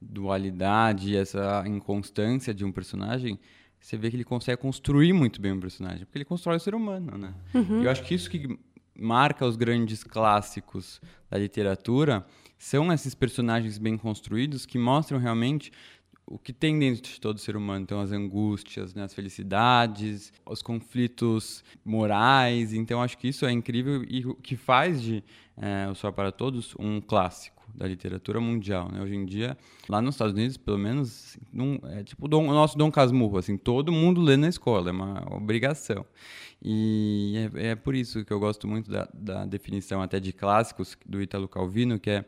dualidade, 0.00 1.16
essa 1.16 1.64
inconstância 1.66 2.54
de 2.54 2.64
um 2.64 2.72
personagem, 2.72 3.38
você 3.78 3.96
vê 3.96 4.10
que 4.10 4.16
ele 4.16 4.24
consegue 4.24 4.60
construir 4.60 5.12
muito 5.12 5.40
bem 5.40 5.52
um 5.52 5.60
personagem, 5.60 6.04
porque 6.04 6.18
ele 6.18 6.24
constrói 6.24 6.56
o 6.56 6.60
ser 6.60 6.74
humano, 6.74 7.18
né? 7.18 7.34
E 7.54 7.84
eu 7.84 7.90
acho 7.90 8.02
que 8.04 8.14
isso 8.14 8.30
que 8.30 8.58
marca 8.94 9.46
os 9.46 9.56
grandes 9.56 10.04
clássicos 10.04 11.00
da 11.30 11.38
literatura 11.38 12.24
são 12.60 12.92
esses 12.92 13.14
personagens 13.14 13.78
bem 13.78 13.96
construídos 13.96 14.66
que 14.66 14.76
mostram 14.76 15.18
realmente 15.18 15.72
o 16.26 16.38
que 16.38 16.52
tem 16.52 16.78
dentro 16.78 17.10
de 17.10 17.18
todo 17.18 17.40
ser 17.40 17.56
humano. 17.56 17.84
Então, 17.84 18.00
as 18.00 18.12
angústias, 18.12 18.94
né, 18.94 19.02
as 19.02 19.14
felicidades, 19.14 20.30
os 20.44 20.60
conflitos 20.60 21.64
morais. 21.82 22.74
Então, 22.74 23.02
acho 23.02 23.16
que 23.16 23.28
isso 23.28 23.46
é 23.46 23.50
incrível 23.50 24.04
e 24.06 24.26
o 24.26 24.34
que 24.34 24.56
faz 24.56 25.00
de 25.00 25.24
eh, 25.56 25.88
O 25.90 25.94
Sol 25.94 26.12
para 26.12 26.30
Todos 26.30 26.74
um 26.78 27.00
clássico 27.00 27.59
da 27.80 27.88
literatura 27.88 28.38
mundial. 28.40 28.90
Né? 28.92 29.00
Hoje 29.02 29.16
em 29.16 29.24
dia, 29.24 29.56
lá 29.88 30.02
nos 30.02 30.14
Estados 30.14 30.34
Unidos, 30.34 30.58
pelo 30.58 30.76
menos, 30.78 31.38
é 31.96 32.04
tipo 32.04 32.26
o 32.26 32.42
nosso 32.52 32.76
Dom 32.76 32.90
Casmurro. 32.92 33.38
Assim, 33.38 33.56
todo 33.56 33.90
mundo 33.90 34.20
lê 34.20 34.36
na 34.36 34.48
escola, 34.48 34.90
é 34.90 34.92
uma 34.92 35.26
obrigação. 35.34 36.04
E 36.62 37.48
é, 37.54 37.68
é 37.70 37.74
por 37.74 37.94
isso 37.94 38.22
que 38.22 38.32
eu 38.32 38.38
gosto 38.38 38.68
muito 38.68 38.90
da, 38.90 39.08
da 39.14 39.46
definição 39.46 40.02
até 40.02 40.20
de 40.20 40.30
clássicos 40.32 40.96
do 41.06 41.22
Italo 41.22 41.48
Calvino, 41.48 41.98
que 41.98 42.10
é 42.10 42.24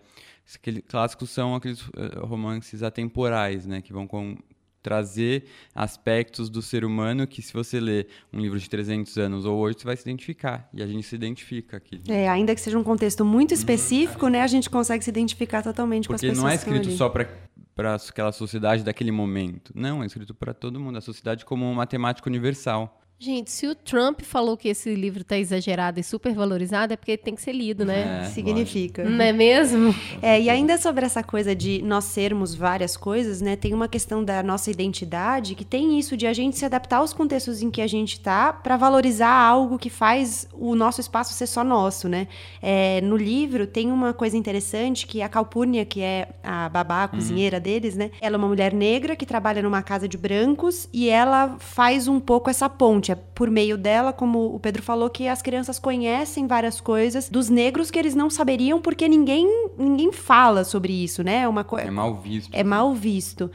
aqueles 0.57 0.83
clássicos 0.89 1.29
são 1.31 1.55
aqueles 1.55 1.83
eh, 1.97 2.19
romances 2.21 2.83
atemporais, 2.83 3.67
né, 3.67 3.81
que 3.83 3.93
vão 3.93 4.07
com- 4.07 4.37
trazer 4.83 5.45
aspectos 5.75 6.51
do 6.51 6.61
ser 6.61 6.85
humano 6.85 7.27
que 7.27 7.41
se 7.41 7.53
você 7.53 7.79
ler 7.79 8.09
um 8.33 8.41
livro 8.41 8.59
de 8.59 8.69
300 8.69 9.17
anos 9.19 9.45
ou 9.45 9.59
hoje 9.59 9.79
você 9.79 9.85
vai 9.85 9.97
se 9.97 10.03
identificar 10.03 10.69
e 10.75 10.83
a 10.83 10.87
gente 10.87 11.07
se 11.07 11.15
identifica 11.15 11.77
aqui. 11.77 12.01
É, 12.09 12.29
ainda 12.29 12.55
que 12.55 12.61
seja 12.61 12.79
um 12.79 12.83
contexto 12.83 13.25
muito 13.25 13.55
específico, 13.55 14.29
né? 14.29 14.43
A 14.43 14.47
gente 14.47 14.69
consegue 14.69 15.05
se 15.05 15.11
identificar 15.11 15.63
totalmente 15.63 16.09
com 16.09 16.15
as 16.15 16.21
Porque 16.21 16.31
pessoas 16.31 16.45
não 16.45 16.51
é 16.51 16.55
escrito 16.55 16.91
só 16.93 17.09
para 17.09 17.29
para 17.75 17.95
aquela 17.95 18.33
sociedade 18.33 18.85
daquele 18.85 19.11
momento. 19.11 19.73
Não, 19.75 20.03
é 20.03 20.07
escrito 20.07 20.35
para 20.35 20.53
todo 20.53 20.79
mundo, 20.79 20.99
a 20.99 21.01
sociedade 21.01 21.45
como 21.45 21.65
uma 21.65 21.75
matemática 21.75 22.29
universal. 22.29 23.02
Gente, 23.25 23.53
se 23.53 23.69
o 23.69 23.75
Trump 23.77 24.21
falou 24.23 24.57
que 24.57 24.69
esse 24.69 24.97
livro 24.97 25.23
tá 25.23 25.39
exagerado 25.39 26.01
e 26.01 26.03
super 26.03 26.35
valorizado, 26.35 26.93
é 26.93 26.97
porque 26.97 27.17
tem 27.17 27.37
que 27.37 27.41
ser 27.41 27.53
lido, 27.53 27.85
né? 27.85 28.25
É, 28.25 28.25
Significa. 28.31 29.05
Não 29.05 29.25
é 29.25 29.33
mesmo? 29.33 29.95
É, 30.21 30.41
e 30.41 30.51
ainda 30.51 30.77
sobre 30.77 31.07
essa 31.07 31.23
coisa 31.23 31.55
de 31.55 31.81
nós 31.83 32.03
sermos 32.07 32.53
várias 32.53 32.97
coisas, 32.97 33.41
né? 33.41 33.55
Tem 33.55 33.73
uma 33.73 33.87
questão 33.87 34.25
da 34.25 34.43
nossa 34.43 34.73
identidade 34.73 35.55
que 35.55 35.65
tem 35.65 36.01
isso 36.01 36.17
de 36.17 36.27
a 36.27 36.33
gente 36.33 36.59
se 36.59 36.65
adaptar 36.65 36.97
aos 36.97 37.13
contextos 37.13 37.63
em 37.63 37.71
que 37.71 37.81
a 37.81 37.87
gente 37.87 38.19
tá 38.19 38.53
para 38.53 38.77
valorizar 38.77 39.31
algo 39.33 39.79
que 39.79 39.89
faz 39.89 40.49
o 40.53 40.75
nosso 40.75 41.01
espaço 41.01 41.33
ser 41.33 41.47
só 41.47 41.63
nosso, 41.63 42.09
né? 42.09 42.27
É, 42.61 43.01
no 43.03 43.17
livro 43.17 43.69
tem 43.69 43.93
uma 43.93 44.13
coisa 44.13 44.37
interessante 44.37 45.07
que 45.07 45.23
a 45.23 45.29
Calpurnia, 45.29 45.85
que 45.85 46.01
é 46.01 46.29
a 46.43 46.69
babá, 46.69 47.05
a 47.05 47.09
cozinheira 47.09 47.61
deles, 47.61 47.95
né? 47.95 48.11
Ela 48.21 48.35
é 48.35 48.39
uma 48.39 48.49
mulher 48.49 48.75
negra 48.75 49.15
que 49.15 49.25
trabalha 49.25 49.63
numa 49.63 49.81
casa 49.81 50.09
de 50.09 50.19
brancos 50.19 50.89
e 50.93 51.09
ela 51.09 51.55
faz 51.61 52.09
um 52.09 52.19
pouco 52.19 52.51
essa 52.51 52.69
ponte. 52.69 53.12
É 53.13 53.15
por 53.15 53.51
meio 53.51 53.77
dela, 53.77 54.13
como 54.13 54.55
o 54.55 54.59
Pedro 54.59 54.83
falou, 54.83 55.09
que 55.11 55.29
as 55.29 55.43
crianças 55.43 55.79
conhecem 55.79 56.47
várias 56.47 56.81
coisas 56.81 57.29
dos 57.29 57.49
negros 57.49 57.91
que 57.91 57.99
eles 57.99 58.15
não 58.15 58.31
saberiam 58.31 58.81
porque 58.81 59.07
ninguém 59.09 59.47
ninguém 59.79 60.11
fala 60.13 60.65
sobre 60.65 60.93
isso, 60.93 61.23
né? 61.23 61.43
É 61.43 61.49
uma 61.49 61.65
coisa 61.65 61.89
É 61.89 61.91
mal 61.91 62.15
visto. 62.17 62.51
é 62.55 62.65
mal 62.65 62.95
visto. 62.95 63.51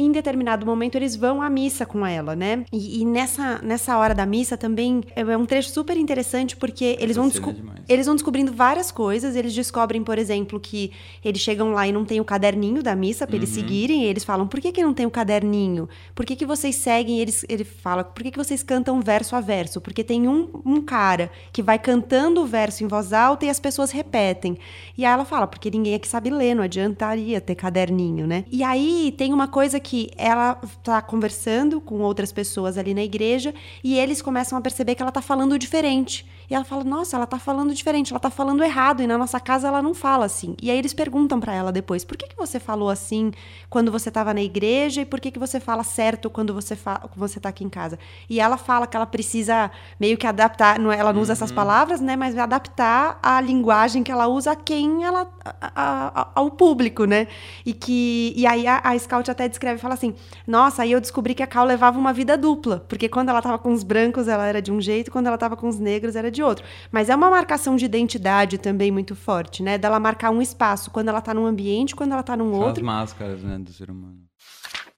Em 0.00 0.12
determinado 0.12 0.64
momento 0.66 0.96
eles 0.96 1.14
vão 1.16 1.40
à 1.42 1.48
missa 1.50 1.84
com 1.86 2.04
ela, 2.06 2.34
né? 2.36 2.64
E, 2.72 3.00
e 3.00 3.04
nessa, 3.04 3.60
nessa 3.62 3.96
hora 3.98 4.14
da 4.14 4.26
missa 4.26 4.56
também 4.56 5.02
é 5.14 5.20
é 5.20 5.36
um 5.36 5.46
trecho 5.46 5.70
super 5.70 5.96
interessante 5.96 6.56
porque 6.56 6.96
eles 6.98 7.14
vão, 7.16 7.28
é 7.28 7.92
eles 7.92 8.06
vão 8.06 8.14
descobrindo 8.16 8.52
várias 8.52 8.90
coisas. 8.90 9.36
Eles 9.36 9.54
descobrem, 9.54 10.02
por 10.02 10.18
exemplo, 10.18 10.58
que 10.58 10.90
eles 11.24 11.40
chegam 11.40 11.70
lá 11.72 11.86
e 11.86 11.92
não 11.92 12.04
tem 12.04 12.20
o 12.20 12.24
caderninho 12.24 12.82
da 12.82 12.96
missa 12.96 13.26
pra 13.26 13.36
Uhum. 13.36 13.42
eles 13.42 13.50
seguirem. 13.50 14.02
E 14.04 14.06
eles 14.06 14.24
falam: 14.24 14.46
por 14.48 14.60
que, 14.60 14.72
que 14.72 14.82
não 14.82 14.92
tem 14.94 15.06
o 15.06 15.10
caderninho? 15.10 15.88
Por 16.14 16.24
que, 16.26 16.34
que 16.34 16.46
vocês 16.46 16.74
seguem? 16.76 17.18
E 17.18 17.20
Eles, 17.20 17.44
ele 17.48 17.64
fala: 17.64 18.02
por 18.02 18.22
que, 18.22 18.30
que 18.30 18.38
vocês 18.38 18.62
cantam 18.62 19.00
verso 19.00 19.36
a 19.36 19.40
verso? 19.40 19.80
Porque 19.80 20.02
tem 20.02 20.26
um, 20.26 20.48
um 20.64 20.80
cara 20.80 21.30
que 21.52 21.62
vai 21.62 21.78
cantando 21.78 22.40
o 22.42 22.46
verso 22.46 22.82
em 22.82 22.86
voz 22.88 23.12
alta 23.12 23.44
e 23.44 23.50
as 23.50 23.60
pessoas 23.60 23.90
repetem. 23.90 24.56
E 24.96 25.04
aí 25.04 25.12
ela 25.12 25.24
fala: 25.24 25.46
porque 25.46 25.70
ninguém 25.70 25.94
aqui 25.94 26.08
sabe 26.08 26.30
ler, 26.30 26.54
não 26.54 26.64
adiantaria 26.64 27.40
ter 27.40 27.54
caderninho, 27.54 28.26
né? 28.26 28.44
E 28.50 28.62
aí 28.64 29.14
tem 29.16 29.32
uma 29.32 29.46
coisa 29.48 29.78
que 29.78 29.89
ela 30.16 30.54
tá 30.82 31.00
conversando 31.02 31.80
com 31.80 32.00
outras 32.00 32.32
pessoas 32.32 32.78
ali 32.78 32.94
na 32.94 33.02
igreja 33.02 33.54
e 33.82 33.98
eles 33.98 34.22
começam 34.22 34.56
a 34.58 34.60
perceber 34.60 34.94
que 34.94 35.02
ela 35.02 35.12
tá 35.12 35.22
falando 35.22 35.58
diferente. 35.58 36.26
E 36.50 36.54
ela 36.54 36.64
fala: 36.64 36.82
"Nossa, 36.84 37.16
ela 37.16 37.26
tá 37.26 37.38
falando 37.38 37.72
diferente, 37.72 38.12
ela 38.12 38.18
tá 38.20 38.28
falando 38.30 38.62
errado 38.64 39.02
e 39.02 39.06
na 39.06 39.16
nossa 39.16 39.38
casa 39.38 39.68
ela 39.68 39.80
não 39.80 39.94
fala 39.94 40.24
assim". 40.26 40.56
E 40.60 40.70
aí 40.70 40.76
eles 40.78 40.92
perguntam 40.92 41.38
pra 41.38 41.54
ela 41.54 41.70
depois: 41.70 42.04
"Por 42.04 42.16
que 42.16 42.26
que 42.28 42.36
você 42.36 42.58
falou 42.58 42.90
assim 42.90 43.30
quando 43.68 43.92
você 43.92 44.10
tava 44.10 44.34
na 44.34 44.42
igreja 44.42 45.02
e 45.02 45.04
por 45.06 45.20
que 45.20 45.30
que 45.30 45.38
você 45.38 45.60
fala 45.60 45.84
certo 45.84 46.28
quando 46.28 46.52
você 46.52 46.74
fa 46.76 47.08
você 47.16 47.38
tá 47.38 47.48
aqui 47.48 47.62
em 47.64 47.68
casa?". 47.68 47.98
E 48.28 48.40
ela 48.40 48.56
fala 48.56 48.86
que 48.86 48.96
ela 48.96 49.06
precisa 49.06 49.70
meio 49.98 50.18
que 50.18 50.26
adaptar, 50.26 50.78
não, 50.78 50.90
é- 50.92 50.98
ela 50.98 51.12
não 51.12 51.20
usa 51.22 51.32
essas 51.32 51.52
palavras, 51.52 52.00
né, 52.00 52.16
mas 52.16 52.36
adaptar 52.36 53.18
a 53.22 53.40
linguagem 53.40 54.02
que 54.02 54.10
ela 54.10 54.26
usa 54.26 54.52
a 54.52 54.56
quem 54.56 55.04
ela 55.04 55.28
a- 55.60 56.12
a- 56.22 56.28
ao 56.34 56.50
público, 56.50 57.04
né? 57.04 57.28
E 57.64 57.72
que 57.72 58.32
e 58.36 58.46
aí 58.46 58.66
a, 58.66 58.80
a 58.82 58.98
Scout 58.98 59.30
até 59.30 59.48
descreve 59.48 59.76
e 59.78 59.80
fala 59.80 59.94
assim: 59.94 60.14
"Nossa, 60.46 60.82
aí 60.82 60.92
eu 60.92 61.00
descobri 61.00 61.34
que 61.34 61.42
a 61.42 61.46
Cal 61.46 61.64
levava 61.64 61.98
uma 61.98 62.12
vida 62.12 62.36
dupla, 62.36 62.84
porque 62.88 63.08
quando 63.08 63.28
ela 63.28 63.40
tava 63.42 63.58
com 63.58 63.72
os 63.72 63.82
brancos 63.82 64.28
ela 64.28 64.46
era 64.46 64.60
de 64.62 64.72
um 64.72 64.80
jeito, 64.80 65.10
quando 65.10 65.26
ela 65.28 65.38
tava 65.38 65.56
com 65.56 65.68
os 65.68 65.78
negros 65.78 66.16
era 66.16 66.30
de 66.30 66.39
outro. 66.42 66.64
Mas 66.90 67.08
é 67.08 67.16
uma 67.16 67.30
marcação 67.30 67.76
de 67.76 67.84
identidade 67.84 68.58
também 68.58 68.90
muito 68.90 69.14
forte, 69.14 69.62
né? 69.62 69.78
Dela 69.78 70.00
marcar 70.00 70.30
um 70.30 70.42
espaço 70.42 70.90
quando 70.90 71.08
ela 71.08 71.20
tá 71.20 71.34
num 71.34 71.46
ambiente, 71.46 71.94
quando 71.96 72.12
ela 72.12 72.22
tá 72.22 72.36
num 72.36 72.50
São 72.50 72.60
as 72.62 72.66
outro. 72.68 72.84
máscaras, 72.84 73.42
né, 73.42 73.58
do 73.58 73.72
ser 73.72 73.90
humano. 73.90 74.18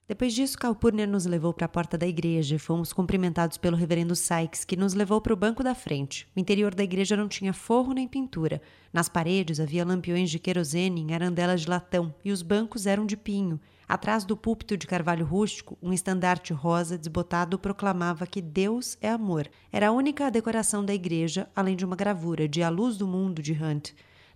Depois 0.05 0.33
disso, 0.33 0.57
Calpurnia 0.59 1.07
nos 1.07 1.25
levou 1.25 1.53
para 1.53 1.65
a 1.65 1.69
porta 1.69 1.97
da 1.97 2.05
igreja 2.05 2.55
e 2.55 2.59
fomos 2.59 2.91
cumprimentados 2.91 3.57
pelo 3.57 3.77
reverendo 3.77 4.15
Sykes, 4.15 4.65
que 4.65 4.75
nos 4.75 4.93
levou 4.93 5.21
para 5.21 5.33
o 5.33 5.37
banco 5.37 5.63
da 5.63 5.73
frente. 5.73 6.27
O 6.35 6.39
interior 6.39 6.75
da 6.75 6.83
igreja 6.83 7.15
não 7.15 7.29
tinha 7.29 7.53
forro 7.53 7.93
nem 7.93 8.05
pintura. 8.05 8.61
Nas 8.91 9.07
paredes 9.07 9.61
havia 9.61 9.85
lampiões 9.85 10.29
de 10.29 10.39
querosene 10.39 11.01
em 11.01 11.13
arandelas 11.13 11.61
de 11.61 11.69
latão 11.69 12.13
e 12.23 12.33
os 12.33 12.41
bancos 12.41 12.85
eram 12.85 13.05
de 13.05 13.15
pinho. 13.15 13.59
Atrás 13.93 14.25
do 14.25 14.35
púlpito 14.35 14.75
de 14.75 14.87
carvalho 14.87 15.23
rústico, 15.23 15.77
um 15.79 15.93
estandarte 15.93 16.51
rosa 16.51 16.97
desbotado 16.97 17.59
proclamava 17.59 18.25
que 18.25 18.41
Deus 18.41 18.97
é 18.99 19.07
amor. 19.07 19.47
Era 19.71 19.89
a 19.89 19.91
única 19.91 20.31
decoração 20.31 20.83
da 20.83 20.95
igreja, 20.95 21.47
além 21.55 21.75
de 21.75 21.85
uma 21.85 21.95
gravura 21.95 22.47
de 22.47 22.63
A 22.63 22.69
Luz 22.69 22.97
do 22.97 23.05
Mundo 23.05 23.39
de 23.39 23.53
Hunt. 23.53 23.91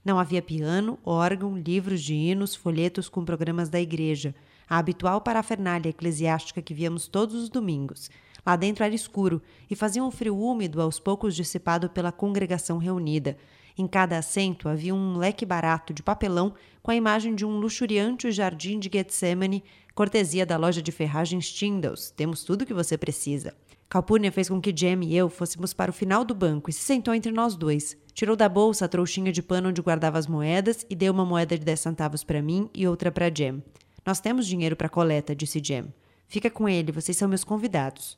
Não 0.06 0.20
havia 0.20 0.44
piano, 0.44 1.00
órgão, 1.04 1.58
livros 1.58 2.04
de 2.04 2.14
hinos, 2.14 2.54
folhetos 2.54 3.10
com 3.10 3.26
programas 3.26 3.68
da 3.68 3.82
igreja, 3.82 4.36
a 4.70 4.78
habitual 4.78 5.22
parafernália 5.22 5.90
eclesiástica 5.90 6.62
que 6.62 6.76
víamos 6.76 7.08
todos 7.08 7.34
os 7.34 7.50
domingos. 7.50 8.12
Lá 8.46 8.56
dentro 8.56 8.84
era 8.84 8.94
escuro 8.94 9.42
e 9.68 9.76
fazia 9.76 10.04
um 10.04 10.12
frio 10.12 10.40
úmido 10.40 10.80
aos 10.80 11.00
poucos 11.00 11.36
dissipado 11.36 11.90
pela 11.90 12.12
congregação 12.12 12.78
reunida. 12.78 13.36
Em 13.78 13.86
cada 13.86 14.18
assento 14.18 14.68
havia 14.68 14.96
um 14.96 15.18
leque 15.18 15.46
barato 15.46 15.94
de 15.94 16.02
papelão 16.02 16.54
com 16.82 16.90
a 16.90 16.96
imagem 16.96 17.36
de 17.36 17.46
um 17.46 17.60
luxuriante 17.60 18.32
jardim 18.32 18.80
de 18.80 18.90
Getsemane, 18.92 19.64
cortesia 19.94 20.46
da 20.48 20.58
loja 20.58 20.82
de 20.82 20.92
ferragens 20.92 21.52
Tyndalls. 21.52 22.12
Temos 22.12 22.44
tudo 22.44 22.64
o 22.64 22.66
que 22.66 22.74
você 22.74 22.98
precisa. 22.98 23.54
Calpurnia 23.88 24.32
fez 24.32 24.50
com 24.50 24.60
que 24.60 24.76
Jem 24.76 25.06
e 25.06 25.16
eu 25.16 25.30
fôssemos 25.30 25.74
para 25.74 25.92
o 25.92 25.94
final 25.94 26.26
do 26.26 26.34
banco 26.34 26.70
e 26.70 26.74
se 26.74 26.82
sentou 26.82 27.14
entre 27.14 27.32
nós 27.32 27.56
dois. 27.56 27.96
Tirou 28.14 28.36
da 28.36 28.50
bolsa 28.50 28.86
a 28.86 28.88
trouxinha 28.88 29.32
de 29.32 29.44
pano 29.44 29.70
onde 29.70 29.82
guardava 29.82 30.18
as 30.18 30.28
moedas 30.28 30.86
e 30.90 30.96
deu 30.96 31.14
uma 31.14 31.24
moeda 31.24 31.58
de 31.58 31.64
10 31.64 31.80
centavos 31.80 32.24
para 32.24 32.42
mim 32.42 32.70
e 32.74 32.88
outra 32.88 33.12
para 33.12 33.30
Jem. 33.34 33.64
Nós 34.06 34.20
temos 34.20 34.48
dinheiro 34.48 34.76
para 34.76 34.90
coleta, 34.90 35.36
disse 35.36 35.62
Jem. 35.64 35.94
Fica 36.28 36.50
com 36.50 36.68
ele, 36.68 36.92
vocês 36.92 37.16
são 37.16 37.30
meus 37.30 37.44
convidados. 37.44 38.18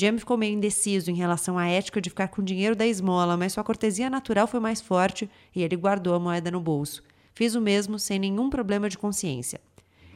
Jem 0.00 0.16
ficou 0.16 0.38
meio 0.38 0.54
indeciso 0.54 1.10
em 1.10 1.14
relação 1.14 1.58
à 1.58 1.66
ética 1.66 2.00
de 2.00 2.08
ficar 2.08 2.28
com 2.28 2.40
o 2.40 2.44
dinheiro 2.44 2.74
da 2.74 2.86
esmola, 2.86 3.36
mas 3.36 3.52
sua 3.52 3.62
cortesia 3.62 4.08
natural 4.08 4.46
foi 4.46 4.58
mais 4.58 4.80
forte 4.80 5.28
e 5.54 5.62
ele 5.62 5.76
guardou 5.76 6.14
a 6.14 6.18
moeda 6.18 6.50
no 6.50 6.58
bolso. 6.58 7.02
Fiz 7.34 7.54
o 7.54 7.60
mesmo 7.60 7.98
sem 7.98 8.18
nenhum 8.18 8.48
problema 8.48 8.88
de 8.88 8.96
consciência. 8.96 9.60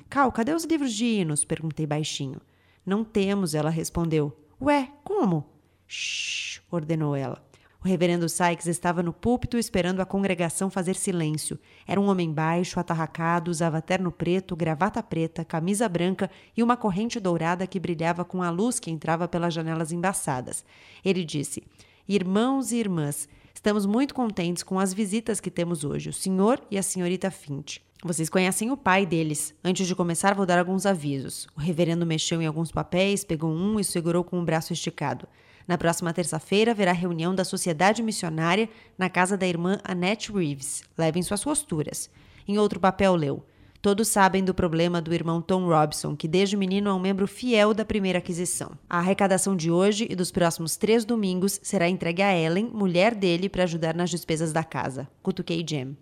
Cal, 0.08 0.32
cadê 0.32 0.54
os 0.54 0.64
livros 0.64 0.90
de 0.94 1.04
hinos? 1.04 1.44
perguntei 1.44 1.86
baixinho. 1.86 2.40
Não 2.86 3.04
temos, 3.04 3.54
ela 3.54 3.68
respondeu. 3.68 4.34
Ué, 4.58 4.90
como? 5.04 5.44
Shh, 5.86 6.62
ordenou 6.70 7.14
ela. 7.14 7.44
O 7.84 7.88
reverendo 7.88 8.26
Sykes 8.26 8.66
estava 8.66 9.02
no 9.02 9.12
púlpito 9.12 9.58
esperando 9.58 10.00
a 10.00 10.06
congregação 10.06 10.70
fazer 10.70 10.96
silêncio. 10.96 11.58
Era 11.86 12.00
um 12.00 12.08
homem 12.08 12.32
baixo, 12.32 12.80
atarracado, 12.80 13.50
usava 13.50 13.82
terno 13.82 14.10
preto, 14.10 14.56
gravata 14.56 15.02
preta, 15.02 15.44
camisa 15.44 15.86
branca 15.86 16.30
e 16.56 16.62
uma 16.62 16.78
corrente 16.78 17.20
dourada 17.20 17.66
que 17.66 17.78
brilhava 17.78 18.24
com 18.24 18.42
a 18.42 18.48
luz 18.48 18.80
que 18.80 18.90
entrava 18.90 19.28
pelas 19.28 19.52
janelas 19.52 19.92
embaçadas. 19.92 20.64
Ele 21.04 21.22
disse: 21.22 21.62
Irmãos 22.08 22.72
e 22.72 22.76
irmãs, 22.76 23.28
estamos 23.52 23.84
muito 23.84 24.14
contentes 24.14 24.62
com 24.62 24.80
as 24.80 24.94
visitas 24.94 25.38
que 25.38 25.50
temos 25.50 25.84
hoje, 25.84 26.08
o 26.08 26.12
senhor 26.12 26.62
e 26.70 26.78
a 26.78 26.82
senhorita 26.82 27.30
Fint. 27.30 27.80
Vocês 28.02 28.30
conhecem 28.30 28.70
o 28.70 28.78
pai 28.78 29.04
deles. 29.04 29.54
Antes 29.62 29.86
de 29.86 29.94
começar, 29.94 30.34
vou 30.34 30.46
dar 30.46 30.58
alguns 30.58 30.86
avisos. 30.86 31.46
O 31.54 31.60
reverendo 31.60 32.06
mexeu 32.06 32.40
em 32.40 32.46
alguns 32.46 32.72
papéis, 32.72 33.24
pegou 33.24 33.50
um 33.50 33.78
e 33.78 33.84
segurou 33.84 34.24
com 34.24 34.40
o 34.40 34.44
braço 34.44 34.72
esticado. 34.72 35.28
Na 35.66 35.78
próxima 35.78 36.12
terça-feira 36.12 36.72
haverá 36.72 36.92
reunião 36.92 37.34
da 37.34 37.44
Sociedade 37.44 38.02
Missionária 38.02 38.68
na 38.98 39.08
casa 39.08 39.36
da 39.36 39.46
irmã 39.46 39.78
Annette 39.82 40.30
Reeves. 40.30 40.82
Levem 40.96 41.22
suas 41.22 41.42
costuras. 41.42 42.10
Em 42.46 42.58
outro 42.58 42.78
papel 42.78 43.14
leu: 43.16 43.44
Todos 43.84 44.08
sabem 44.08 44.42
do 44.42 44.54
problema 44.54 45.00
do 45.02 45.12
irmão 45.12 45.42
Tom 45.42 45.66
Robson, 45.66 46.16
que 46.16 46.26
desde 46.26 46.56
menino 46.56 46.88
é 46.88 46.94
um 46.94 46.98
membro 46.98 47.26
fiel 47.26 47.74
da 47.74 47.84
primeira 47.84 48.18
aquisição. 48.18 48.72
A 48.88 48.98
arrecadação 48.98 49.54
de 49.54 49.70
hoje 49.70 50.06
e 50.08 50.16
dos 50.16 50.30
próximos 50.30 50.76
três 50.76 51.04
domingos 51.04 51.60
será 51.62 51.88
entregue 51.88 52.22
a 52.22 52.34
Ellen, 52.34 52.70
mulher 52.72 53.14
dele, 53.14 53.48
para 53.48 53.64
ajudar 53.64 53.94
nas 53.94 54.08
despesas 54.08 54.54
da 54.54 54.64
casa. 54.64 55.06
Cutuquei 55.22 55.62
Jem. 55.66 55.96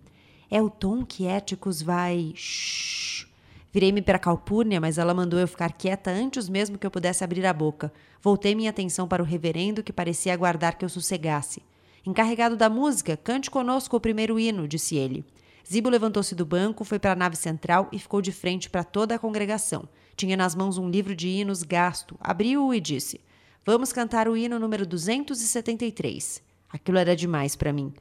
É 0.49 0.61
o 0.61 0.69
Tom 0.69 1.03
que 1.03 1.25
Éticos 1.25 1.81
vai. 1.81 2.31
Shhh. 2.35 3.32
Virei-me 3.73 4.03
para 4.03 4.19
Calpurnia, 4.19 4.79
mas 4.79 4.99
ela 4.99 5.15
mandou 5.15 5.39
eu 5.39 5.47
ficar 5.47 5.73
quieta 5.73 6.11
antes 6.11 6.47
mesmo 6.47 6.77
que 6.77 6.85
eu 6.85 6.91
pudesse 6.91 7.23
abrir 7.23 7.43
a 7.43 7.51
boca. 7.51 7.91
Voltei 8.21 8.53
minha 8.53 8.69
atenção 8.69 9.07
para 9.07 9.23
o 9.23 9.25
reverendo, 9.25 9.81
que 9.81 9.91
parecia 9.91 10.31
aguardar 10.31 10.77
que 10.77 10.85
eu 10.85 10.89
sossegasse. 10.89 11.63
Encarregado 12.05 12.55
da 12.55 12.69
música, 12.69 13.17
cante 13.17 13.49
conosco 13.49 13.97
o 13.97 13.99
primeiro 13.99 14.39
hino, 14.39 14.67
disse 14.67 14.95
ele. 14.95 15.25
Zibo 15.67 15.89
levantou-se 15.89 16.35
do 16.35 16.45
banco, 16.45 16.83
foi 16.83 16.99
para 16.99 17.13
a 17.13 17.15
nave 17.15 17.35
central 17.35 17.89
e 17.91 17.97
ficou 17.97 18.21
de 18.21 18.31
frente 18.31 18.69
para 18.69 18.83
toda 18.83 19.15
a 19.15 19.19
congregação. 19.19 19.89
Tinha 20.15 20.37
nas 20.37 20.53
mãos 20.53 20.77
um 20.77 20.87
livro 20.87 21.15
de 21.15 21.27
hinos 21.27 21.63
gasto. 21.63 22.15
Abriu-o 22.19 22.75
e 22.75 22.79
disse: 22.79 23.21
Vamos 23.65 23.91
cantar 23.91 24.27
o 24.27 24.37
hino 24.37 24.59
número 24.59 24.85
273. 24.85 26.43
Aquilo 26.69 26.99
era 26.99 27.15
demais 27.15 27.55
para 27.55 27.73
mim. 27.73 27.91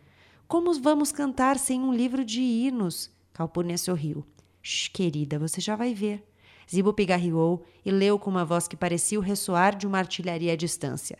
Como 0.46 0.74
vamos 0.74 1.12
cantar 1.12 1.58
sem 1.58 1.80
um 1.80 1.94
livro 1.94 2.26
de 2.26 2.42
hinos? 2.42 3.10
Calpurnia 3.32 3.78
sorriu. 3.78 4.22
Shh, 4.62 4.88
querida, 4.88 5.38
você 5.38 5.60
já 5.60 5.74
vai 5.74 5.92
ver. 5.92 6.22
Zibo 6.70 6.92
pigarreou 6.92 7.64
e 7.84 7.90
leu 7.90 8.18
com 8.18 8.30
uma 8.30 8.44
voz 8.44 8.68
que 8.68 8.76
parecia 8.76 9.18
o 9.18 9.22
ressoar 9.22 9.76
de 9.76 9.86
uma 9.86 9.98
artilharia 9.98 10.52
à 10.52 10.56
distância. 10.56 11.18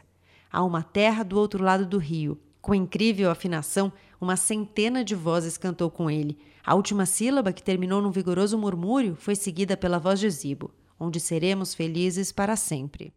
Há 0.51 0.63
uma 0.63 0.83
terra 0.83 1.23
do 1.23 1.39
outro 1.39 1.63
lado 1.63 1.85
do 1.85 1.99
rio. 1.99 2.41
Com 2.61 2.75
incrível 2.75 3.31
afinação, 3.31 3.93
Uma 4.21 4.37
centena 4.37 5.03
de 5.03 5.17
vozes 5.17 5.59
cantou 5.59 5.91
com 5.91 6.09
ele. 6.09 6.39
A 6.65 6.77
última 6.77 7.05
sílaba, 7.05 7.53
que 7.53 7.61
terminou 7.61 8.01
num 8.01 8.13
vigoroso 8.13 8.57
murmúrio, 8.57 9.17
foi 9.17 9.35
seguida 9.35 9.77
pela 9.77 9.99
voz 9.99 10.21
de 10.21 10.31
Zibo, 10.31 10.71
onde 10.99 11.19
seremos 11.19 11.75
felizes 11.75 12.31
para 12.31 12.55
sempre. 12.55 13.13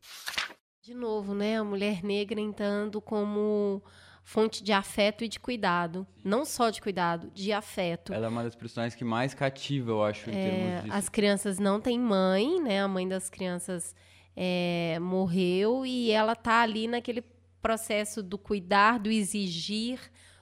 De 0.81 0.95
novo, 0.95 1.35
né? 1.35 1.59
A 1.59 1.63
mulher 1.63 2.03
negra 2.03 2.41
entrando 2.41 2.99
como 2.99 3.83
fonte 4.27 4.63
de 4.63 4.73
afeto 4.73 5.23
e 5.23 5.27
de 5.27 5.39
cuidado. 5.39 6.05
Não 6.23 6.43
só 6.45 6.71
de 6.71 6.81
cuidado, 6.81 7.29
de 7.33 7.53
afeto. 7.53 8.11
Ela 8.11 8.25
é 8.25 8.29
uma 8.29 8.43
das 8.43 8.55
personagens 8.55 8.95
que 8.95 9.05
mais 9.05 9.35
cativa, 9.35 9.91
eu 9.91 10.03
acho, 10.03 10.29
em 10.31 10.33
É, 10.35 10.49
termos 10.49 10.83
disso. 10.83 10.95
as 10.97 11.07
crianças 11.09 11.59
não 11.59 11.79
têm 11.79 11.99
mãe, 11.99 12.59
né? 12.59 12.81
A 12.81 12.87
mãe 12.87 13.07
das 13.07 13.29
crianças 13.29 13.95
é, 14.35 14.97
morreu 14.99 15.85
e 15.85 16.09
ela 16.09 16.35
tá 16.35 16.61
ali 16.61 16.87
naquele 16.87 17.23
processo 17.61 18.23
do 18.23 18.37
cuidar, 18.37 18.97
do 18.99 19.11
exigir, 19.11 19.99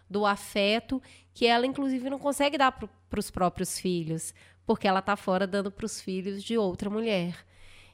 do 0.10 0.26
afeto, 0.26 1.02
que 1.34 1.46
ela 1.46 1.66
inclusive 1.68 2.10
não 2.10 2.18
consegue 2.20 2.58
dar 2.58 2.72
para 2.72 3.20
os 3.20 3.30
próprios 3.30 3.78
filhos, 3.78 4.34
porque 4.66 4.88
ela 4.88 5.02
tá 5.02 5.18
fora 5.18 5.46
dando 5.46 5.70
para 5.70 5.86
os 5.86 6.00
filhos 6.00 6.42
de 6.42 6.58
outra 6.58 6.90
mulher. 6.90 7.36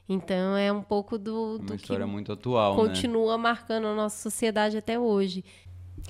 Então 0.08 0.56
é 0.56 0.72
um 0.72 0.82
pouco 0.82 1.18
do, 1.18 1.56
Uma 1.56 1.58
do 1.58 1.66
que 1.76 1.82
história 1.82 2.06
muito 2.06 2.32
atual, 2.32 2.76
né? 2.76 2.88
continua 2.88 3.36
marcando 3.36 3.86
a 3.88 3.94
nossa 3.94 4.22
sociedade 4.22 4.76
até 4.78 4.98
hoje. 4.98 5.44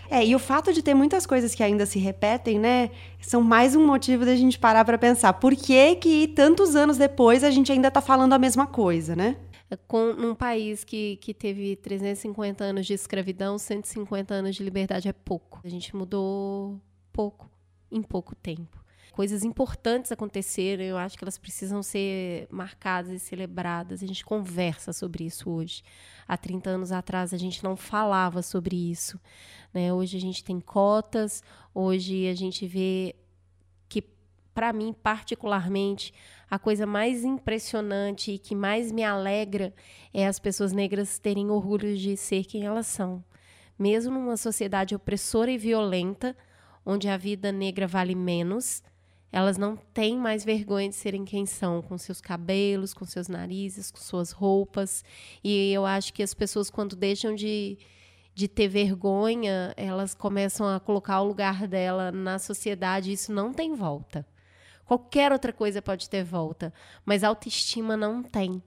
É, 0.08 0.24
e 0.24 0.34
o 0.34 0.38
fato 0.38 0.72
de 0.72 0.82
ter 0.82 0.94
muitas 0.94 1.26
coisas 1.26 1.54
que 1.54 1.62
ainda 1.62 1.86
se 1.86 1.98
repetem, 1.98 2.58
né, 2.58 2.90
são 3.20 3.42
mais 3.42 3.76
um 3.76 3.86
motivo 3.86 4.24
da 4.24 4.34
gente 4.34 4.58
parar 4.58 4.84
para 4.84 4.98
pensar 4.98 5.32
por 5.34 5.54
que 5.54 5.96
que 5.96 6.28
tantos 6.28 6.74
anos 6.74 6.96
depois 6.96 7.44
a 7.44 7.50
gente 7.50 7.70
ainda 7.70 7.90
tá 7.90 8.00
falando 8.00 8.32
a 8.32 8.38
mesma 8.38 8.66
coisa, 8.66 9.14
né? 9.14 9.36
Com, 9.86 10.14
num 10.14 10.34
país 10.34 10.82
que, 10.82 11.16
que 11.18 11.32
teve 11.32 11.76
350 11.76 12.64
anos 12.64 12.86
de 12.86 12.92
escravidão, 12.92 13.56
150 13.56 14.34
anos 14.34 14.56
de 14.56 14.64
liberdade 14.64 15.08
é 15.08 15.12
pouco. 15.12 15.60
A 15.62 15.68
gente 15.68 15.94
mudou 15.94 16.80
pouco, 17.12 17.48
em 17.90 18.02
pouco 18.02 18.34
tempo. 18.34 18.79
Coisas 19.20 19.44
importantes 19.44 20.10
aconteceram, 20.10 20.82
eu 20.82 20.96
acho 20.96 21.18
que 21.18 21.22
elas 21.22 21.36
precisam 21.36 21.82
ser 21.82 22.48
marcadas 22.50 23.12
e 23.12 23.18
celebradas. 23.18 24.02
A 24.02 24.06
gente 24.06 24.24
conversa 24.24 24.94
sobre 24.94 25.24
isso 25.24 25.50
hoje. 25.50 25.82
Há 26.26 26.38
30 26.38 26.70
anos 26.70 26.90
atrás 26.90 27.34
a 27.34 27.36
gente 27.36 27.62
não 27.62 27.76
falava 27.76 28.40
sobre 28.40 28.74
isso. 28.74 29.20
Né? 29.74 29.92
Hoje 29.92 30.16
a 30.16 30.20
gente 30.20 30.42
tem 30.42 30.58
cotas, 30.58 31.42
hoje 31.74 32.28
a 32.28 32.34
gente 32.34 32.66
vê 32.66 33.14
que, 33.90 34.02
para 34.54 34.72
mim, 34.72 34.94
particularmente, 35.02 36.14
a 36.50 36.58
coisa 36.58 36.86
mais 36.86 37.22
impressionante 37.22 38.32
e 38.32 38.38
que 38.38 38.54
mais 38.54 38.90
me 38.90 39.04
alegra 39.04 39.74
é 40.14 40.26
as 40.26 40.38
pessoas 40.38 40.72
negras 40.72 41.18
terem 41.18 41.50
orgulho 41.50 41.94
de 41.94 42.16
ser 42.16 42.46
quem 42.46 42.64
elas 42.64 42.86
são. 42.86 43.22
Mesmo 43.78 44.12
numa 44.12 44.38
sociedade 44.38 44.94
opressora 44.94 45.50
e 45.50 45.58
violenta, 45.58 46.34
onde 46.86 47.06
a 47.06 47.18
vida 47.18 47.52
negra 47.52 47.86
vale 47.86 48.14
menos, 48.14 48.82
elas 49.32 49.56
não 49.56 49.76
têm 49.76 50.16
mais 50.16 50.44
vergonha 50.44 50.88
de 50.88 50.94
serem 50.94 51.24
quem 51.24 51.46
são, 51.46 51.80
com 51.82 51.96
seus 51.96 52.20
cabelos, 52.20 52.92
com 52.92 53.04
seus 53.04 53.28
narizes, 53.28 53.90
com 53.90 53.98
suas 53.98 54.32
roupas. 54.32 55.04
E 55.42 55.72
eu 55.72 55.86
acho 55.86 56.12
que 56.12 56.22
as 56.22 56.34
pessoas, 56.34 56.68
quando 56.68 56.96
deixam 56.96 57.34
de, 57.34 57.78
de 58.34 58.48
ter 58.48 58.68
vergonha, 58.68 59.72
elas 59.76 60.14
começam 60.14 60.68
a 60.68 60.80
colocar 60.80 61.20
o 61.20 61.28
lugar 61.28 61.68
dela 61.68 62.10
na 62.10 62.38
sociedade. 62.38 63.10
E 63.10 63.12
isso 63.12 63.32
não 63.32 63.52
tem 63.52 63.74
volta. 63.74 64.26
Qualquer 64.84 65.30
outra 65.30 65.52
coisa 65.52 65.80
pode 65.80 66.10
ter 66.10 66.24
volta, 66.24 66.74
mas 67.04 67.22
autoestima 67.22 67.96
não 67.96 68.24
tem. 68.24 68.60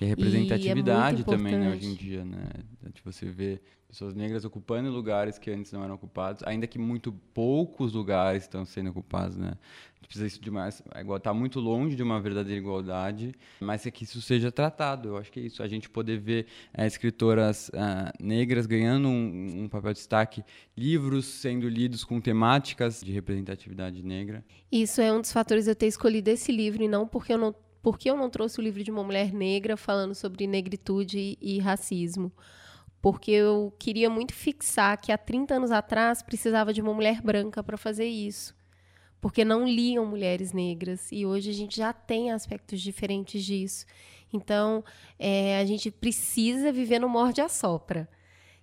E 0.00 0.04
a 0.04 0.06
E 0.06 0.06
é 0.06 0.08
representatividade 0.10 1.24
também, 1.24 1.58
né, 1.58 1.70
hoje 1.70 1.86
em 1.86 1.94
dia, 1.94 2.24
né? 2.24 2.46
De 2.92 3.02
você 3.02 3.26
ver 3.26 3.60
pessoas 3.94 4.12
negras 4.12 4.44
ocupando 4.44 4.90
lugares 4.90 5.38
que 5.38 5.48
antes 5.52 5.70
não 5.70 5.84
eram 5.84 5.94
ocupados, 5.94 6.42
ainda 6.44 6.66
que 6.66 6.80
muito 6.80 7.12
poucos 7.32 7.92
lugares 7.92 8.42
estão 8.42 8.64
sendo 8.64 8.90
ocupados, 8.90 9.36
né? 9.36 9.52
A 9.52 9.96
gente 9.96 10.08
precisa 10.08 10.40
demais, 10.40 10.82
é 10.92 11.00
igual, 11.00 11.20
tá 11.20 11.32
muito 11.32 11.60
longe 11.60 11.94
de 11.94 12.02
uma 12.02 12.20
verdadeira 12.20 12.60
igualdade, 12.60 13.32
mas 13.60 13.86
é 13.86 13.92
que 13.92 14.02
isso 14.02 14.20
seja 14.20 14.50
tratado. 14.50 15.10
Eu 15.10 15.16
acho 15.16 15.30
que 15.30 15.38
é 15.38 15.44
isso, 15.44 15.62
a 15.62 15.68
gente 15.68 15.88
poder 15.88 16.18
ver 16.18 16.46
eh, 16.74 16.86
escritoras 16.86 17.70
ah, 17.72 18.12
negras 18.20 18.66
ganhando 18.66 19.06
um, 19.06 19.62
um 19.62 19.68
papel 19.68 19.92
de 19.92 20.00
destaque, 20.00 20.44
livros 20.76 21.26
sendo 21.26 21.68
lidos 21.68 22.02
com 22.02 22.20
temáticas 22.20 23.00
de 23.00 23.12
representatividade 23.12 24.02
negra. 24.02 24.44
Isso 24.72 25.00
é 25.00 25.12
um 25.12 25.20
dos 25.20 25.32
fatores 25.32 25.66
de 25.66 25.70
eu 25.70 25.76
ter 25.76 25.86
escolhido 25.86 26.28
esse 26.30 26.50
livro 26.50 26.82
e 26.82 26.88
não 26.88 27.06
porque 27.06 27.32
eu 27.32 27.38
não, 27.38 27.54
porque 27.80 28.10
eu 28.10 28.16
não 28.16 28.28
trouxe 28.28 28.58
o 28.58 28.62
livro 28.62 28.82
de 28.82 28.90
uma 28.90 29.04
mulher 29.04 29.32
negra 29.32 29.76
falando 29.76 30.16
sobre 30.16 30.48
negritude 30.48 31.38
e 31.40 31.60
racismo. 31.60 32.32
Porque 33.04 33.32
eu 33.32 33.70
queria 33.78 34.08
muito 34.08 34.32
fixar 34.32 34.98
que 34.98 35.12
há 35.12 35.18
30 35.18 35.56
anos 35.56 35.70
atrás 35.70 36.22
precisava 36.22 36.72
de 36.72 36.80
uma 36.80 36.94
mulher 36.94 37.20
branca 37.20 37.62
para 37.62 37.76
fazer 37.76 38.06
isso. 38.06 38.56
Porque 39.20 39.44
não 39.44 39.68
liam 39.68 40.06
mulheres 40.06 40.54
negras. 40.54 41.12
E 41.12 41.26
hoje 41.26 41.50
a 41.50 41.52
gente 41.52 41.76
já 41.76 41.92
tem 41.92 42.30
aspectos 42.30 42.80
diferentes 42.80 43.44
disso. 43.44 43.84
Então, 44.32 44.82
é, 45.18 45.58
a 45.58 45.66
gente 45.66 45.90
precisa 45.90 46.72
viver 46.72 46.98
no 46.98 47.06
morde 47.06 47.42
a 47.42 47.48
sopra 47.50 48.08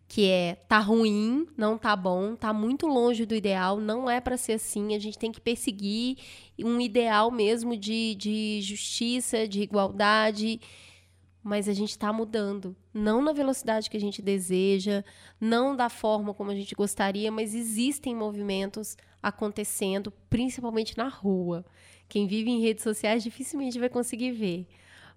que 0.07 0.27
é 0.27 0.55
tá 0.67 0.79
ruim, 0.79 1.47
não 1.55 1.77
tá 1.77 1.95
bom, 1.95 2.35
tá 2.35 2.51
muito 2.51 2.85
longe 2.85 3.25
do 3.25 3.33
ideal, 3.33 3.79
não 3.79 4.09
é 4.09 4.19
para 4.19 4.35
ser 4.35 4.53
assim, 4.53 4.93
a 4.93 4.99
gente 4.99 5.17
tem 5.17 5.31
que 5.31 5.39
perseguir 5.39 6.17
um 6.59 6.81
ideal 6.81 7.31
mesmo 7.31 7.77
de, 7.77 8.13
de 8.15 8.59
justiça, 8.61 9.47
de 9.47 9.61
igualdade, 9.61 10.59
mas 11.43 11.67
a 11.67 11.73
gente 11.73 11.91
está 11.91 12.11
mudando, 12.13 12.75
não 12.93 13.21
na 13.21 13.33
velocidade 13.33 13.89
que 13.89 13.97
a 13.97 13.99
gente 13.99 14.21
deseja, 14.21 15.03
não 15.39 15.75
da 15.75 15.89
forma 15.89 16.33
como 16.33 16.51
a 16.51 16.55
gente 16.55 16.75
gostaria, 16.75 17.31
mas 17.31 17.55
existem 17.55 18.15
movimentos 18.15 18.95
acontecendo, 19.21 20.11
principalmente 20.29 20.97
na 20.97 21.07
rua. 21.07 21.65
Quem 22.07 22.27
vive 22.27 22.49
em 22.51 22.61
redes 22.61 22.83
sociais 22.83 23.23
dificilmente 23.23 23.79
vai 23.79 23.89
conseguir 23.89 24.31
ver 24.31 24.67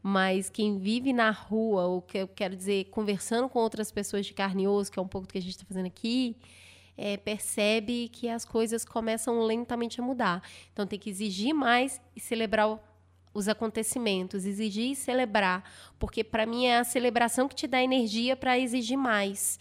mas 0.07 0.51
quem 0.51 0.77
vive 0.77 1.15
na 1.15 1.31
rua, 1.31 1.87
ou 1.87 2.03
que 2.03 2.19
eu 2.19 2.29
quero 2.29 2.55
dizer, 2.55 2.85
conversando 2.91 3.49
com 3.49 3.59
outras 3.59 3.91
pessoas 3.91 4.27
de 4.27 4.35
carne 4.35 4.65
e 4.65 4.69
osso, 4.69 4.93
que 4.93 4.99
é 4.99 5.03
um 5.03 5.09
pouco 5.09 5.27
do 5.27 5.33
que 5.33 5.39
a 5.39 5.41
gente 5.41 5.53
está 5.53 5.65
fazendo 5.65 5.87
aqui, 5.87 6.37
é, 6.95 7.17
percebe 7.17 8.11
que 8.11 8.29
as 8.29 8.45
coisas 8.45 8.85
começam 8.85 9.41
lentamente 9.41 10.03
a 10.03 10.05
mudar. 10.05 10.43
Então 10.75 10.87
tem 10.87 10.99
que 10.99 11.09
exigir 11.09 11.55
mais 11.55 12.03
e 12.15 12.21
celebrar 12.21 12.79
os 13.35 13.49
acontecimentos, 13.49 14.47
exigir 14.47 14.93
e 14.93 14.97
celebrar, 14.97 15.69
porque 15.99 16.23
para 16.23 16.47
mim 16.47 16.67
é 16.67 16.79
a 16.79 16.85
celebração 16.85 17.49
que 17.49 17.55
te 17.55 17.67
dá 17.67 17.83
energia 17.83 18.37
para 18.37 18.59
exigir 18.59 18.97
mais. 18.97 19.59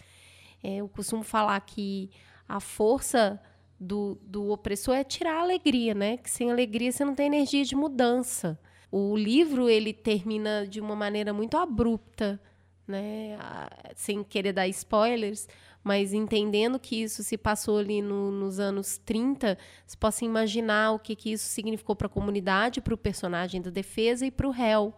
É, 0.64 0.76
eu 0.78 0.88
costumo 0.88 1.24
falar 1.24 1.60
que 1.62 2.10
a 2.48 2.60
força 2.60 3.42
do, 3.80 4.18
do 4.22 4.52
opressor 4.52 4.96
é 4.96 5.04
tirar 5.04 5.40
a 5.40 5.42
alegria, 5.42 5.94
né? 5.94 6.18
Que 6.18 6.30
sem 6.30 6.52
alegria 6.52 6.92
você 6.92 7.04
não 7.04 7.16
tem 7.16 7.26
energia 7.26 7.66
de 7.66 7.76
mudança. 7.76 8.58
O 8.92 9.18
livro 9.18 9.70
ele 9.70 9.92
termina 9.92 10.68
de 10.68 10.80
uma 10.80 10.96
maneira 10.96 11.34
muito 11.34 11.58
abrupta, 11.58 12.40
né? 12.88 13.36
Ah, 13.40 13.70
Sem 13.96 14.24
querer 14.24 14.54
dar 14.54 14.68
spoilers, 14.68 15.48
mas 15.84 16.14
entendendo 16.14 16.80
que 16.80 16.96
isso 17.04 17.24
se 17.24 17.38
passou 17.38 17.78
ali 17.78 18.02
no- 18.02 18.32
nos 18.32 18.60
anos 18.60 18.98
30, 19.00 19.58
você 19.86 19.98
possa 19.98 20.24
imaginar 20.24 20.92
o 20.92 21.00
que, 21.00 21.16
que 21.16 21.32
isso 21.34 21.46
significou 21.46 21.96
para 21.96 22.08
a 22.08 22.10
comunidade, 22.10 22.80
para 22.82 22.94
o 22.94 22.98
personagem 22.98 23.62
da 23.62 23.70
defesa 23.70 24.26
e 24.26 24.32
para 24.32 24.48
o 24.48 24.52
réu. 24.52 24.94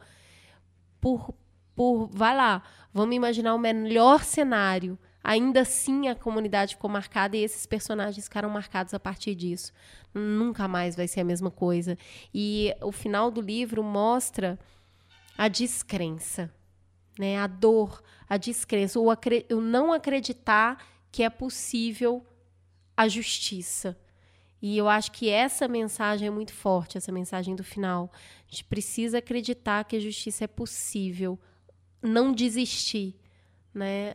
Por, 1.02 1.34
por, 1.76 2.08
vai 2.08 2.36
lá, 2.36 2.62
vamos 2.94 3.16
imaginar 3.16 3.54
o 3.54 3.60
melhor 3.60 4.24
cenário. 4.24 4.98
Ainda 5.24 5.62
assim, 5.62 6.08
a 6.08 6.14
comunidade 6.16 6.76
ficou 6.76 6.90
marcada 6.90 7.36
e 7.36 7.44
esses 7.44 7.66
personagens 7.66 8.26
ficaram 8.26 8.48
marcados 8.50 8.94
a 8.94 9.00
partir 9.00 9.34
disso. 9.34 9.74
Nunca 10.14 10.68
mais 10.68 10.96
vai 10.96 11.08
ser 11.08 11.22
a 11.22 11.26
mesma 11.26 11.50
coisa. 11.50 11.98
E 12.32 12.76
o 12.80 12.92
final 12.92 13.32
do 13.32 13.42
livro 13.42 13.84
mostra 13.84 14.60
a 15.36 15.48
descrença, 15.48 16.54
né? 17.18 17.38
A 17.38 17.48
dor, 17.48 18.04
a 18.28 18.38
descrença, 18.38 19.00
o, 19.00 19.08
o 19.08 19.62
não 19.62 19.94
acreditar 19.94 20.84
que 21.12 21.24
é 21.24 21.30
possível 21.30 22.26
a 22.96 23.08
justiça. 23.08 23.98
E 24.62 24.78
eu 24.78 24.88
acho 24.88 25.12
que 25.12 25.30
essa 25.30 25.68
mensagem 25.68 26.28
é 26.28 26.32
muito 26.32 26.54
forte, 26.54 26.98
essa 26.98 27.12
mensagem 27.12 27.56
do 27.56 27.64
final. 27.64 28.12
A 28.48 28.52
gente 28.52 28.64
precisa 28.64 29.20
acreditar 29.20 29.84
que 29.84 29.96
a 29.96 30.00
justiça 30.00 30.46
é 30.46 30.48
possível, 30.48 31.40
não 32.02 32.32
desistir, 32.32 33.16
né? 33.74 34.14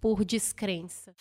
Por 0.00 0.24
descrença. 0.24 1.14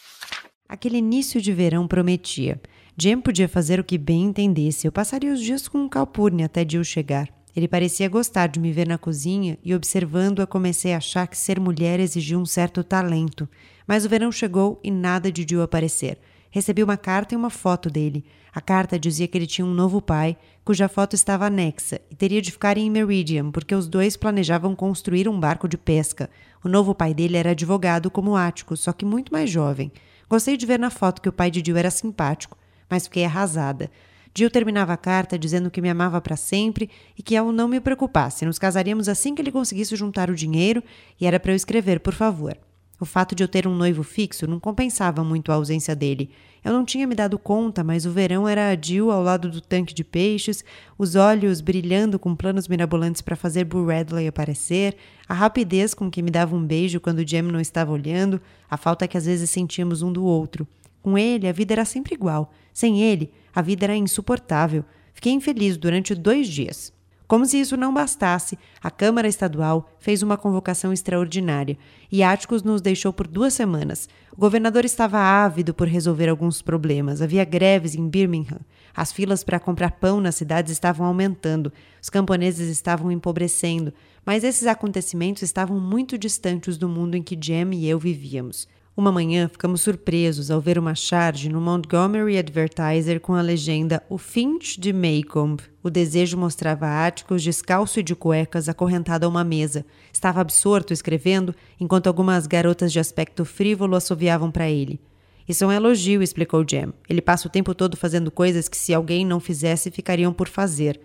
Aquele 0.67 0.97
início 0.97 1.41
de 1.41 1.53
verão 1.53 1.88
prometia. 1.88 2.59
Jem 2.97 3.19
podia 3.19 3.47
fazer 3.47 3.80
o 3.80 3.84
que 3.84 3.97
bem 3.97 4.24
entendesse. 4.24 4.88
Eu 4.88 4.91
passaria 4.91 5.34
os 5.34 5.41
dias 5.41 5.67
com 5.67 5.86
o 5.86 5.89
Calpurnia 5.89 6.45
até 6.45 6.67
Jill 6.67 6.84
chegar. 6.84 7.28
Ele 7.55 7.67
parecia 7.67 8.09
gostar 8.09 8.47
de 8.47 8.59
me 8.59 8.71
ver 8.71 8.87
na 8.87 8.97
cozinha 8.97 9.57
e, 9.63 9.75
observando-a, 9.75 10.47
comecei 10.47 10.93
a 10.93 10.97
achar 10.97 11.27
que 11.27 11.37
ser 11.37 11.59
mulher 11.59 11.99
exigia 11.99 12.37
um 12.37 12.45
certo 12.45 12.83
talento. 12.83 13.47
Mas 13.87 14.05
o 14.05 14.09
verão 14.09 14.31
chegou 14.31 14.79
e 14.83 14.89
nada 14.89 15.31
de 15.31 15.45
Jill 15.47 15.61
aparecer. 15.61 16.17
Recebi 16.49 16.83
uma 16.83 16.97
carta 16.97 17.33
e 17.33 17.37
uma 17.37 17.49
foto 17.49 17.89
dele. 17.89 18.25
A 18.53 18.61
carta 18.61 18.99
dizia 18.99 19.27
que 19.27 19.37
ele 19.37 19.47
tinha 19.47 19.65
um 19.65 19.73
novo 19.73 19.99
pai, 20.01 20.37
cuja 20.63 20.87
foto 20.87 21.15
estava 21.15 21.47
anexa, 21.47 21.99
e 22.11 22.15
teria 22.15 22.41
de 22.41 22.51
ficar 22.51 22.77
em 22.77 22.89
Meridian, 22.89 23.49
porque 23.49 23.73
os 23.73 23.87
dois 23.87 24.15
planejavam 24.15 24.75
construir 24.75 25.27
um 25.27 25.39
barco 25.39 25.67
de 25.67 25.77
pesca. 25.77 26.29
O 26.63 26.69
novo 26.69 26.93
pai 26.93 27.13
dele 27.13 27.37
era 27.37 27.51
advogado 27.51 28.11
como 28.11 28.35
Ático, 28.35 28.77
só 28.77 28.93
que 28.93 29.03
muito 29.03 29.33
mais 29.33 29.49
jovem. 29.49 29.91
Gostei 30.29 30.55
de 30.55 30.65
ver 30.65 30.79
na 30.79 30.89
foto 30.89 31.21
que 31.21 31.29
o 31.29 31.33
pai 31.33 31.49
de 31.49 31.63
Jill 31.65 31.77
era 31.77 31.91
simpático. 31.91 32.57
mas 32.89 33.05
fiquei 33.05 33.25
arrasada. 33.25 33.89
Jill 34.36 34.49
terminava 34.49 34.93
a 34.93 34.97
carta 34.97 35.38
dizendo 35.38 35.69
que 35.69 35.81
me 35.81 35.89
amava 35.89 36.19
para 36.19 36.36
sempre 36.36 36.89
e 37.17 37.21
que 37.21 37.36
eu 37.36 37.51
não 37.51 37.67
me 37.67 37.79
preocupasse, 37.79 38.45
nos 38.45 38.57
casaríamos 38.57 39.07
assim 39.07 39.36
que 39.36 39.41
ele 39.41 39.51
conseguisse 39.51 39.95
juntar 39.95 40.29
o 40.29 40.36
dinheiro 40.36 40.84
e 41.21 41.25
era 41.25 41.39
para 41.39 41.51
eu 41.51 41.55
escrever, 41.55 41.99
por 41.99 42.13
favor. 42.13 42.57
O 42.99 43.05
fato 43.05 43.36
de 43.36 43.43
eu 43.43 43.47
ter 43.47 43.67
um 43.67 43.75
noivo 43.75 44.01
fixo 44.01 44.47
não 44.47 44.59
compensava 44.59 45.23
muito 45.23 45.51
a 45.51 45.55
ausência 45.55 45.95
dele. 45.95 46.29
Eu 46.63 46.71
não 46.71 46.86
tinha 46.86 47.05
me 47.05 47.13
dado 47.13 47.38
conta, 47.38 47.84
mas 47.84 48.05
o 48.05 48.11
verão 48.11 48.47
era 48.47 48.69
a 48.69 48.81
Jill 48.81 49.11
ao 49.11 49.21
lado 49.21 49.49
do 49.49 49.59
tanque 49.59 49.93
de 49.93 50.03
peixes, 50.03 50.63
os 50.97 51.13
olhos 51.13 51.59
brilhando 51.59 52.17
com 52.17 52.34
planos 52.34 52.67
mirabolantes 52.67 53.21
para 53.21 53.36
fazer 53.36 53.65
Boo 53.65 53.88
Radley 53.88 54.27
aparecer, 54.27 54.95
a 55.27 55.34
rapidez 55.34 55.93
com 55.93 56.09
que 56.09 56.21
me 56.21 56.31
dava 56.31 56.55
um 56.55 56.65
beijo 56.65 57.01
quando 57.01 57.27
Jem 57.27 57.41
não 57.41 57.59
estava 57.59 57.91
olhando, 57.91 58.39
a 58.69 58.77
falta 58.77 59.07
que 59.07 59.17
às 59.17 59.25
vezes 59.25 59.49
sentíamos 59.49 60.01
um 60.01 60.13
do 60.13 60.23
outro. 60.23 60.65
Com 61.01 61.17
ele, 61.17 61.47
a 61.47 61.51
vida 61.51 61.73
era 61.73 61.84
sempre 61.84 62.15
igual. 62.15 62.53
Sem 62.71 63.01
ele, 63.01 63.34
a 63.53 63.61
vida 63.61 63.85
era 63.85 63.95
insuportável. 63.95 64.83
Fiquei 65.13 65.31
infeliz 65.31 65.77
durante 65.77 66.15
dois 66.15 66.47
dias. 66.47 66.93
Como 67.27 67.45
se 67.45 67.59
isso 67.59 67.77
não 67.77 67.93
bastasse, 67.93 68.59
a 68.81 68.91
Câmara 68.91 69.27
Estadual 69.27 69.89
fez 69.97 70.21
uma 70.21 70.37
convocação 70.37 70.91
extraordinária 70.93 71.77
e 72.11 72.21
Áticos 72.21 72.61
nos 72.61 72.81
deixou 72.81 73.13
por 73.13 73.27
duas 73.27 73.53
semanas. 73.53 74.07
O 74.31 74.39
governador 74.39 74.85
estava 74.85 75.17
ávido 75.19 75.73
por 75.73 75.87
resolver 75.87 76.29
alguns 76.29 76.61
problemas. 76.61 77.21
Havia 77.21 77.45
greves 77.45 77.95
em 77.95 78.07
Birmingham. 78.07 78.59
As 78.95 79.11
filas 79.11 79.43
para 79.43 79.59
comprar 79.59 79.91
pão 79.91 80.19
nas 80.21 80.35
cidades 80.35 80.71
estavam 80.71 81.07
aumentando. 81.07 81.73
Os 82.01 82.09
camponeses 82.09 82.69
estavam 82.69 83.11
empobrecendo. 83.11 83.93
Mas 84.25 84.43
esses 84.43 84.67
acontecimentos 84.67 85.41
estavam 85.41 85.79
muito 85.79 86.17
distantes 86.17 86.77
do 86.77 86.87
mundo 86.87 87.15
em 87.15 87.23
que 87.23 87.35
Jem 87.41 87.73
e 87.73 87.89
eu 87.89 87.97
vivíamos. 87.97 88.67
Uma 88.95 89.11
manhã 89.11 89.47
ficamos 89.47 89.81
surpresos 89.81 90.51
ao 90.51 90.61
ver 90.61 90.77
uma 90.77 90.93
charge 90.93 91.49
no 91.49 91.59
Montgomery 91.59 92.37
Advertiser 92.37 93.19
com 93.19 93.33
a 93.33 93.41
legenda 93.41 94.03
O 94.07 94.19
Finch 94.19 94.79
de 94.79 94.93
Maycomb. 94.93 95.59
O 95.81 95.89
desejo 95.89 96.37
mostrava 96.37 97.03
Áticos 97.03 97.41
descalço 97.41 97.99
e 97.99 98.03
de 98.03 98.13
cuecas 98.13 98.69
acorrentado 98.69 99.25
a 99.25 99.29
uma 99.29 99.43
mesa. 99.43 99.83
Estava 100.13 100.41
absorto 100.41 100.93
escrevendo, 100.93 101.55
enquanto 101.79 102.05
algumas 102.05 102.45
garotas 102.45 102.93
de 102.93 102.99
aspecto 102.99 103.43
frívolo 103.43 103.95
assoviavam 103.95 104.51
para 104.51 104.69
ele. 104.69 105.01
Isso 105.49 105.63
é 105.63 105.67
um 105.67 105.71
elogio, 105.71 106.21
explicou 106.21 106.63
Jem. 106.63 106.93
Ele 107.09 107.21
passa 107.21 107.47
o 107.47 107.51
tempo 107.51 107.73
todo 107.73 107.97
fazendo 107.97 108.29
coisas 108.29 108.69
que, 108.69 108.77
se 108.77 108.93
alguém 108.93 109.25
não 109.25 109.39
fizesse, 109.39 109.89
ficariam 109.89 110.31
por 110.31 110.47
fazer. 110.47 111.01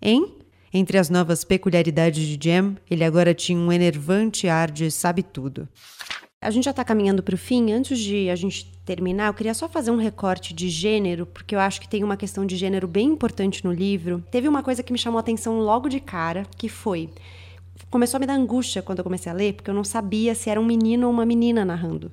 Hein? 0.00 0.36
Entre 0.72 0.96
as 0.96 1.10
novas 1.10 1.44
peculiaridades 1.44 2.26
de 2.26 2.38
Jem, 2.42 2.78
ele 2.90 3.04
agora 3.04 3.34
tinha 3.34 3.58
um 3.58 3.70
enervante 3.70 4.48
ar 4.48 4.70
de 4.70 4.90
sabe 4.90 5.22
tudo. 5.22 5.68
A 6.40 6.50
gente 6.50 6.64
já 6.64 6.70
está 6.70 6.84
caminhando 6.84 7.22
para 7.22 7.34
o 7.34 7.38
fim. 7.38 7.72
Antes 7.72 7.98
de 7.98 8.30
a 8.30 8.36
gente 8.36 8.70
terminar, 8.84 9.28
eu 9.28 9.34
queria 9.34 9.54
só 9.54 9.68
fazer 9.68 9.90
um 9.90 9.96
recorte 9.96 10.54
de 10.54 10.68
gênero, 10.68 11.26
porque 11.26 11.56
eu 11.56 11.58
acho 11.58 11.80
que 11.80 11.88
tem 11.88 12.04
uma 12.04 12.16
questão 12.16 12.46
de 12.46 12.56
gênero 12.56 12.86
bem 12.86 13.08
importante 13.08 13.64
no 13.64 13.72
livro. 13.72 14.22
Teve 14.30 14.46
uma 14.46 14.62
coisa 14.62 14.82
que 14.82 14.92
me 14.92 14.98
chamou 14.98 15.18
a 15.18 15.20
atenção 15.20 15.58
logo 15.58 15.88
de 15.88 15.98
cara, 15.98 16.46
que 16.56 16.68
foi. 16.68 17.08
Começou 17.90 18.18
a 18.18 18.20
me 18.20 18.26
dar 18.26 18.34
angústia 18.34 18.82
quando 18.82 18.98
eu 18.98 19.04
comecei 19.04 19.32
a 19.32 19.34
ler, 19.34 19.54
porque 19.54 19.70
eu 19.70 19.74
não 19.74 19.82
sabia 19.82 20.34
se 20.34 20.48
era 20.48 20.60
um 20.60 20.64
menino 20.64 21.06
ou 21.06 21.12
uma 21.12 21.26
menina 21.26 21.64
narrando. 21.64 22.12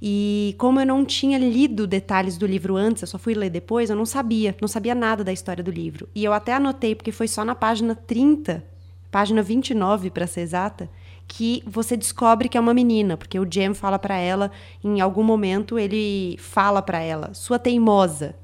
E 0.00 0.54
como 0.56 0.80
eu 0.80 0.86
não 0.86 1.04
tinha 1.04 1.36
lido 1.36 1.86
detalhes 1.86 2.38
do 2.38 2.46
livro 2.46 2.76
antes, 2.76 3.02
eu 3.02 3.08
só 3.08 3.18
fui 3.18 3.34
ler 3.34 3.50
depois, 3.50 3.90
eu 3.90 3.96
não 3.96 4.06
sabia, 4.06 4.56
não 4.58 4.68
sabia 4.68 4.94
nada 4.94 5.22
da 5.22 5.32
história 5.32 5.62
do 5.62 5.70
livro. 5.70 6.08
E 6.14 6.24
eu 6.24 6.32
até 6.32 6.54
anotei, 6.54 6.94
porque 6.94 7.12
foi 7.12 7.28
só 7.28 7.44
na 7.44 7.54
página 7.54 7.94
30, 7.94 8.64
página 9.10 9.42
29 9.42 10.08
para 10.08 10.26
ser 10.26 10.40
exata, 10.40 10.88
que 11.32 11.62
você 11.64 11.96
descobre 11.96 12.48
que 12.48 12.58
é 12.58 12.60
uma 12.60 12.74
menina, 12.74 13.16
porque 13.16 13.38
o 13.38 13.46
Jem 13.48 13.72
fala 13.72 14.00
para 14.00 14.16
ela, 14.16 14.50
em 14.82 15.00
algum 15.00 15.22
momento 15.22 15.78
ele 15.78 16.36
fala 16.38 16.82
para 16.82 16.98
ela, 16.98 17.32
sua 17.34 17.56
teimosa. 17.56 18.34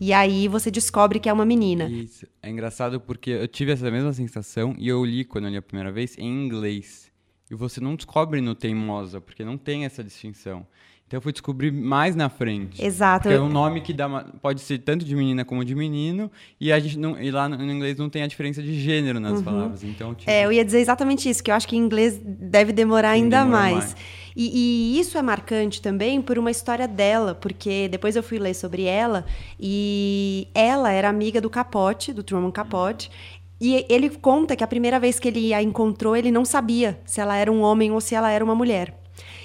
E 0.00 0.12
aí 0.12 0.48
você 0.48 0.68
descobre 0.68 1.20
que 1.20 1.28
é 1.28 1.32
uma 1.32 1.44
menina. 1.44 1.88
Isso. 1.88 2.26
É 2.42 2.50
engraçado 2.50 3.00
porque 3.00 3.30
eu 3.30 3.46
tive 3.46 3.70
essa 3.70 3.88
mesma 3.88 4.12
sensação 4.12 4.74
e 4.76 4.88
eu 4.88 5.04
li 5.04 5.24
quando 5.24 5.44
eu 5.44 5.50
li 5.52 5.56
a 5.56 5.62
primeira 5.62 5.92
vez 5.92 6.18
em 6.18 6.44
inglês. 6.44 7.12
E 7.48 7.54
você 7.54 7.80
não 7.80 7.94
descobre 7.94 8.40
no 8.40 8.56
teimosa, 8.56 9.20
porque 9.20 9.44
não 9.44 9.56
tem 9.56 9.84
essa 9.84 10.02
distinção. 10.02 10.66
Então 11.12 11.18
eu 11.18 11.22
fui 11.22 11.32
descobrir 11.32 11.70
mais 11.70 12.16
na 12.16 12.30
frente. 12.30 12.82
Exato. 12.82 13.24
Porque 13.24 13.36
é 13.36 13.40
um 13.40 13.50
nome 13.50 13.82
que 13.82 13.92
dá 13.92 14.06
uma, 14.06 14.24
pode 14.40 14.62
ser 14.62 14.78
tanto 14.78 15.04
de 15.04 15.14
menina 15.14 15.44
como 15.44 15.62
de 15.62 15.74
menino, 15.74 16.30
e 16.58 16.72
a 16.72 16.80
gente 16.80 16.98
não, 16.98 17.20
e 17.20 17.30
lá 17.30 17.50
no, 17.50 17.70
inglês 17.70 17.98
não 17.98 18.08
tem 18.08 18.22
a 18.22 18.26
diferença 18.26 18.62
de 18.62 18.80
gênero 18.80 19.20
nas 19.20 19.32
uhum. 19.34 19.42
palavras. 19.42 19.84
Então, 19.84 20.14
tipo... 20.14 20.30
É, 20.30 20.46
eu 20.46 20.50
ia 20.50 20.64
dizer 20.64 20.80
exatamente 20.80 21.28
isso, 21.28 21.44
que 21.44 21.50
eu 21.50 21.54
acho 21.54 21.68
que 21.68 21.76
em 21.76 21.80
inglês 21.80 22.18
deve 22.24 22.72
demorar 22.72 23.10
ainda 23.10 23.40
demora 23.40 23.60
mais. 23.60 23.74
mais. 23.74 23.96
E, 24.34 24.94
e, 24.96 25.00
isso 25.00 25.18
é 25.18 25.22
marcante 25.22 25.82
também 25.82 26.22
por 26.22 26.38
uma 26.38 26.50
história 26.50 26.88
dela, 26.88 27.34
porque 27.34 27.88
depois 27.90 28.16
eu 28.16 28.22
fui 28.22 28.38
ler 28.38 28.54
sobre 28.54 28.84
ela, 28.84 29.26
e 29.60 30.48
ela 30.54 30.90
era 30.90 31.10
amiga 31.10 31.42
do 31.42 31.50
Capote, 31.50 32.14
do 32.14 32.22
Truman 32.22 32.50
Capote, 32.50 33.10
e 33.60 33.84
ele 33.90 34.08
conta 34.08 34.56
que 34.56 34.64
a 34.64 34.66
primeira 34.66 34.98
vez 34.98 35.20
que 35.20 35.28
ele 35.28 35.52
a 35.52 35.62
encontrou, 35.62 36.16
ele 36.16 36.30
não 36.30 36.46
sabia 36.46 36.98
se 37.04 37.20
ela 37.20 37.36
era 37.36 37.52
um 37.52 37.60
homem 37.60 37.90
ou 37.90 38.00
se 38.00 38.14
ela 38.14 38.30
era 38.30 38.42
uma 38.42 38.54
mulher. 38.54 39.01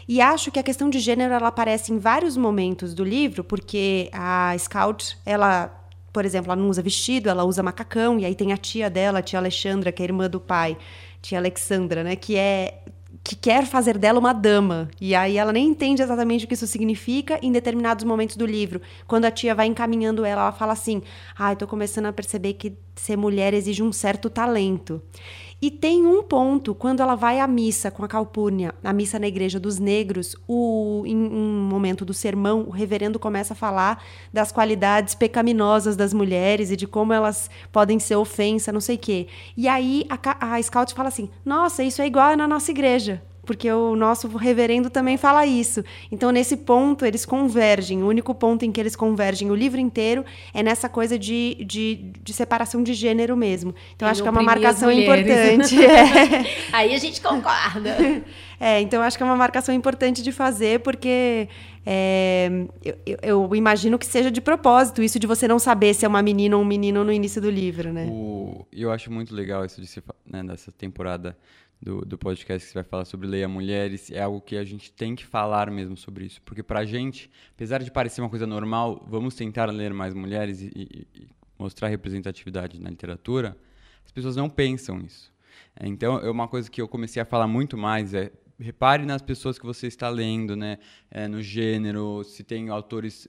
E 0.07 0.21
acho 0.21 0.51
que 0.51 0.59
a 0.59 0.63
questão 0.63 0.89
de 0.89 0.99
gênero 0.99 1.33
ela 1.33 1.49
aparece 1.49 1.91
em 1.91 1.99
vários 1.99 2.37
momentos 2.37 2.93
do 2.93 3.03
livro, 3.03 3.43
porque 3.43 4.09
a 4.13 4.55
Scout, 4.57 5.17
ela 5.25 5.73
por 6.17 6.25
exemplo, 6.25 6.51
ela 6.51 6.59
não 6.59 6.67
usa 6.67 6.81
vestido, 6.81 7.29
ela 7.29 7.43
usa 7.43 7.61
macacão, 7.61 8.17
e 8.17 8.25
aí 8.25 8.33
tem 8.33 8.51
a 8.51 8.57
tia 8.57 8.89
dela, 8.89 9.19
a 9.19 9.21
tia 9.21 9.37
Alexandra, 9.37 9.91
que 9.91 10.01
é 10.01 10.05
irmã 10.05 10.27
do 10.27 10.39
pai, 10.39 10.75
tia 11.21 11.37
Alexandra, 11.37 12.03
né, 12.03 12.15
que 12.15 12.35
é 12.35 12.79
que 13.23 13.35
quer 13.35 13.65
fazer 13.65 13.97
dela 13.97 14.19
uma 14.19 14.31
dama. 14.33 14.89
E 15.01 15.13
aí 15.13 15.37
ela 15.37 15.51
nem 15.51 15.67
entende 15.67 16.01
exatamente 16.01 16.45
o 16.45 16.47
que 16.47 16.53
isso 16.53 16.65
significa 16.65 17.37
em 17.41 17.51
determinados 17.51 18.05
momentos 18.05 18.37
do 18.37 18.45
livro. 18.45 18.81
Quando 19.05 19.25
a 19.25 19.31
tia 19.31 19.53
vai 19.53 19.67
encaminhando 19.67 20.23
ela, 20.23 20.43
ela 20.43 20.51
fala 20.51 20.73
assim: 20.73 21.01
"Ai, 21.37 21.53
ah, 21.53 21.55
tô 21.55 21.67
começando 21.67 22.05
a 22.05 22.13
perceber 22.13 22.53
que 22.53 22.77
ser 22.95 23.17
mulher 23.17 23.53
exige 23.53 23.83
um 23.83 23.91
certo 23.91 24.29
talento". 24.29 25.01
E 25.59 25.71
tem 25.71 26.05
um 26.05 26.21
ponto, 26.21 26.75
quando 26.75 27.01
ela 27.01 27.15
vai 27.15 27.39
à 27.39 27.47
missa 27.47 27.89
com 27.89 28.05
a 28.05 28.07
Calpurnia, 28.07 28.75
a 28.83 28.93
missa 28.93 29.17
na 29.17 29.27
igreja 29.27 29.59
dos 29.59 29.79
negros, 29.79 30.35
o, 30.47 31.03
em 31.05 31.17
um 31.17 31.67
momento 31.67 32.05
do 32.05 32.13
sermão, 32.13 32.65
o 32.67 32.69
reverendo 32.69 33.17
começa 33.17 33.53
a 33.53 33.55
falar 33.55 34.03
das 34.31 34.51
qualidades 34.51 35.15
pecaminosas 35.15 35.95
das 35.95 36.13
mulheres 36.13 36.69
e 36.69 36.75
de 36.75 36.85
como 36.85 37.11
elas 37.11 37.49
podem 37.71 37.97
ser 37.97 38.17
ofensa, 38.17 38.71
não 38.71 38.79
sei 38.79 38.97
o 38.97 38.99
quê. 38.99 39.27
E 39.55 39.67
aí 39.67 40.05
a, 40.09 40.53
a 40.53 40.61
Scout 40.61 40.93
fala 40.93 41.09
assim: 41.09 41.27
nossa, 41.43 41.83
isso 41.83 42.03
é 42.03 42.07
igual 42.07 42.37
na 42.37 42.47
nossa 42.47 42.69
igreja 42.69 43.23
porque 43.47 43.71
o 43.71 43.95
nosso 43.95 44.27
reverendo 44.27 44.89
também 44.89 45.15
fala 45.15 45.45
isso. 45.45 45.83
Então, 46.11 46.31
nesse 46.31 46.57
ponto, 46.57 47.05
eles 47.05 47.25
convergem. 47.25 48.03
O 48.03 48.07
único 48.07 48.35
ponto 48.35 48.65
em 48.65 48.71
que 48.71 48.79
eles 48.79 48.95
convergem 48.95 49.49
o 49.49 49.55
livro 49.55 49.79
inteiro 49.79 50.25
é 50.53 50.61
nessa 50.61 50.89
coisa 50.89 51.17
de, 51.17 51.55
de, 51.65 52.11
de 52.21 52.33
separação 52.33 52.83
de 52.83 52.93
gênero 52.93 53.37
mesmo. 53.37 53.73
Então, 53.95 54.07
acho 54.07 54.21
que 54.21 54.27
é 54.27 54.31
uma 54.31 54.43
marcação 54.43 54.91
importante. 54.91 55.79
é. 55.81 56.45
Aí 56.73 56.93
a 56.93 56.97
gente 56.97 57.21
concorda. 57.21 57.95
É, 58.59 58.81
então 58.81 59.03
acho 59.03 59.15
que 59.15 59.23
é 59.23 59.25
uma 59.25 59.35
marcação 59.35 59.73
importante 59.73 60.23
de 60.23 60.31
fazer, 60.31 60.79
porque 60.79 61.47
é, 61.85 62.49
eu, 62.83 63.17
eu, 63.21 63.55
imagino 63.55 63.99
que 63.99 64.05
seja 64.05 64.31
de 64.31 64.41
propósito 64.41 65.01
isso 65.01 65.19
de 65.19 65.27
você 65.27 65.47
não 65.47 65.59
saber 65.59 65.93
se 65.93 66.05
é 66.05 66.07
uma 66.07 66.23
menina 66.23 66.57
ou 66.57 66.63
um 66.63 66.65
menino 66.65 67.03
no 67.03 67.11
início 67.11 67.39
do 67.39 67.51
livro, 67.51 67.93
né? 67.93 68.07
O, 68.09 68.65
eu 68.73 68.91
acho 68.91 69.11
muito 69.11 69.33
legal 69.33 69.63
isso 69.63 69.79
de 69.79 69.85
se, 69.85 70.01
né, 70.25 70.43
dessa 70.43 70.71
temporada 70.71 71.37
do, 71.81 72.01
do 72.01 72.17
podcast 72.17 72.65
que 72.65 72.73
você 72.73 72.79
vai 72.79 72.83
falar 72.83 73.05
sobre 73.05 73.27
Leia 73.27 73.47
Mulheres, 73.47 74.11
é 74.11 74.21
algo 74.21 74.41
que 74.41 74.57
a 74.57 74.63
gente 74.63 74.91
tem 74.91 75.15
que 75.15 75.25
falar 75.25 75.69
mesmo 75.69 75.95
sobre 75.95 76.25
isso. 76.25 76.41
Porque 76.43 76.63
pra 76.63 76.85
gente, 76.85 77.29
apesar 77.53 77.83
de 77.83 77.91
parecer 77.91 78.21
uma 78.21 78.29
coisa 78.29 78.47
normal, 78.47 79.05
vamos 79.07 79.35
tentar 79.35 79.65
ler 79.71 79.93
mais 79.93 80.13
mulheres 80.13 80.61
e, 80.61 80.71
e, 80.75 81.07
e 81.15 81.27
mostrar 81.57 81.87
representatividade 81.87 82.79
na 82.79 82.89
literatura, 82.89 83.57
as 84.05 84.11
pessoas 84.11 84.35
não 84.35 84.49
pensam 84.49 84.99
isso. 85.01 85.31
É, 85.79 85.87
então, 85.87 86.17
é 86.19 86.29
uma 86.29 86.47
coisa 86.47 86.69
que 86.69 86.81
eu 86.81 86.87
comecei 86.87 87.21
a 87.21 87.25
falar 87.25 87.47
muito 87.47 87.77
mais 87.77 88.13
é 88.13 88.31
repare 88.59 89.05
nas 89.05 89.21
pessoas 89.21 89.59
que 89.59 89.65
você 89.65 89.87
está 89.87 90.09
lendo, 90.09 90.55
né? 90.55 90.79
É, 91.11 91.27
no 91.27 91.41
gênero, 91.41 92.23
se 92.23 92.43
tem 92.43 92.69
autores. 92.69 93.27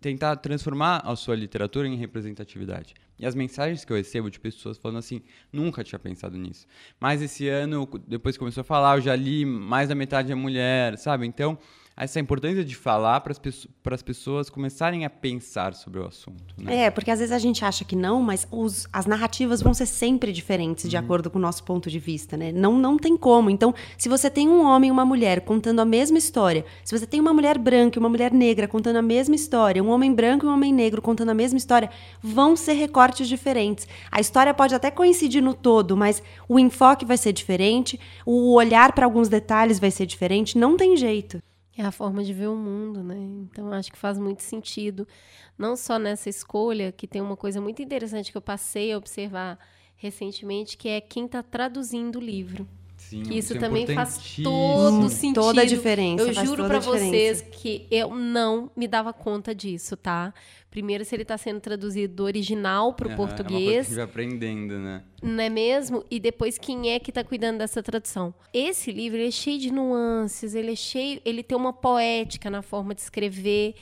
Tentar 0.00 0.36
transformar 0.36 0.98
a 1.04 1.16
sua 1.16 1.34
literatura 1.34 1.88
em 1.88 1.96
representatividade. 1.96 2.94
E 3.20 3.26
as 3.26 3.34
mensagens 3.34 3.84
que 3.84 3.92
eu 3.92 3.96
recebo 3.98 4.30
de 4.30 4.40
pessoas 4.40 4.78
falando 4.78 4.96
assim, 4.96 5.20
nunca 5.52 5.84
tinha 5.84 5.98
pensado 5.98 6.38
nisso. 6.38 6.66
Mas 6.98 7.20
esse 7.20 7.46
ano, 7.48 7.86
depois 8.08 8.34
que 8.34 8.38
começou 8.38 8.62
a 8.62 8.64
falar, 8.64 8.96
eu 8.96 9.02
já 9.02 9.14
li 9.14 9.44
mais 9.44 9.90
da 9.90 9.94
metade 9.94 10.32
é 10.32 10.34
mulher, 10.34 10.96
sabe? 10.96 11.26
Então, 11.26 11.58
essa 12.04 12.18
importância 12.18 12.64
de 12.64 12.74
falar 12.74 13.20
para 13.20 13.94
as 13.94 14.02
pessoas 14.02 14.48
começarem 14.48 15.04
a 15.04 15.10
pensar 15.10 15.74
sobre 15.74 16.00
o 16.00 16.06
assunto. 16.06 16.54
Né? 16.56 16.84
É, 16.84 16.90
porque 16.90 17.10
às 17.10 17.18
vezes 17.18 17.32
a 17.32 17.38
gente 17.38 17.62
acha 17.62 17.84
que 17.84 17.94
não, 17.94 18.22
mas 18.22 18.48
os, 18.50 18.86
as 18.90 19.04
narrativas 19.04 19.60
vão 19.60 19.74
ser 19.74 19.84
sempre 19.84 20.32
diferentes 20.32 20.88
de 20.88 20.96
uhum. 20.96 21.02
acordo 21.02 21.30
com 21.30 21.38
o 21.38 21.42
nosso 21.42 21.62
ponto 21.62 21.90
de 21.90 21.98
vista, 21.98 22.38
né? 22.38 22.52
Não, 22.52 22.78
não 22.78 22.96
tem 22.96 23.18
como. 23.18 23.50
Então, 23.50 23.74
se 23.98 24.08
você 24.08 24.30
tem 24.30 24.48
um 24.48 24.64
homem 24.64 24.88
e 24.88 24.90
uma 24.90 25.04
mulher 25.04 25.42
contando 25.42 25.80
a 25.80 25.84
mesma 25.84 26.16
história, 26.16 26.64
se 26.82 26.98
você 26.98 27.06
tem 27.06 27.20
uma 27.20 27.34
mulher 27.34 27.58
branca 27.58 27.98
e 27.98 28.00
uma 28.00 28.08
mulher 28.08 28.32
negra 28.32 28.66
contando 28.66 28.96
a 28.96 29.02
mesma 29.02 29.34
história, 29.34 29.82
um 29.82 29.90
homem 29.90 30.14
branco 30.14 30.46
e 30.46 30.48
um 30.48 30.54
homem 30.54 30.72
negro 30.72 31.02
contando 31.02 31.28
a 31.28 31.34
mesma 31.34 31.58
história, 31.58 31.90
vão 32.22 32.56
ser 32.56 32.72
recortes 32.72 33.28
diferentes. 33.28 33.86
A 34.10 34.20
história 34.20 34.54
pode 34.54 34.74
até 34.74 34.90
coincidir 34.90 35.42
no 35.42 35.52
todo, 35.52 35.98
mas 35.98 36.22
o 36.48 36.58
enfoque 36.58 37.04
vai 37.04 37.18
ser 37.18 37.34
diferente, 37.34 38.00
o 38.24 38.54
olhar 38.54 38.92
para 38.92 39.04
alguns 39.04 39.28
detalhes 39.28 39.78
vai 39.78 39.90
ser 39.90 40.06
diferente, 40.06 40.56
não 40.56 40.78
tem 40.78 40.96
jeito. 40.96 41.42
É 41.80 41.82
a 41.82 41.90
forma 41.90 42.22
de 42.22 42.34
ver 42.34 42.48
o 42.48 42.54
mundo, 42.54 43.02
né? 43.02 43.16
Então 43.16 43.72
acho 43.72 43.90
que 43.90 43.96
faz 43.96 44.18
muito 44.18 44.42
sentido. 44.42 45.08
Não 45.56 45.74
só 45.74 45.98
nessa 45.98 46.28
escolha, 46.28 46.92
que 46.92 47.08
tem 47.08 47.22
uma 47.22 47.38
coisa 47.38 47.58
muito 47.58 47.80
interessante 47.80 48.30
que 48.30 48.36
eu 48.36 48.42
passei 48.42 48.92
a 48.92 48.98
observar 48.98 49.58
recentemente, 49.96 50.76
que 50.76 50.90
é 50.90 51.00
quem 51.00 51.24
está 51.24 51.42
traduzindo 51.42 52.16
o 52.16 52.20
livro. 52.20 52.68
Sim, 53.10 53.24
Que 53.24 53.38
isso 53.38 53.56
é 53.56 53.58
também 53.58 53.84
faz 53.88 54.18
todo 54.40 55.08
sentido. 55.08 55.40
Toda 55.40 55.62
a 55.62 55.64
diferença. 55.64 56.22
Eu 56.22 56.32
faz 56.32 56.48
juro 56.48 56.62
toda 56.62 56.68
pra 56.68 56.76
a 56.76 56.80
diferença. 56.80 57.10
vocês 57.10 57.40
que 57.40 57.86
eu 57.90 58.14
não 58.14 58.70
me 58.76 58.86
dava 58.86 59.12
conta 59.12 59.52
disso, 59.52 59.96
tá? 59.96 60.32
Primeiro, 60.70 61.04
se 61.04 61.16
ele 61.16 61.24
tá 61.24 61.36
sendo 61.36 61.58
traduzido 61.58 62.14
do 62.14 62.22
original 62.22 62.94
pro 62.94 63.08
Aham, 63.08 63.14
É 63.14 63.18
uma 63.18 63.26
coisa 63.26 63.42
que 63.42 63.42
português, 63.50 63.94
vai 63.96 64.04
aprendendo, 64.04 64.78
né? 64.78 65.02
não 65.20 65.42
é 65.42 65.48
mesmo? 65.48 66.04
E 66.08 66.20
depois, 66.20 66.56
quem 66.56 66.90
é 66.92 67.00
que 67.00 67.10
tá 67.10 67.24
cuidando 67.24 67.58
dessa 67.58 67.82
tradução? 67.82 68.32
Esse 68.54 68.92
livro, 68.92 69.18
ele 69.18 69.26
é 69.26 69.32
cheio 69.32 69.58
de 69.58 69.72
nuances, 69.72 70.54
ele 70.54 70.70
é 70.70 70.76
cheio... 70.76 71.20
Ele 71.24 71.42
tem 71.42 71.58
uma 71.58 71.72
poética 71.72 72.48
na 72.48 72.62
forma 72.62 72.94
de 72.94 73.00
escrever. 73.00 73.74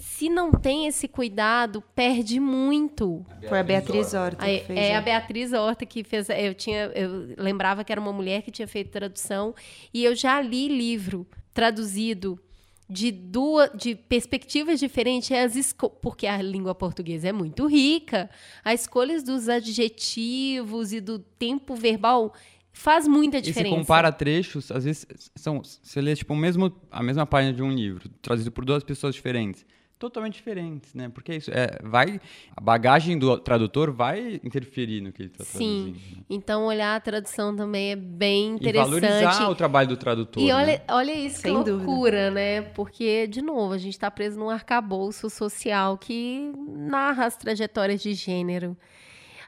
Se 0.00 0.28
não 0.30 0.50
tem 0.50 0.86
esse 0.86 1.06
cuidado, 1.06 1.82
perde 1.94 2.40
muito. 2.40 3.24
Foi 3.48 3.58
a 3.58 3.62
Beatriz 3.62 4.14
Horta 4.14 4.44
que 4.46 4.60
fez. 4.64 4.78
é 4.78 4.88
né? 4.90 4.96
a 4.96 5.00
Beatriz 5.02 5.52
Horta 5.52 5.84
que 5.86 6.02
fez. 6.02 6.28
Eu 6.30 6.54
tinha, 6.54 6.86
eu 6.94 7.34
lembrava 7.36 7.84
que 7.84 7.92
era 7.92 8.00
uma 8.00 8.12
mulher 8.12 8.40
que 8.42 8.50
tinha 8.50 8.66
feito 8.66 8.90
tradução 8.90 9.54
e 9.92 10.02
eu 10.02 10.14
já 10.14 10.40
li 10.40 10.68
livro 10.68 11.26
traduzido 11.52 12.40
de 12.88 13.12
duas 13.12 13.70
de 13.78 13.94
perspectivas 13.94 14.80
diferentes 14.80 15.30
as 15.30 15.54
esco- 15.54 15.90
porque 15.90 16.26
a 16.26 16.42
língua 16.42 16.74
portuguesa 16.74 17.28
é 17.28 17.32
muito 17.32 17.66
rica 17.68 18.28
as 18.64 18.80
escolhas 18.80 19.22
dos 19.22 19.48
adjetivos 19.48 20.92
e 20.92 21.00
do 21.00 21.18
tempo 21.18 21.74
verbal 21.76 22.32
faz 22.72 23.06
muita 23.06 23.36
E 23.38 23.40
se 23.40 23.46
diferença 23.46 23.76
compara 23.76 24.10
trechos, 24.12 24.70
às 24.72 24.84
vezes 24.84 25.06
são, 25.36 25.62
você 25.62 26.00
lê 26.00 26.14
tipo 26.16 26.32
o 26.32 26.36
mesmo, 26.36 26.72
a 26.90 27.02
mesma 27.02 27.26
página 27.26 27.52
de 27.52 27.62
um 27.62 27.70
livro, 27.70 28.08
traduzido 28.22 28.50
por 28.52 28.64
duas 28.64 28.82
pessoas 28.82 29.14
diferentes. 29.14 29.64
Totalmente 30.00 30.36
diferentes, 30.36 30.94
né? 30.94 31.10
Porque 31.10 31.34
isso 31.34 31.50
é, 31.52 31.78
vai. 31.82 32.18
A 32.56 32.60
bagagem 32.60 33.18
do 33.18 33.36
tradutor 33.36 33.92
vai 33.92 34.40
interferir 34.42 35.02
no 35.02 35.12
que 35.12 35.20
ele 35.20 35.28
está 35.30 35.44
sim 35.44 35.92
traduzindo. 35.92 36.16
né? 36.16 36.24
então 36.30 36.64
olhar 36.64 36.96
a 36.96 37.00
tradução 37.00 37.54
também 37.54 37.90
é 37.92 37.96
bem 37.96 38.52
E 38.52 38.54
interessante 38.54 38.88
valorizar 39.02 39.50
o 39.50 39.54
trabalho 39.54 39.88
do 39.90 39.98
tradutor. 39.98 40.42
E 40.42 40.46
né? 40.46 40.54
olha, 40.54 40.82
olha 40.88 41.12
isso, 41.12 41.42
Sem 41.42 41.52
que 41.54 41.64
dúvida. 41.70 41.76
loucura, 41.86 42.30
né? 42.30 42.62
Porque, 42.62 43.26
de 43.26 43.42
novo, 43.42 43.74
a 43.74 43.78
gente 43.78 43.92
está 43.92 44.10
preso 44.10 44.38
num 44.38 44.48
arcabouço 44.48 45.28
social 45.28 45.98
que 45.98 46.50
narra 46.66 47.26
as 47.26 47.36
trajetórias 47.36 48.00
de 48.00 48.14
gênero. 48.14 48.74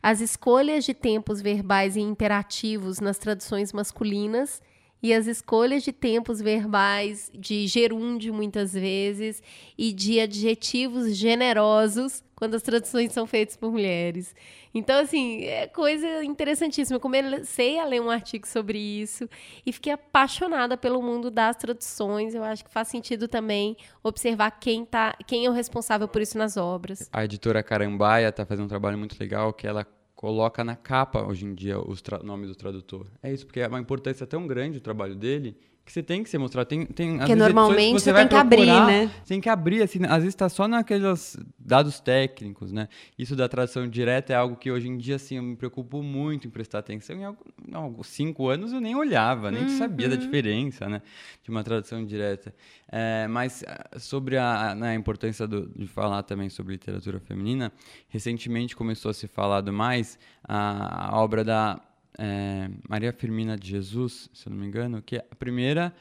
As 0.02 0.20
escolhas 0.20 0.84
de 0.84 0.92
tempos 0.92 1.40
verbais 1.40 1.96
e 1.96 2.00
imperativos 2.00 3.00
nas 3.00 3.16
traduções 3.16 3.72
masculinas 3.72 4.60
e 5.02 5.12
as 5.12 5.26
escolhas 5.26 5.82
de 5.82 5.92
tempos 5.92 6.40
verbais 6.40 7.30
de 7.34 7.66
gerúndio, 7.66 8.32
muitas 8.32 8.72
vezes, 8.72 9.42
e 9.76 9.92
de 9.92 10.20
adjetivos 10.20 11.16
generosos 11.16 12.22
quando 12.36 12.54
as 12.54 12.62
traduções 12.62 13.12
são 13.12 13.26
feitas 13.26 13.56
por 13.56 13.70
mulheres. 13.70 14.34
Então, 14.74 15.00
assim, 15.00 15.44
é 15.44 15.66
coisa 15.68 16.24
interessantíssima. 16.24 16.96
Eu 16.96 17.00
comecei 17.00 17.78
a 17.78 17.84
ler 17.84 18.00
um 18.00 18.10
artigo 18.10 18.46
sobre 18.46 18.78
isso 18.78 19.28
e 19.64 19.72
fiquei 19.72 19.92
apaixonada 19.92 20.76
pelo 20.76 21.02
mundo 21.02 21.30
das 21.30 21.56
traduções. 21.56 22.34
Eu 22.34 22.42
acho 22.42 22.64
que 22.64 22.70
faz 22.70 22.88
sentido 22.88 23.28
também 23.28 23.76
observar 24.02 24.50
quem, 24.52 24.84
tá, 24.84 25.16
quem 25.26 25.46
é 25.46 25.50
o 25.50 25.52
responsável 25.52 26.08
por 26.08 26.22
isso 26.22 26.38
nas 26.38 26.56
obras. 26.56 27.08
A 27.12 27.24
editora 27.24 27.62
Carambaia 27.62 28.28
está 28.28 28.44
fazendo 28.46 28.64
um 28.64 28.68
trabalho 28.68 28.98
muito 28.98 29.16
legal 29.20 29.52
que 29.52 29.66
ela 29.66 29.86
coloca 30.22 30.62
na 30.62 30.76
capa 30.76 31.20
hoje 31.26 31.44
em 31.44 31.52
dia 31.52 31.80
os 31.80 32.00
nomes 32.22 32.48
do 32.48 32.54
tradutor. 32.54 33.08
É 33.20 33.32
isso, 33.32 33.44
porque 33.44 33.58
é 33.58 33.66
uma 33.66 33.80
importância 33.80 34.24
tão 34.24 34.46
grande 34.46 34.78
o 34.78 34.80
trabalho 34.80 35.16
dele 35.16 35.56
que 35.84 35.92
você 35.92 36.02
tem 36.02 36.22
que 36.22 36.30
se 36.30 36.38
mostrar. 36.38 36.64
Tem, 36.64 36.86
tem, 36.86 37.18
Porque 37.18 37.34
normalmente 37.34 37.92
você 38.00 38.12
vai 38.12 38.22
tem 38.22 38.28
que 38.28 38.36
abrir, 38.36 38.56
procurar, 38.56 38.86
né? 38.86 39.10
Você 39.22 39.34
tem 39.34 39.40
que 39.40 39.48
abrir, 39.48 39.82
assim, 39.82 39.98
às 40.04 40.18
vezes 40.18 40.28
está 40.28 40.48
só 40.48 40.68
naqueles 40.68 41.36
dados 41.58 41.98
técnicos, 41.98 42.70
né? 42.70 42.88
Isso 43.18 43.34
da 43.34 43.48
tradução 43.48 43.88
direta 43.88 44.32
é 44.32 44.36
algo 44.36 44.54
que 44.56 44.70
hoje 44.70 44.88
em 44.88 44.96
dia, 44.96 45.16
assim, 45.16 45.36
eu 45.36 45.42
me 45.42 45.56
preocupo 45.56 46.02
muito 46.02 46.46
em 46.46 46.50
prestar 46.50 46.78
atenção. 46.78 47.16
Em 47.16 47.74
alguns 47.74 48.06
cinco 48.06 48.48
anos 48.48 48.72
eu 48.72 48.80
nem 48.80 48.94
olhava, 48.94 49.50
nem 49.50 49.66
sabia 49.68 50.08
da 50.08 50.16
diferença, 50.16 50.88
né? 50.88 51.02
De 51.42 51.50
uma 51.50 51.64
tradução 51.64 52.04
direta. 52.04 52.54
É, 52.88 53.26
mas 53.26 53.64
ah, 53.66 53.98
sobre 53.98 54.36
a, 54.36 54.74
né, 54.74 54.90
a 54.90 54.94
importância 54.94 55.46
do- 55.48 55.68
de 55.74 55.86
falar 55.86 56.22
também 56.22 56.48
sobre 56.48 56.74
literatura 56.74 57.18
feminina, 57.18 57.72
recentemente 58.08 58.76
começou 58.76 59.10
a 59.10 59.14
se 59.14 59.26
falar 59.26 59.62
mais 59.72 60.18
a, 60.44 61.08
a 61.14 61.18
obra 61.20 61.42
da 61.42 61.80
é, 62.18 62.68
Maria 62.88 63.12
Firmina 63.12 63.56
de 63.56 63.68
Jesus, 63.68 64.28
se 64.32 64.46
eu 64.46 64.50
não 64.52 64.58
me 64.58 64.66
engano, 64.66 65.02
que 65.02 65.16
é 65.16 65.26
a 65.30 65.34
primeira 65.34 65.92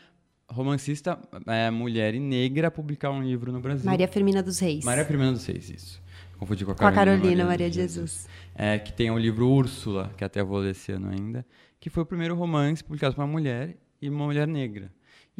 romancista 0.49 1.17
é, 1.47 1.71
mulher 1.71 2.13
e 2.13 2.19
negra 2.19 2.67
a 2.67 2.71
publicar 2.71 3.09
um 3.11 3.23
livro 3.23 3.51
no 3.51 3.61
Brasil. 3.61 3.85
Maria 3.85 4.07
Firmina 4.07 4.43
dos 4.43 4.59
Reis. 4.59 4.83
Maria 4.83 5.05
Firmina 5.05 5.31
dos 5.31 5.45
Reis, 5.45 5.69
isso. 5.69 6.01
Confundi 6.37 6.65
com 6.65 6.71
a 6.71 6.75
Com 6.75 6.85
a 6.85 6.91
Carolina, 6.91 7.21
Carolina 7.21 7.45
Maria 7.45 7.69
de 7.69 7.75
Jesus. 7.75 8.27
É, 8.55 8.77
que 8.77 8.91
tem 8.91 9.09
o 9.11 9.17
livro 9.17 9.47
Úrsula, 9.47 10.11
que 10.17 10.23
até 10.23 10.43
vou 10.43 10.59
ler 10.59 10.71
esse 10.71 10.91
ano 10.91 11.09
ainda, 11.09 11.45
que 11.79 11.89
foi 11.89 12.03
o 12.03 12.05
primeiro 12.05 12.35
romance 12.35 12.83
publicado 12.83 13.15
por 13.15 13.21
uma 13.21 13.27
mulher 13.27 13.77
e 14.01 14.09
uma 14.09 14.25
mulher 14.25 14.47
negra. 14.47 14.91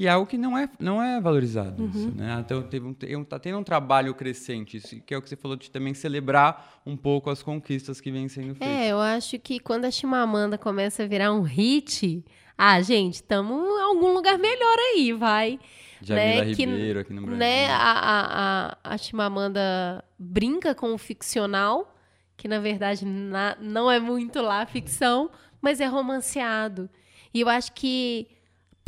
E 0.01 0.07
é 0.07 0.09
algo 0.09 0.25
que 0.25 0.37
não 0.37 0.57
é, 0.57 0.67
não 0.79 0.99
é 1.01 1.21
valorizado. 1.21 1.85
Isso, 1.85 2.11
né? 2.15 2.37
Então, 2.43 2.63
teve 2.63 2.87
um, 2.87 2.95
um- 3.19 3.23
tá 3.23 3.37
tendo 3.37 3.59
um 3.59 3.63
trabalho 3.63 4.15
crescente, 4.15 4.77
isso, 4.77 4.99
que 5.01 5.13
é 5.13 5.17
o 5.17 5.21
que 5.21 5.29
você 5.29 5.35
falou 5.35 5.55
de 5.55 5.69
também 5.69 5.93
celebrar 5.93 6.81
um 6.85 6.97
pouco 6.97 7.29
as 7.29 7.43
conquistas 7.43 8.01
que 8.01 8.09
vêm 8.09 8.27
sendo 8.27 8.55
feitas. 8.55 8.67
É, 8.67 8.87
eu 8.91 8.99
acho 8.99 9.37
que 9.37 9.59
quando 9.59 9.85
a 9.85 9.91
Chimamanda 9.91 10.57
começa 10.57 11.03
a 11.03 11.05
virar 11.05 11.31
um 11.31 11.41
hit, 11.41 12.25
ah, 12.57 12.81
gente, 12.81 13.15
estamos 13.15 13.63
em 13.63 13.81
algum 13.81 14.11
lugar 14.13 14.39
melhor 14.39 14.75
aí, 14.95 15.13
vai. 15.13 15.59
Jamila 16.01 16.45
né, 16.45 16.55
que, 16.55 16.65
Ribeiro 16.65 16.99
aqui 17.01 17.13
no 17.13 17.21
Brasil. 17.21 17.37
Né, 17.37 17.67
a, 17.69 17.75
a, 17.77 18.71
a, 18.71 18.77
a 18.95 18.97
Chimamanda 18.97 20.03
brinca 20.17 20.73
com 20.73 20.93
o 20.93 20.97
ficcional, 20.97 21.95
que 22.35 22.47
na 22.47 22.59
verdade 22.59 23.05
na- 23.05 23.55
não 23.61 23.89
é 23.91 23.99
muito 23.99 24.41
lá 24.41 24.65
ficção, 24.65 25.29
mas 25.61 25.79
é 25.79 25.85
romanceado. 25.85 26.89
E 27.31 27.41
eu 27.41 27.47
acho 27.49 27.71
que, 27.73 28.27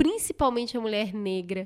principalmente 0.04 0.76
a 0.76 0.82
mulher 0.82 1.14
negra, 1.14 1.66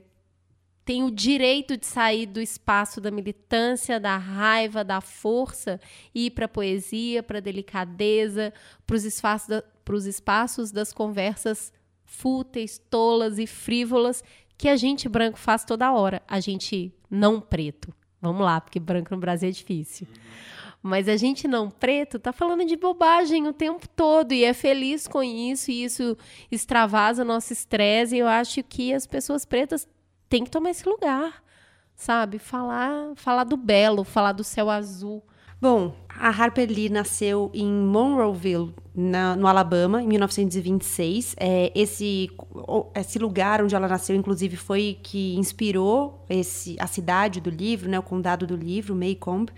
tem 0.86 1.04
o 1.04 1.10
direito 1.10 1.76
de 1.76 1.88
sair 1.88 2.28
do 2.28 2.40
espaço 2.40 3.02
da 3.02 3.10
militância, 3.10 4.00
da 4.00 4.16
raiva, 4.16 4.84
da 4.84 5.02
força 5.02 5.82
e 6.14 6.28
ir 6.28 6.30
para 6.30 6.46
a 6.46 6.48
poesia, 6.48 7.24
para 7.24 7.40
a 7.40 7.42
delicadeza, 7.42 8.54
para 8.86 8.96
os 8.96 10.06
espaços, 10.06 10.72
das 10.72 10.94
conversas 10.94 11.74
fúteis, 12.06 12.80
tolas 12.92 13.40
e 13.40 13.48
frívolas 13.48 14.24
que 14.56 14.70
a 14.70 14.76
gente 14.76 15.10
branco 15.10 15.40
faz 15.40 15.66
toda 15.66 15.92
hora. 15.92 16.22
A 16.28 16.40
gente 16.40 16.94
não 17.10 17.42
preto. 17.42 17.92
Vamos 18.22 18.46
lá, 18.46 18.62
porque 18.62 18.80
branco 18.80 19.16
no 19.16 19.20
Brasil 19.20 19.50
é 19.50 19.52
difícil. 19.52 20.06
Mas 20.82 21.10
a 21.10 21.18
gente 21.18 21.48
não 21.48 21.70
preto 21.70 22.20
tá 22.20 22.32
falando 22.32 22.64
de 22.66 22.78
bobagem 22.78 23.48
o 23.48 23.54
tempo 23.54 23.88
todo 23.90 24.32
e 24.32 24.44
é 24.44 24.54
feliz 24.54 25.08
com 25.08 25.22
isso 25.24 25.72
e 25.72 25.84
isso 25.84 26.16
extravasa 26.52 27.24
o 27.24 27.26
nosso 27.26 27.52
estresse. 27.52 28.16
E 28.16 28.20
eu 28.20 28.28
acho 28.28 28.64
que 28.64 28.94
as 28.94 29.06
pessoas 29.08 29.44
pretas 29.44 29.88
têm 30.30 30.44
que 30.44 30.52
tomar 30.52 30.70
esse 30.70 30.88
lugar, 30.88 31.44
sabe? 31.96 32.38
Falar, 32.40 33.12
falar 33.16 33.44
do 33.44 33.58
belo, 33.58 34.04
falar 34.04 34.32
do 34.32 34.44
céu 34.44 34.70
azul. 34.70 35.24
Bom, 35.60 35.96
a 36.08 36.30
Harper 36.30 36.70
Lee 36.70 36.88
nasceu 36.88 37.50
em 37.52 37.66
Monroeville, 37.68 38.76
na- 38.94 39.36
no 39.36 39.48
Alabama, 39.48 40.04
em 40.04 40.08
1926. 40.08 41.36
É, 41.40 41.72
esse, 41.74 42.30
esse 42.96 43.18
lugar 43.18 43.64
onde 43.64 43.76
ela 43.76 43.88
nasceu, 43.88 44.16
inclusive, 44.16 44.56
foi 44.56 45.00
que 45.02 45.36
inspirou 45.36 46.24
esse, 46.30 46.76
a 46.80 46.86
cidade 46.86 47.42
do 47.42 47.50
livro, 47.50 47.90
né, 47.90 47.98
o 47.98 48.04
condado 48.04 48.46
do 48.46 48.56
livro, 48.56 48.96
Maycomb. 48.96 49.50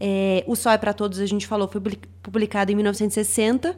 É, 0.00 0.42
o 0.46 0.54
Sol 0.56 0.72
é 0.72 0.78
para 0.78 0.92
Todos, 0.92 1.18
a 1.20 1.26
gente 1.26 1.46
falou, 1.46 1.68
foi 1.68 1.80
publi- 1.80 2.00
publicado 2.22 2.72
em 2.72 2.74
1960. 2.74 3.76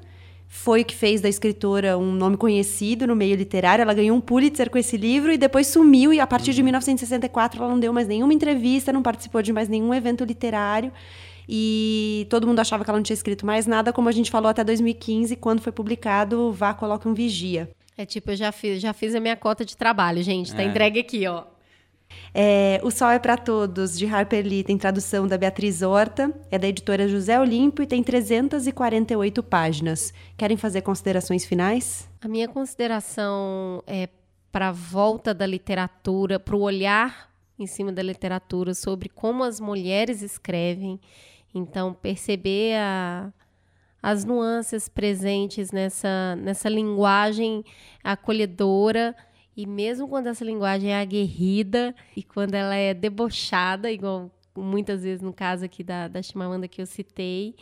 Foi 0.49 0.83
o 0.83 0.85
que 0.85 0.95
fez 0.95 1.21
da 1.21 1.29
escritora 1.29 1.99
um 1.99 2.13
nome 2.13 2.37
conhecido 2.37 3.05
no 3.07 3.17
meio 3.17 3.35
literário. 3.37 3.83
Ela 3.83 3.93
ganhou 3.93 4.17
um 4.17 4.21
Pulitzer 4.21 4.71
com 4.71 4.79
esse 4.79 4.97
livro 4.97 5.33
e 5.33 5.37
depois 5.37 5.67
sumiu. 5.67 6.13
E 6.13 6.21
a 6.21 6.27
partir 6.27 6.55
de 6.55 6.63
1964 6.63 7.61
ela 7.61 7.69
não 7.71 7.81
deu 7.81 7.93
mais 7.93 8.07
nenhuma 8.07 8.33
entrevista, 8.33 8.93
não 8.93 9.03
participou 9.03 9.43
de 9.43 9.53
mais 9.53 9.69
nenhum 9.69 9.93
evento 9.93 10.25
literário. 10.25 10.93
E 11.49 12.27
todo 12.31 12.47
mundo 12.47 12.61
achava 12.61 12.85
que 12.85 12.91
ela 12.91 12.99
não 12.99 13.03
tinha 13.05 13.15
escrito 13.15 13.45
mais 13.47 13.67
nada, 13.67 13.93
como 13.93 14.09
a 14.09 14.13
gente 14.13 14.31
falou 14.31 14.49
até 14.49 14.65
2015, 14.65 15.37
quando 15.37 15.61
foi 15.61 15.73
publicado 15.73 16.53
Vá, 16.53 16.73
Coloque 16.75 17.07
um 17.07 17.15
Vigia. 17.15 17.69
É 17.99 18.05
tipo, 18.05 18.31
eu 18.31 18.37
já 18.37 18.53
fiz, 18.53 18.81
já 18.81 18.93
fiz 18.93 19.15
a 19.15 19.21
minha 19.21 19.37
cota 19.37 19.65
de 19.65 19.77
trabalho, 19.77 20.23
gente. 20.23 20.55
Tá 20.55 20.63
É. 20.63 20.67
entregue 20.67 21.01
aqui, 21.01 21.27
ó. 21.27 21.45
É, 22.35 22.81
o 22.85 22.91
Sol 22.91 23.11
é 23.11 23.19
para 23.19 23.37
Todos, 23.37 23.99
de 23.99 24.07
Harper 24.07 24.45
Lee, 24.45 24.63
tem 24.63 24.77
tradução 24.77 25.27
da 25.27 25.39
Beatriz 25.39 25.81
Horta, 25.83 26.33
é 26.51 26.59
da 26.59 26.69
editora 26.69 27.09
José 27.09 27.39
Olímpio 27.41 27.83
e 27.83 27.87
tem 27.87 28.03
348 28.03 29.43
páginas. 29.43 30.13
Querem 30.37 30.57
fazer 30.57 30.83
considerações 30.83 31.45
finais? 31.45 32.09
A 32.21 32.29
minha 32.29 32.49
consideração 32.49 33.83
é 33.87 34.09
para 34.53 34.69
a 34.69 34.73
volta 34.73 35.33
da 35.35 35.47
literatura, 35.47 36.39
para 36.39 36.57
o 36.57 36.61
olhar 36.61 37.31
em 37.59 37.67
cima 37.67 37.91
da 37.93 38.03
literatura 38.03 38.75
sobre 38.75 39.09
como 39.09 39.43
as 39.43 39.59
mulheres 39.61 40.21
escrevem. 40.23 41.01
Então, 41.55 41.95
perceber 41.95 42.75
a- 42.77 43.33
as 44.03 44.25
nuances 44.25 44.89
presentes 44.89 45.73
nessa, 45.73 46.37
nessa 46.37 46.69
linguagem 46.69 47.65
acolhedora 48.05 49.15
E 49.57 49.67
mesmo 49.67 50.07
quando 50.07 50.27
essa 50.27 50.45
linguagem 50.45 50.93
é 50.93 51.01
aguerrida 51.01 51.95
e 52.15 52.23
quando 52.23 52.55
ela 52.55 52.75
é 52.75 52.93
debochada, 52.93 53.91
igual 53.91 54.31
muitas 54.55 55.03
vezes 55.03 55.23
no 55.23 55.33
caso 55.33 55.65
aqui 55.65 55.83
da, 55.83 56.09
da 56.09 56.23
Chimamanda 56.23 56.69
que 56.69 56.81
eu 56.81 56.87
citei, 56.87 57.55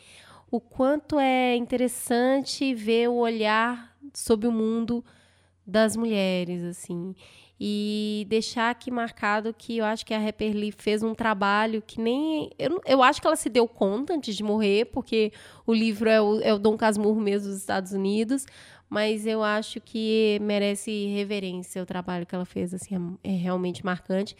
o 0.51 0.61
quanto 0.61 1.18
é 1.18 1.55
interessante 1.55 2.74
ver 2.74 3.09
o 3.09 3.14
olhar 3.14 3.97
sobre 4.12 4.49
o 4.49 4.53
mundo 4.53 5.05
das 5.66 5.97
mulheres, 5.97 6.62
assim. 6.62 7.14
E 7.59 8.26
deixar 8.28 8.70
aqui 8.70 8.90
marcado 8.90 9.55
que 9.55 9.78
eu 9.78 9.84
acho 9.84 10.05
que 10.05 10.12
a 10.12 10.18
Rapper 10.18 10.53
Lee 10.53 10.72
fez 10.72 11.03
um 11.03 11.14
trabalho 11.14 11.80
que 11.80 12.01
nem. 12.01 12.51
Eu, 12.59 12.80
eu 12.84 13.03
acho 13.03 13.20
que 13.20 13.26
ela 13.26 13.36
se 13.36 13.49
deu 13.49 13.66
conta 13.66 14.12
antes 14.12 14.36
de 14.36 14.42
morrer, 14.42 14.86
porque 14.86 15.32
o 15.64 15.72
livro 15.72 16.09
é 16.09 16.20
o, 16.20 16.40
é 16.40 16.53
o 16.53 16.59
Dom 16.59 16.76
Casmurro 16.76 17.20
mesmo 17.20 17.49
dos 17.49 17.59
Estados 17.59 17.92
Unidos, 17.92 18.45
mas 18.89 19.26
eu 19.26 19.43
acho 19.43 19.80
que 19.80 20.39
merece 20.41 21.07
reverência 21.07 21.82
o 21.82 21.87
trabalho 21.87 22.26
que 22.26 22.35
ela 22.35 22.45
fez, 22.45 22.72
assim, 22.72 23.18
é, 23.24 23.32
é 23.32 23.37
realmente 23.37 23.85
marcante. 23.85 24.37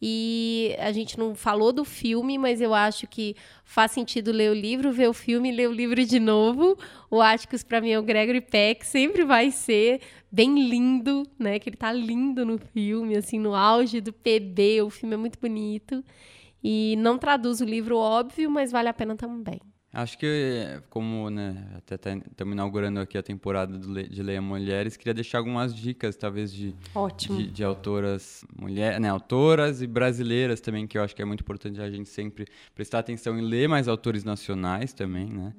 E 0.00 0.76
a 0.78 0.92
gente 0.92 1.18
não 1.18 1.34
falou 1.34 1.72
do 1.72 1.84
filme, 1.84 2.36
mas 2.36 2.60
eu 2.60 2.74
acho 2.74 3.06
que 3.06 3.34
faz 3.64 3.92
sentido 3.92 4.30
ler 4.30 4.50
o 4.50 4.54
livro, 4.54 4.92
ver 4.92 5.08
o 5.08 5.12
filme 5.12 5.50
ler 5.50 5.68
o 5.68 5.72
livro 5.72 6.04
de 6.04 6.20
novo. 6.20 6.78
O 7.10 7.20
Atticus, 7.20 7.62
para 7.62 7.80
mim, 7.80 7.90
é 7.90 7.98
o 7.98 8.02
Gregory 8.02 8.42
Peck, 8.42 8.84
sempre 8.86 9.24
vai 9.24 9.50
ser 9.50 10.00
bem 10.30 10.68
lindo, 10.68 11.22
né? 11.38 11.58
Que 11.58 11.70
ele 11.70 11.76
tá 11.76 11.92
lindo 11.92 12.44
no 12.44 12.58
filme, 12.58 13.16
assim, 13.16 13.38
no 13.38 13.54
auge 13.54 14.00
do 14.00 14.12
PB. 14.12 14.82
O 14.82 14.90
filme 14.90 15.14
é 15.14 15.18
muito 15.18 15.38
bonito. 15.40 16.04
E 16.62 16.96
não 16.98 17.16
traduz 17.16 17.60
o 17.60 17.64
livro, 17.64 17.96
óbvio, 17.96 18.50
mas 18.50 18.70
vale 18.70 18.88
a 18.88 18.94
pena 18.94 19.16
também. 19.16 19.60
Acho 19.96 20.18
que, 20.18 20.78
como 20.90 21.30
né, 21.30 21.70
até 21.74 21.94
estamos 21.94 22.24
tá 22.36 22.44
inaugurando 22.44 23.00
aqui 23.00 23.16
a 23.16 23.22
temporada 23.22 23.78
de 23.78 24.22
Leia 24.22 24.42
Mulheres, 24.42 24.94
queria 24.94 25.14
deixar 25.14 25.38
algumas 25.38 25.74
dicas, 25.74 26.14
talvez, 26.16 26.52
de, 26.52 26.76
de, 27.16 27.50
de, 27.50 27.64
autoras 27.64 28.44
mulheres, 28.54 29.00
né, 29.00 29.08
autoras 29.08 29.80
e 29.80 29.86
brasileiras 29.86 30.60
também, 30.60 30.86
que 30.86 30.98
eu 30.98 31.02
acho 31.02 31.16
que 31.16 31.22
é 31.22 31.24
muito 31.24 31.40
importante 31.40 31.80
a 31.80 31.90
gente 31.90 32.10
sempre 32.10 32.44
prestar 32.74 32.98
atenção 32.98 33.38
e 33.38 33.40
ler 33.40 33.70
mais 33.70 33.88
autores 33.88 34.22
nacionais 34.22 34.92
também, 34.92 35.30
né? 35.30 35.54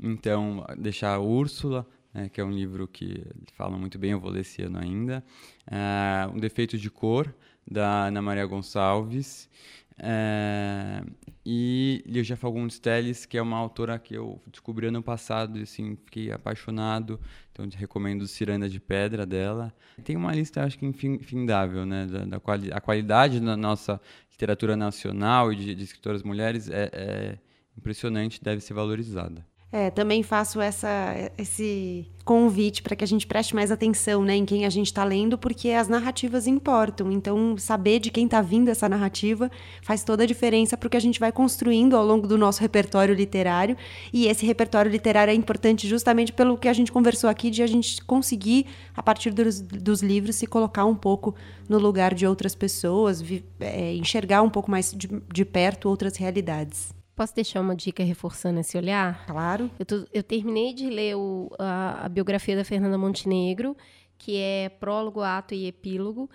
Então, 0.00 0.64
deixar 0.78 1.12
a 1.12 1.20
Úrsula, 1.20 1.86
né, 2.14 2.30
que 2.30 2.40
é 2.40 2.44
um 2.44 2.50
livro 2.50 2.88
que 2.88 3.22
fala 3.58 3.76
muito 3.76 3.98
bem, 3.98 4.12
eu 4.12 4.20
vou 4.20 4.30
ler 4.30 4.40
esse 4.40 4.62
ano 4.62 4.78
ainda. 4.78 5.22
Uh, 5.68 6.34
um 6.34 6.40
Defeito 6.40 6.78
de 6.78 6.88
Cor, 6.88 7.30
da 7.70 8.06
Ana 8.06 8.22
Maria 8.22 8.46
Gonçalves. 8.46 9.50
É, 9.98 11.02
e 11.44 12.02
Ligia 12.06 12.36
Fagundes 12.36 12.78
Telles, 12.78 13.26
que 13.26 13.36
é 13.36 13.42
uma 13.42 13.56
autora 13.56 13.98
que 13.98 14.14
eu 14.14 14.40
descobri 14.46 14.86
ano 14.86 15.02
passado 15.02 15.58
e 15.58 15.62
assim, 15.62 15.96
fiquei 16.04 16.30
apaixonado. 16.30 17.20
Então, 17.50 17.68
recomendo 17.76 18.26
Ciranda 18.26 18.68
de 18.68 18.80
Pedra 18.80 19.26
dela. 19.26 19.72
Tem 20.04 20.16
uma 20.16 20.32
lista, 20.32 20.64
acho 20.64 20.78
que 20.78 20.86
infindável, 20.86 21.84
né? 21.84 22.06
Da, 22.06 22.24
da 22.24 22.40
quali 22.40 22.72
a 22.72 22.80
qualidade 22.80 23.40
da 23.40 23.56
nossa 23.56 24.00
literatura 24.30 24.76
nacional 24.76 25.52
e 25.52 25.56
de, 25.56 25.74
de 25.74 25.84
escritoras 25.84 26.22
mulheres 26.22 26.68
é, 26.70 26.90
é 26.92 27.38
impressionante, 27.76 28.42
deve 28.42 28.60
ser 28.60 28.74
valorizada. 28.74 29.46
É, 29.74 29.88
também 29.88 30.22
faço 30.22 30.60
essa, 30.60 31.32
esse 31.38 32.06
convite 32.26 32.82
para 32.82 32.94
que 32.94 33.02
a 33.02 33.06
gente 33.06 33.26
preste 33.26 33.54
mais 33.54 33.72
atenção 33.72 34.22
né, 34.22 34.36
em 34.36 34.44
quem 34.44 34.66
a 34.66 34.70
gente 34.70 34.88
está 34.88 35.02
lendo, 35.02 35.38
porque 35.38 35.70
as 35.70 35.88
narrativas 35.88 36.46
importam. 36.46 37.10
Então, 37.10 37.56
saber 37.56 37.98
de 37.98 38.10
quem 38.10 38.26
está 38.26 38.42
vindo 38.42 38.68
essa 38.68 38.86
narrativa 38.86 39.50
faz 39.80 40.04
toda 40.04 40.24
a 40.24 40.26
diferença 40.26 40.76
para 40.76 40.86
o 40.86 40.90
que 40.90 40.96
a 40.96 41.00
gente 41.00 41.18
vai 41.18 41.32
construindo 41.32 41.96
ao 41.96 42.04
longo 42.04 42.26
do 42.26 42.36
nosso 42.36 42.60
repertório 42.60 43.14
literário. 43.14 43.74
E 44.12 44.26
esse 44.26 44.44
repertório 44.44 44.92
literário 44.92 45.32
é 45.32 45.34
importante 45.34 45.88
justamente 45.88 46.34
pelo 46.34 46.58
que 46.58 46.68
a 46.68 46.72
gente 46.74 46.92
conversou 46.92 47.30
aqui, 47.30 47.48
de 47.48 47.62
a 47.62 47.66
gente 47.66 48.04
conseguir, 48.04 48.66
a 48.94 49.02
partir 49.02 49.30
dos, 49.30 49.62
dos 49.62 50.02
livros, 50.02 50.36
se 50.36 50.46
colocar 50.46 50.84
um 50.84 50.94
pouco 50.94 51.34
no 51.66 51.78
lugar 51.78 52.12
de 52.12 52.26
outras 52.26 52.54
pessoas, 52.54 53.22
vi, 53.22 53.42
é, 53.58 53.94
enxergar 53.94 54.42
um 54.42 54.50
pouco 54.50 54.70
mais 54.70 54.92
de, 54.92 55.08
de 55.32 55.44
perto 55.46 55.88
outras 55.88 56.14
realidades. 56.16 56.92
Posso 57.22 57.36
deixar 57.36 57.60
uma 57.60 57.76
dica 57.76 58.02
reforçando 58.02 58.58
esse 58.58 58.76
olhar? 58.76 59.24
Claro. 59.26 59.70
Eu, 59.78 59.86
tô, 59.86 60.04
eu 60.12 60.24
terminei 60.24 60.74
de 60.74 60.90
ler 60.90 61.14
o, 61.14 61.52
a, 61.56 62.06
a, 62.06 62.08
biografia 62.08 62.56
da 62.56 62.64
Fernanda 62.64 62.98
Montenegro, 62.98 63.76
que 64.18 64.36
é 64.36 64.68
prólogo, 64.68 65.20
ato 65.20 65.54
e 65.54 65.68
epílogo. 65.68 66.28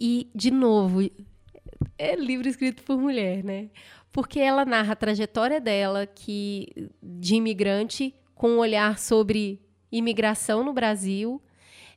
E, 0.00 0.30
de 0.32 0.52
novo, 0.52 1.00
é 1.98 2.14
livro 2.14 2.46
escrito 2.46 2.84
por 2.84 2.96
mulher, 2.96 3.42
né? 3.42 3.68
Porque 4.12 4.38
ela 4.38 4.64
narra 4.64 4.92
a 4.92 4.96
trajetória 4.96 5.60
dela 5.60 6.06
que 6.06 6.88
de 7.02 7.34
imigrante 7.34 8.14
com 8.32 8.50
um 8.50 8.58
olhar 8.58 9.00
sobre 9.00 9.60
imigração 9.90 10.62
no 10.62 10.72
Brasil. 10.72 11.42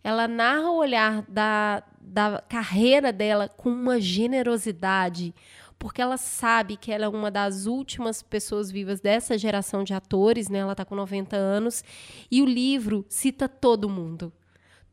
Ela 0.03 0.28
narra 0.28 0.72
o 0.72 0.78
olhar 0.78 1.22
da, 1.30 1.84
da 2.01 2.43
carreira 2.49 3.14
dela 3.14 3.47
com 3.47 3.70
uma 3.70 4.01
generosidade, 4.01 5.32
porque 5.80 6.02
ela 6.02 6.18
sabe 6.18 6.76
que 6.76 6.92
ela 6.92 7.06
é 7.06 7.08
uma 7.08 7.32
das 7.32 7.66
últimas 7.66 8.22
pessoas 8.22 8.70
vivas 8.70 9.00
dessa 9.00 9.38
geração 9.38 9.82
de 9.82 9.94
atores, 9.94 10.50
né? 10.50 10.60
Ela 10.60 10.74
está 10.74 10.84
com 10.84 10.94
90 10.94 11.38
anos, 11.38 11.84
e 12.30 12.42
o 12.42 12.46
livro 12.46 13.06
cita 13.08 13.48
todo 13.48 13.88
mundo. 13.88 14.32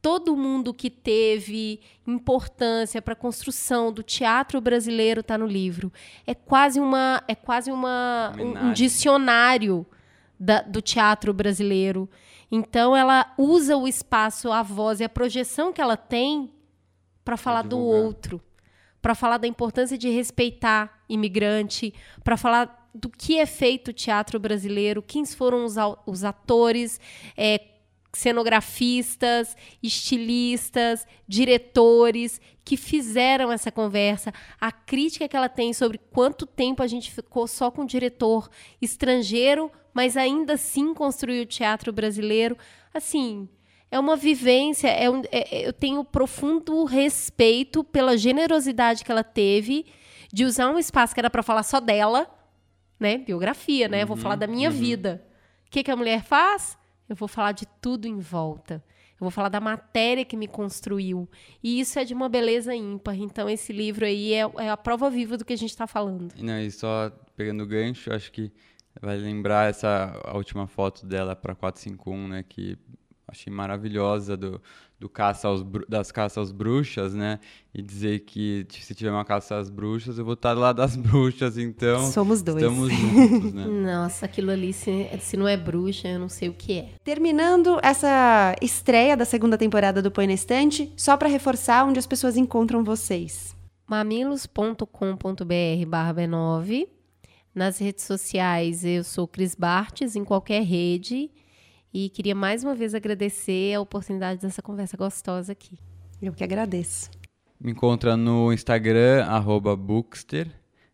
Todo 0.01 0.37
mundo 0.37 0.73
que 0.73 0.89
teve 0.89 1.81
importância 2.07 3.03
para 3.03 3.15
a 3.15 3.17
construção 3.17 3.93
do 3.93 4.05
teatro 4.05 4.61
brasileiro 4.61 5.21
está 5.21 5.37
no 5.37 5.47
livro. 5.47 5.93
É 6.25 6.35
quase 6.35 6.79
uma, 6.79 7.21
é 7.27 7.35
quase 7.35 7.73
uma 7.73 8.33
um, 8.39 8.69
um 8.69 8.73
dicionário 8.73 9.85
da, 10.39 10.63
do 10.63 10.81
teatro 10.81 11.35
brasileiro. 11.35 12.09
Então 12.49 12.97
ela 12.97 13.35
usa 13.37 13.77
o 13.77 13.89
espaço, 13.89 14.53
a 14.53 14.63
voz 14.63 15.01
e 15.01 15.05
a 15.05 15.09
projeção 15.09 15.73
que 15.73 15.81
ela 15.81 15.97
tem 15.97 16.53
para 17.25 17.37
falar 17.37 17.63
do 17.63 17.77
outro 17.77 18.41
para 19.07 19.15
falar 19.15 19.39
da 19.39 19.47
importância 19.47 19.97
de 19.97 20.09
respeitar 20.09 21.05
imigrante, 21.09 21.95
para 22.25 22.37
falar 22.37 22.91
do 22.93 23.09
que 23.09 23.39
é 23.39 23.47
feito 23.47 23.93
o 23.93 23.93
teatro 23.93 24.37
brasileiro, 24.41 25.01
quem 25.01 25.25
foram 25.25 25.65
os, 25.65 25.77
os 26.05 26.25
atores, 26.25 26.99
é, 27.37 27.61
cenografistas, 28.13 29.57
estilistas, 29.81 31.07
diretores 31.29 32.41
que 32.65 32.77
fizeram 32.77 33.53
essa 33.53 33.71
conversa, 33.71 34.35
a 34.61 34.73
crítica 34.73 35.29
que 35.29 35.37
ela 35.37 35.49
tem 35.49 35.73
sobre 35.73 35.99
quanto 36.11 36.45
tempo 36.45 36.83
a 36.83 36.89
gente 36.89 37.13
ficou 37.13 37.47
só 37.47 37.71
com 37.71 37.87
diretor 37.87 38.51
estrangeiro, 38.83 39.71
mas 39.95 40.17
ainda 40.17 40.55
assim 40.55 40.93
construiu 40.93 41.45
o 41.45 41.47
teatro 41.47 41.93
brasileiro. 41.93 42.59
Assim, 42.93 43.49
é 43.91 43.99
uma 43.99 44.17
vivência, 44.17 44.89
é 44.89 45.09
um, 45.09 45.23
é, 45.31 45.59
é, 45.59 45.69
eu 45.69 45.73
tenho 45.73 46.05
profundo 46.05 46.85
respeito 46.85 47.85
pela 47.85 48.17
generosidade 48.17 49.05
que 49.05 49.11
ela 49.11 49.25
teve 49.25 49.87
de 50.33 50.45
usar 50.45 50.69
um 50.69 50.79
espaço 50.79 51.15
que 51.15 51.21
era 51.21 51.31
para 51.31 51.43
falar 51.43 51.63
só 51.63 51.81
dela, 51.81 52.29
né? 52.99 53.19
Biografia, 53.19 53.89
né? 53.89 54.03
Uhum, 54.03 54.09
vou 54.09 54.17
falar 54.17 54.37
da 54.37 54.47
minha 54.47 54.71
uhum. 54.71 54.77
vida. 54.77 55.25
O 55.67 55.71
que, 55.71 55.83
que 55.83 55.91
a 55.91 55.97
mulher 55.97 56.23
faz? 56.23 56.77
Eu 57.09 57.15
vou 57.15 57.29
falar 57.29 57.53
de 57.53 57.67
tudo 57.81 58.07
em 58.07 58.19
volta. 58.19 58.83
Eu 59.13 59.25
vou 59.25 59.31
falar 59.31 59.49
da 59.49 59.61
matéria 59.61 60.25
que 60.25 60.37
me 60.37 60.47
construiu. 60.47 61.29
E 61.63 61.81
isso 61.81 61.99
é 61.99 62.05
de 62.05 62.13
uma 62.13 62.29
beleza 62.29 62.75
ímpar. 62.75 63.15
Então, 63.17 63.49
esse 63.49 63.73
livro 63.73 64.05
aí 64.05 64.35
é, 64.35 64.41
é 64.59 64.69
a 64.69 64.77
prova 64.77 65.09
viva 65.09 65.39
do 65.39 65.45
que 65.45 65.55
a 65.55 65.57
gente 65.57 65.71
está 65.71 65.87
falando. 65.87 66.35
Não, 66.39 66.61
e 66.61 66.71
só 66.71 67.11
pegando 67.35 67.63
o 67.63 67.67
gancho, 67.67 68.13
acho 68.13 68.31
que 68.31 68.53
vai 69.01 69.17
lembrar 69.17 69.71
essa 69.71 70.13
última 70.35 70.67
foto 70.67 71.07
dela 71.07 71.35
para 71.35 71.55
451, 71.55 72.29
né? 72.29 72.45
Que 72.47 72.77
achei 73.29 73.53
maravilhosa 73.53 74.37
do, 74.37 74.61
do 75.01 75.09
caça 75.09 75.49
aos, 75.49 75.65
das 75.89 76.13
caças 76.13 76.39
às 76.39 76.53
bruxas, 76.53 77.13
né? 77.13 77.41
E 77.75 77.83
dizer 77.83 78.21
que 78.21 78.67
se 78.71 78.95
tiver 78.95 79.11
uma 79.11 79.25
caça 79.25 79.57
às 79.57 79.69
bruxas, 79.69 80.19
eu 80.19 80.25
vou 80.25 80.35
estar 80.35 80.53
lá 80.53 80.73
das 80.73 80.95
bruxas, 80.97 81.59
então. 81.59 82.11
Somos 82.11 82.41
dois. 82.41 82.63
Estamos 82.63 82.93
juntos, 82.93 83.53
né? 83.53 83.67
Nossa, 83.93 84.27
aquilo 84.27 84.51
ali, 84.51 84.73
se, 84.73 85.09
se 85.21 85.37
não 85.37 85.49
é 85.49 85.57
bruxa, 85.57 86.09
eu 86.09 86.19
não 86.19 86.29
sei 86.29 86.49
o 86.49 86.55
que 86.55 86.79
é. 86.79 86.89
Terminando 87.03 87.79
essa 87.83 88.55
estreia 88.63 89.17
da 89.17 89.25
segunda 89.25 89.59
temporada 89.59 90.01
do 90.01 90.11
Põe 90.11 90.29
na 90.29 90.33
Estante, 90.33 90.93
só 90.97 91.17
para 91.17 91.29
reforçar 91.29 91.85
onde 91.85 91.99
as 91.99 92.07
pessoas 92.07 92.37
encontram 92.37 92.85
vocês. 92.85 93.57
mamilos.com.br 93.89 95.87
barra 95.89 96.15
B9. 96.15 96.89
Nas 97.53 97.79
redes 97.79 98.05
sociais, 98.05 98.85
eu 98.85 99.03
sou 99.03 99.27
Cris 99.27 99.55
Bartes, 99.55 100.15
em 100.15 100.25
qualquer 100.25 100.63
rede. 100.63 101.31
E 101.99 102.11
queria 102.11 102.35
mais 102.35 102.63
uma 102.63 102.75
vez 102.75 102.95
agradecer 102.95 103.73
a 103.73 103.81
oportunidade 103.81 104.43
dessa 104.43 104.61
conversa 104.61 104.99
gostosa 104.99 105.53
aqui. 105.53 105.79
Eu 106.21 106.35
que 106.35 106.45
agradeço. 106.45 107.11
Me 107.59 107.73
encontra 107.73 108.19
no 108.19 108.53
Instagram, 108.53 109.25
Bookster. 109.79 110.47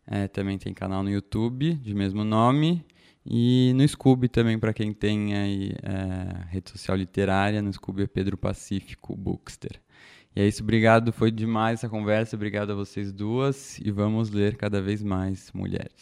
É, 0.07 0.29
também 0.29 0.57
tem 0.57 0.73
canal 0.73 1.03
no 1.03 1.09
YouTube 1.09 1.73
de 1.73 1.93
mesmo 1.93 2.23
nome. 2.23 2.85
E 3.25 3.73
no 3.75 3.85
Scooby 3.85 4.29
também, 4.29 4.57
para 4.57 4.71
quem 4.71 4.93
tem 4.93 5.35
aí 5.35 5.73
é, 5.83 6.45
rede 6.47 6.69
social 6.69 6.95
literária, 6.95 7.61
no 7.61 7.73
Scooby 7.73 8.03
é 8.03 8.07
Pedro 8.07 8.37
Pacífico 8.37 9.13
Bookster. 9.13 9.81
E 10.33 10.39
é 10.39 10.47
isso, 10.47 10.63
obrigado, 10.63 11.11
foi 11.11 11.31
demais 11.31 11.79
essa 11.79 11.89
conversa, 11.89 12.37
obrigado 12.37 12.71
a 12.71 12.75
vocês 12.75 13.11
duas 13.11 13.77
e 13.79 13.91
vamos 13.91 14.29
ler 14.29 14.55
cada 14.55 14.81
vez 14.81 15.03
mais 15.03 15.51
mulheres. 15.51 15.93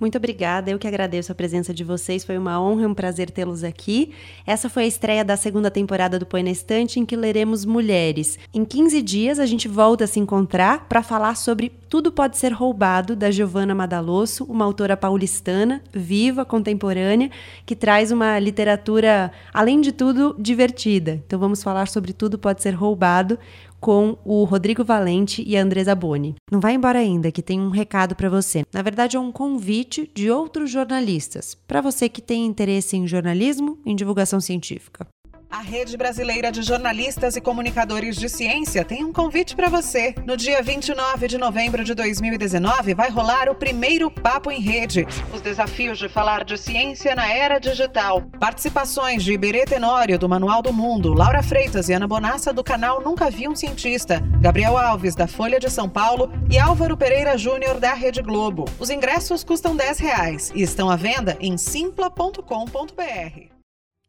Muito 0.00 0.16
obrigada, 0.16 0.70
eu 0.70 0.78
que 0.78 0.86
agradeço 0.86 1.32
a 1.32 1.34
presença 1.34 1.74
de 1.74 1.82
vocês, 1.82 2.24
foi 2.24 2.38
uma 2.38 2.60
honra 2.60 2.82
e 2.82 2.86
um 2.86 2.94
prazer 2.94 3.30
tê-los 3.30 3.64
aqui. 3.64 4.12
Essa 4.46 4.68
foi 4.68 4.84
a 4.84 4.86
estreia 4.86 5.24
da 5.24 5.36
segunda 5.36 5.72
temporada 5.72 6.20
do 6.20 6.26
Põe 6.26 6.44
na 6.44 6.50
Estante, 6.50 7.00
em 7.00 7.04
que 7.04 7.16
leremos 7.16 7.64
Mulheres. 7.64 8.38
Em 8.54 8.64
15 8.64 9.02
dias 9.02 9.40
a 9.40 9.46
gente 9.46 9.66
volta 9.66 10.04
a 10.04 10.06
se 10.06 10.20
encontrar 10.20 10.86
para 10.88 11.02
falar 11.02 11.34
sobre 11.34 11.68
Tudo 11.68 12.12
Pode 12.12 12.36
Ser 12.36 12.52
Roubado, 12.52 13.16
da 13.16 13.28
Giovanna 13.32 13.74
Madalosso, 13.74 14.44
uma 14.44 14.64
autora 14.64 14.96
paulistana, 14.96 15.82
viva, 15.92 16.44
contemporânea, 16.44 17.30
que 17.66 17.74
traz 17.74 18.12
uma 18.12 18.38
literatura, 18.38 19.32
além 19.52 19.80
de 19.80 19.90
tudo, 19.90 20.36
divertida. 20.38 21.20
Então 21.26 21.40
vamos 21.40 21.60
falar 21.60 21.88
sobre 21.88 22.12
Tudo 22.12 22.38
Pode 22.38 22.62
Ser 22.62 22.72
Roubado, 22.72 23.36
com 23.80 24.18
o 24.24 24.44
Rodrigo 24.44 24.84
Valente 24.84 25.42
e 25.46 25.56
a 25.56 25.62
Andresa 25.62 25.94
Boni. 25.94 26.34
Não 26.50 26.60
vai 26.60 26.74
embora 26.74 26.98
ainda, 26.98 27.30
que 27.30 27.42
tem 27.42 27.60
um 27.60 27.70
recado 27.70 28.14
para 28.14 28.28
você. 28.28 28.64
Na 28.72 28.82
verdade, 28.82 29.16
é 29.16 29.20
um 29.20 29.32
convite 29.32 30.10
de 30.14 30.30
outros 30.30 30.70
jornalistas, 30.70 31.56
para 31.66 31.80
você 31.80 32.08
que 32.08 32.22
tem 32.22 32.46
interesse 32.46 32.96
em 32.96 33.06
jornalismo, 33.06 33.78
em 33.84 33.94
divulgação 33.94 34.40
científica. 34.40 35.06
A 35.50 35.62
Rede 35.62 35.96
Brasileira 35.96 36.52
de 36.52 36.62
Jornalistas 36.62 37.34
e 37.34 37.40
Comunicadores 37.40 38.16
de 38.16 38.28
Ciência 38.28 38.84
tem 38.84 39.02
um 39.02 39.10
convite 39.10 39.56
para 39.56 39.70
você. 39.70 40.14
No 40.26 40.36
dia 40.36 40.62
29 40.62 41.26
de 41.26 41.38
novembro 41.38 41.82
de 41.82 41.94
2019 41.94 42.92
vai 42.92 43.08
rolar 43.08 43.48
o 43.48 43.54
primeiro 43.54 44.10
Papo 44.10 44.50
em 44.50 44.60
Rede. 44.60 45.06
Os 45.32 45.40
desafios 45.40 45.98
de 45.98 46.06
falar 46.06 46.44
de 46.44 46.58
ciência 46.58 47.14
na 47.14 47.32
era 47.32 47.58
digital. 47.58 48.22
Participações 48.38 49.24
de 49.24 49.32
Iberê 49.32 49.64
Tenório, 49.64 50.18
do 50.18 50.28
Manual 50.28 50.60
do 50.60 50.72
Mundo, 50.72 51.14
Laura 51.14 51.42
Freitas 51.42 51.88
e 51.88 51.94
Ana 51.94 52.06
Bonassa, 52.06 52.52
do 52.52 52.62
canal 52.62 53.00
Nunca 53.00 53.30
Vi 53.30 53.48
um 53.48 53.56
Cientista, 53.56 54.20
Gabriel 54.42 54.76
Alves, 54.76 55.14
da 55.14 55.26
Folha 55.26 55.58
de 55.58 55.70
São 55.70 55.88
Paulo 55.88 56.30
e 56.50 56.58
Álvaro 56.58 56.94
Pereira 56.94 57.38
Júnior, 57.38 57.80
da 57.80 57.94
Rede 57.94 58.20
Globo. 58.20 58.66
Os 58.78 58.90
ingressos 58.90 59.42
custam 59.42 59.74
10 59.74 59.98
reais 59.98 60.52
e 60.54 60.62
estão 60.62 60.90
à 60.90 60.96
venda 60.96 61.38
em 61.40 61.56
simpla.com.br. 61.56 63.57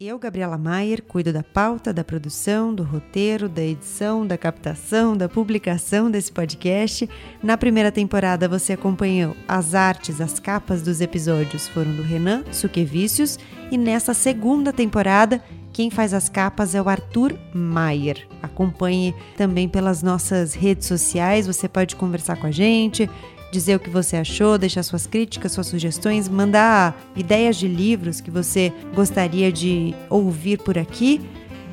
Eu, 0.02 0.18
Gabriela 0.18 0.58
Maier, 0.58 1.04
cuido 1.04 1.34
da 1.34 1.44
pauta, 1.44 1.92
da 1.92 2.06
produção, 2.06 2.74
do 2.74 2.84
roteiro, 2.84 3.50
da 3.50 3.62
edição, 3.62 4.26
da 4.26 4.38
captação, 4.38 5.14
da 5.14 5.28
publicação 5.28 6.10
desse 6.10 6.32
podcast. 6.32 7.10
Na 7.44 7.58
primeira 7.58 7.92
temporada 7.92 8.48
você 8.48 8.72
acompanhou 8.72 9.36
as 9.46 9.76
artes, 9.76 10.22
as 10.22 10.40
capas 10.40 10.82
dos 10.82 11.02
episódios 11.02 11.68
foram 11.68 11.94
do 11.94 12.02
Renan 12.02 12.46
Suquevicius 12.50 13.38
e 13.70 13.78
nessa 13.78 14.14
segunda 14.14 14.72
temporada 14.72 15.44
quem 15.74 15.90
faz 15.90 16.14
as 16.14 16.30
capas 16.30 16.74
é 16.74 16.82
o 16.82 16.88
Arthur 16.88 17.38
Maier. 17.54 18.26
Acompanhe 18.42 19.14
também 19.36 19.68
pelas 19.68 20.02
nossas 20.02 20.54
redes 20.54 20.88
sociais, 20.88 21.46
você 21.46 21.68
pode 21.68 21.98
conversar 21.98 22.38
com 22.38 22.48
a 22.48 22.52
gente, 22.52 23.10
dizer 23.52 23.76
o 23.76 23.80
que 23.80 23.90
você 23.90 24.18
achou, 24.18 24.58
deixar 24.58 24.84
suas 24.84 25.08
críticas, 25.08 25.52
suas 25.52 25.68
sugestões, 25.68 26.28
mandar 26.28 27.00
ideias 27.16 27.56
de 27.58 27.68
livros 27.68 28.22
que 28.22 28.32
você 28.32 28.72
gostaria 28.96 29.52
de 29.52 29.96
ouvir 30.10 30.58
por 30.60 30.78
aqui. 30.78 31.22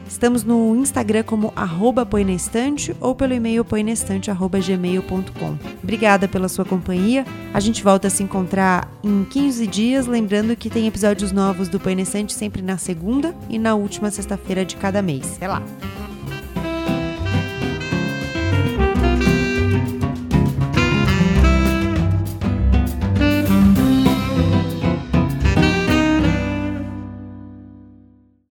Estamos 0.08 0.44
no 0.44 0.76
Instagram 0.76 1.24
como 1.24 1.52
arroba 1.56 2.08
ou 3.00 3.14
pelo 3.14 3.34
e-mail 3.34 3.64
poinestante.gmail.com. 3.64 5.58
Obrigada 5.82 6.28
pela 6.28 6.48
sua 6.48 6.64
companhia. 6.64 7.26
A 7.52 7.58
gente 7.58 7.82
volta 7.82 8.06
a 8.06 8.10
se 8.10 8.22
encontrar 8.22 8.88
em 9.02 9.24
15 9.24 9.66
dias, 9.66 10.06
lembrando 10.06 10.54
que 10.54 10.70
tem 10.70 10.86
episódios 10.86 11.32
novos 11.32 11.68
do 11.68 11.80
Poinestante 11.80 12.32
sempre 12.32 12.62
na 12.62 12.78
segunda 12.78 13.34
e 13.50 13.58
na 13.58 13.74
última 13.74 14.10
sexta-feira 14.10 14.64
de 14.64 14.76
cada 14.76 15.02
mês. 15.02 15.34
Até 15.36 15.48
lá! 15.48 15.62